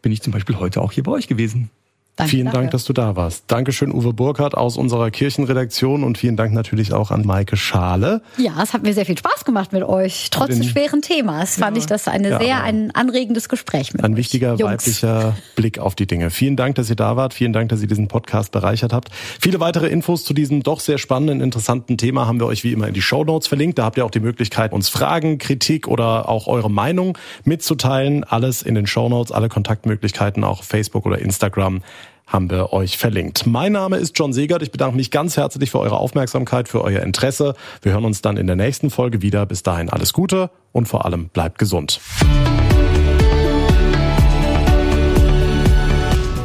bin 0.00 0.10
ich 0.10 0.22
zum 0.22 0.32
Beispiel 0.32 0.58
heute 0.58 0.80
auch 0.80 0.92
hier 0.92 1.02
bei 1.02 1.12
euch 1.12 1.28
gewesen. 1.28 1.68
Danke, 2.16 2.30
vielen 2.30 2.44
danke. 2.44 2.58
Dank, 2.58 2.70
dass 2.72 2.84
du 2.84 2.92
da 2.92 3.16
warst. 3.16 3.44
Dankeschön, 3.46 3.90
Uwe 3.90 4.12
Burkhardt 4.12 4.54
aus 4.54 4.76
unserer 4.76 5.10
Kirchenredaktion 5.10 6.04
und 6.04 6.18
vielen 6.18 6.36
Dank 6.36 6.52
natürlich 6.52 6.92
auch 6.92 7.10
an 7.10 7.24
Maike 7.24 7.56
Schale. 7.56 8.20
Ja, 8.36 8.62
es 8.62 8.74
hat 8.74 8.82
mir 8.82 8.92
sehr 8.92 9.06
viel 9.06 9.16
Spaß 9.16 9.46
gemacht 9.46 9.72
mit 9.72 9.82
euch. 9.82 10.28
Trotz 10.30 10.58
des 10.58 10.66
schweren 10.66 11.00
Themas 11.00 11.56
fand 11.56 11.74
ja, 11.74 11.80
ich 11.80 11.86
das 11.86 12.08
eine 12.08 12.30
ja, 12.30 12.38
sehr 12.38 12.62
ein 12.62 12.90
anregendes 12.94 13.48
Gespräch 13.48 13.94
mit 13.94 14.04
Ein 14.04 14.12
euch. 14.12 14.18
wichtiger 14.18 14.56
Jungs. 14.56 14.62
weiblicher 14.62 15.38
Blick 15.56 15.78
auf 15.78 15.94
die 15.94 16.06
Dinge. 16.06 16.28
Vielen 16.28 16.56
Dank, 16.56 16.74
dass 16.74 16.90
ihr 16.90 16.96
da 16.96 17.16
wart. 17.16 17.32
Vielen 17.32 17.54
Dank, 17.54 17.70
dass 17.70 17.80
ihr 17.80 17.88
diesen 17.88 18.08
Podcast 18.08 18.52
bereichert 18.52 18.92
habt. 18.92 19.08
Viele 19.40 19.58
weitere 19.60 19.88
Infos 19.88 20.22
zu 20.24 20.34
diesem 20.34 20.62
doch 20.62 20.80
sehr 20.80 20.98
spannenden, 20.98 21.40
interessanten 21.40 21.96
Thema 21.96 22.26
haben 22.26 22.38
wir 22.38 22.46
euch 22.46 22.62
wie 22.62 22.72
immer 22.72 22.88
in 22.88 22.94
die 22.94 23.00
Show 23.00 23.24
Notes 23.24 23.48
verlinkt. 23.48 23.78
Da 23.78 23.84
habt 23.84 23.96
ihr 23.96 24.04
auch 24.04 24.10
die 24.10 24.20
Möglichkeit, 24.20 24.74
uns 24.74 24.90
Fragen, 24.90 25.38
Kritik 25.38 25.88
oder 25.88 26.28
auch 26.28 26.46
eure 26.46 26.70
Meinung 26.70 27.16
mitzuteilen. 27.44 28.22
Alles 28.24 28.60
in 28.60 28.74
den 28.74 28.86
Show 28.86 29.08
Notes, 29.08 29.32
alle 29.32 29.48
Kontaktmöglichkeiten 29.48 30.44
auch 30.44 30.62
Facebook 30.62 31.06
oder 31.06 31.18
Instagram 31.18 31.80
haben 32.26 32.50
wir 32.50 32.72
euch 32.72 32.96
verlinkt. 32.96 33.46
Mein 33.46 33.72
Name 33.72 33.98
ist 33.98 34.18
John 34.18 34.32
Segert. 34.32 34.62
Ich 34.62 34.70
bedanke 34.70 34.96
mich 34.96 35.10
ganz 35.10 35.36
herzlich 35.36 35.70
für 35.70 35.80
eure 35.80 35.98
Aufmerksamkeit, 35.98 36.68
für 36.68 36.82
euer 36.82 37.02
Interesse. 37.02 37.54
Wir 37.82 37.92
hören 37.92 38.04
uns 38.04 38.22
dann 38.22 38.36
in 38.36 38.46
der 38.46 38.56
nächsten 38.56 38.90
Folge 38.90 39.22
wieder. 39.22 39.44
Bis 39.44 39.62
dahin 39.62 39.90
alles 39.90 40.12
Gute 40.12 40.50
und 40.72 40.86
vor 40.86 41.04
allem 41.04 41.28
bleibt 41.28 41.58
gesund. 41.58 42.00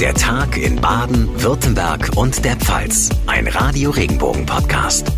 Der 0.02 0.14
Tag 0.14 0.58
in 0.58 0.80
Baden, 0.80 1.28
Württemberg 1.42 2.12
und 2.16 2.46
der 2.46 2.56
Pfalz. 2.58 3.10
Ein 3.26 3.48
Radio 3.48 3.90
Regenbogen 3.90 4.46
Podcast. 4.46 5.12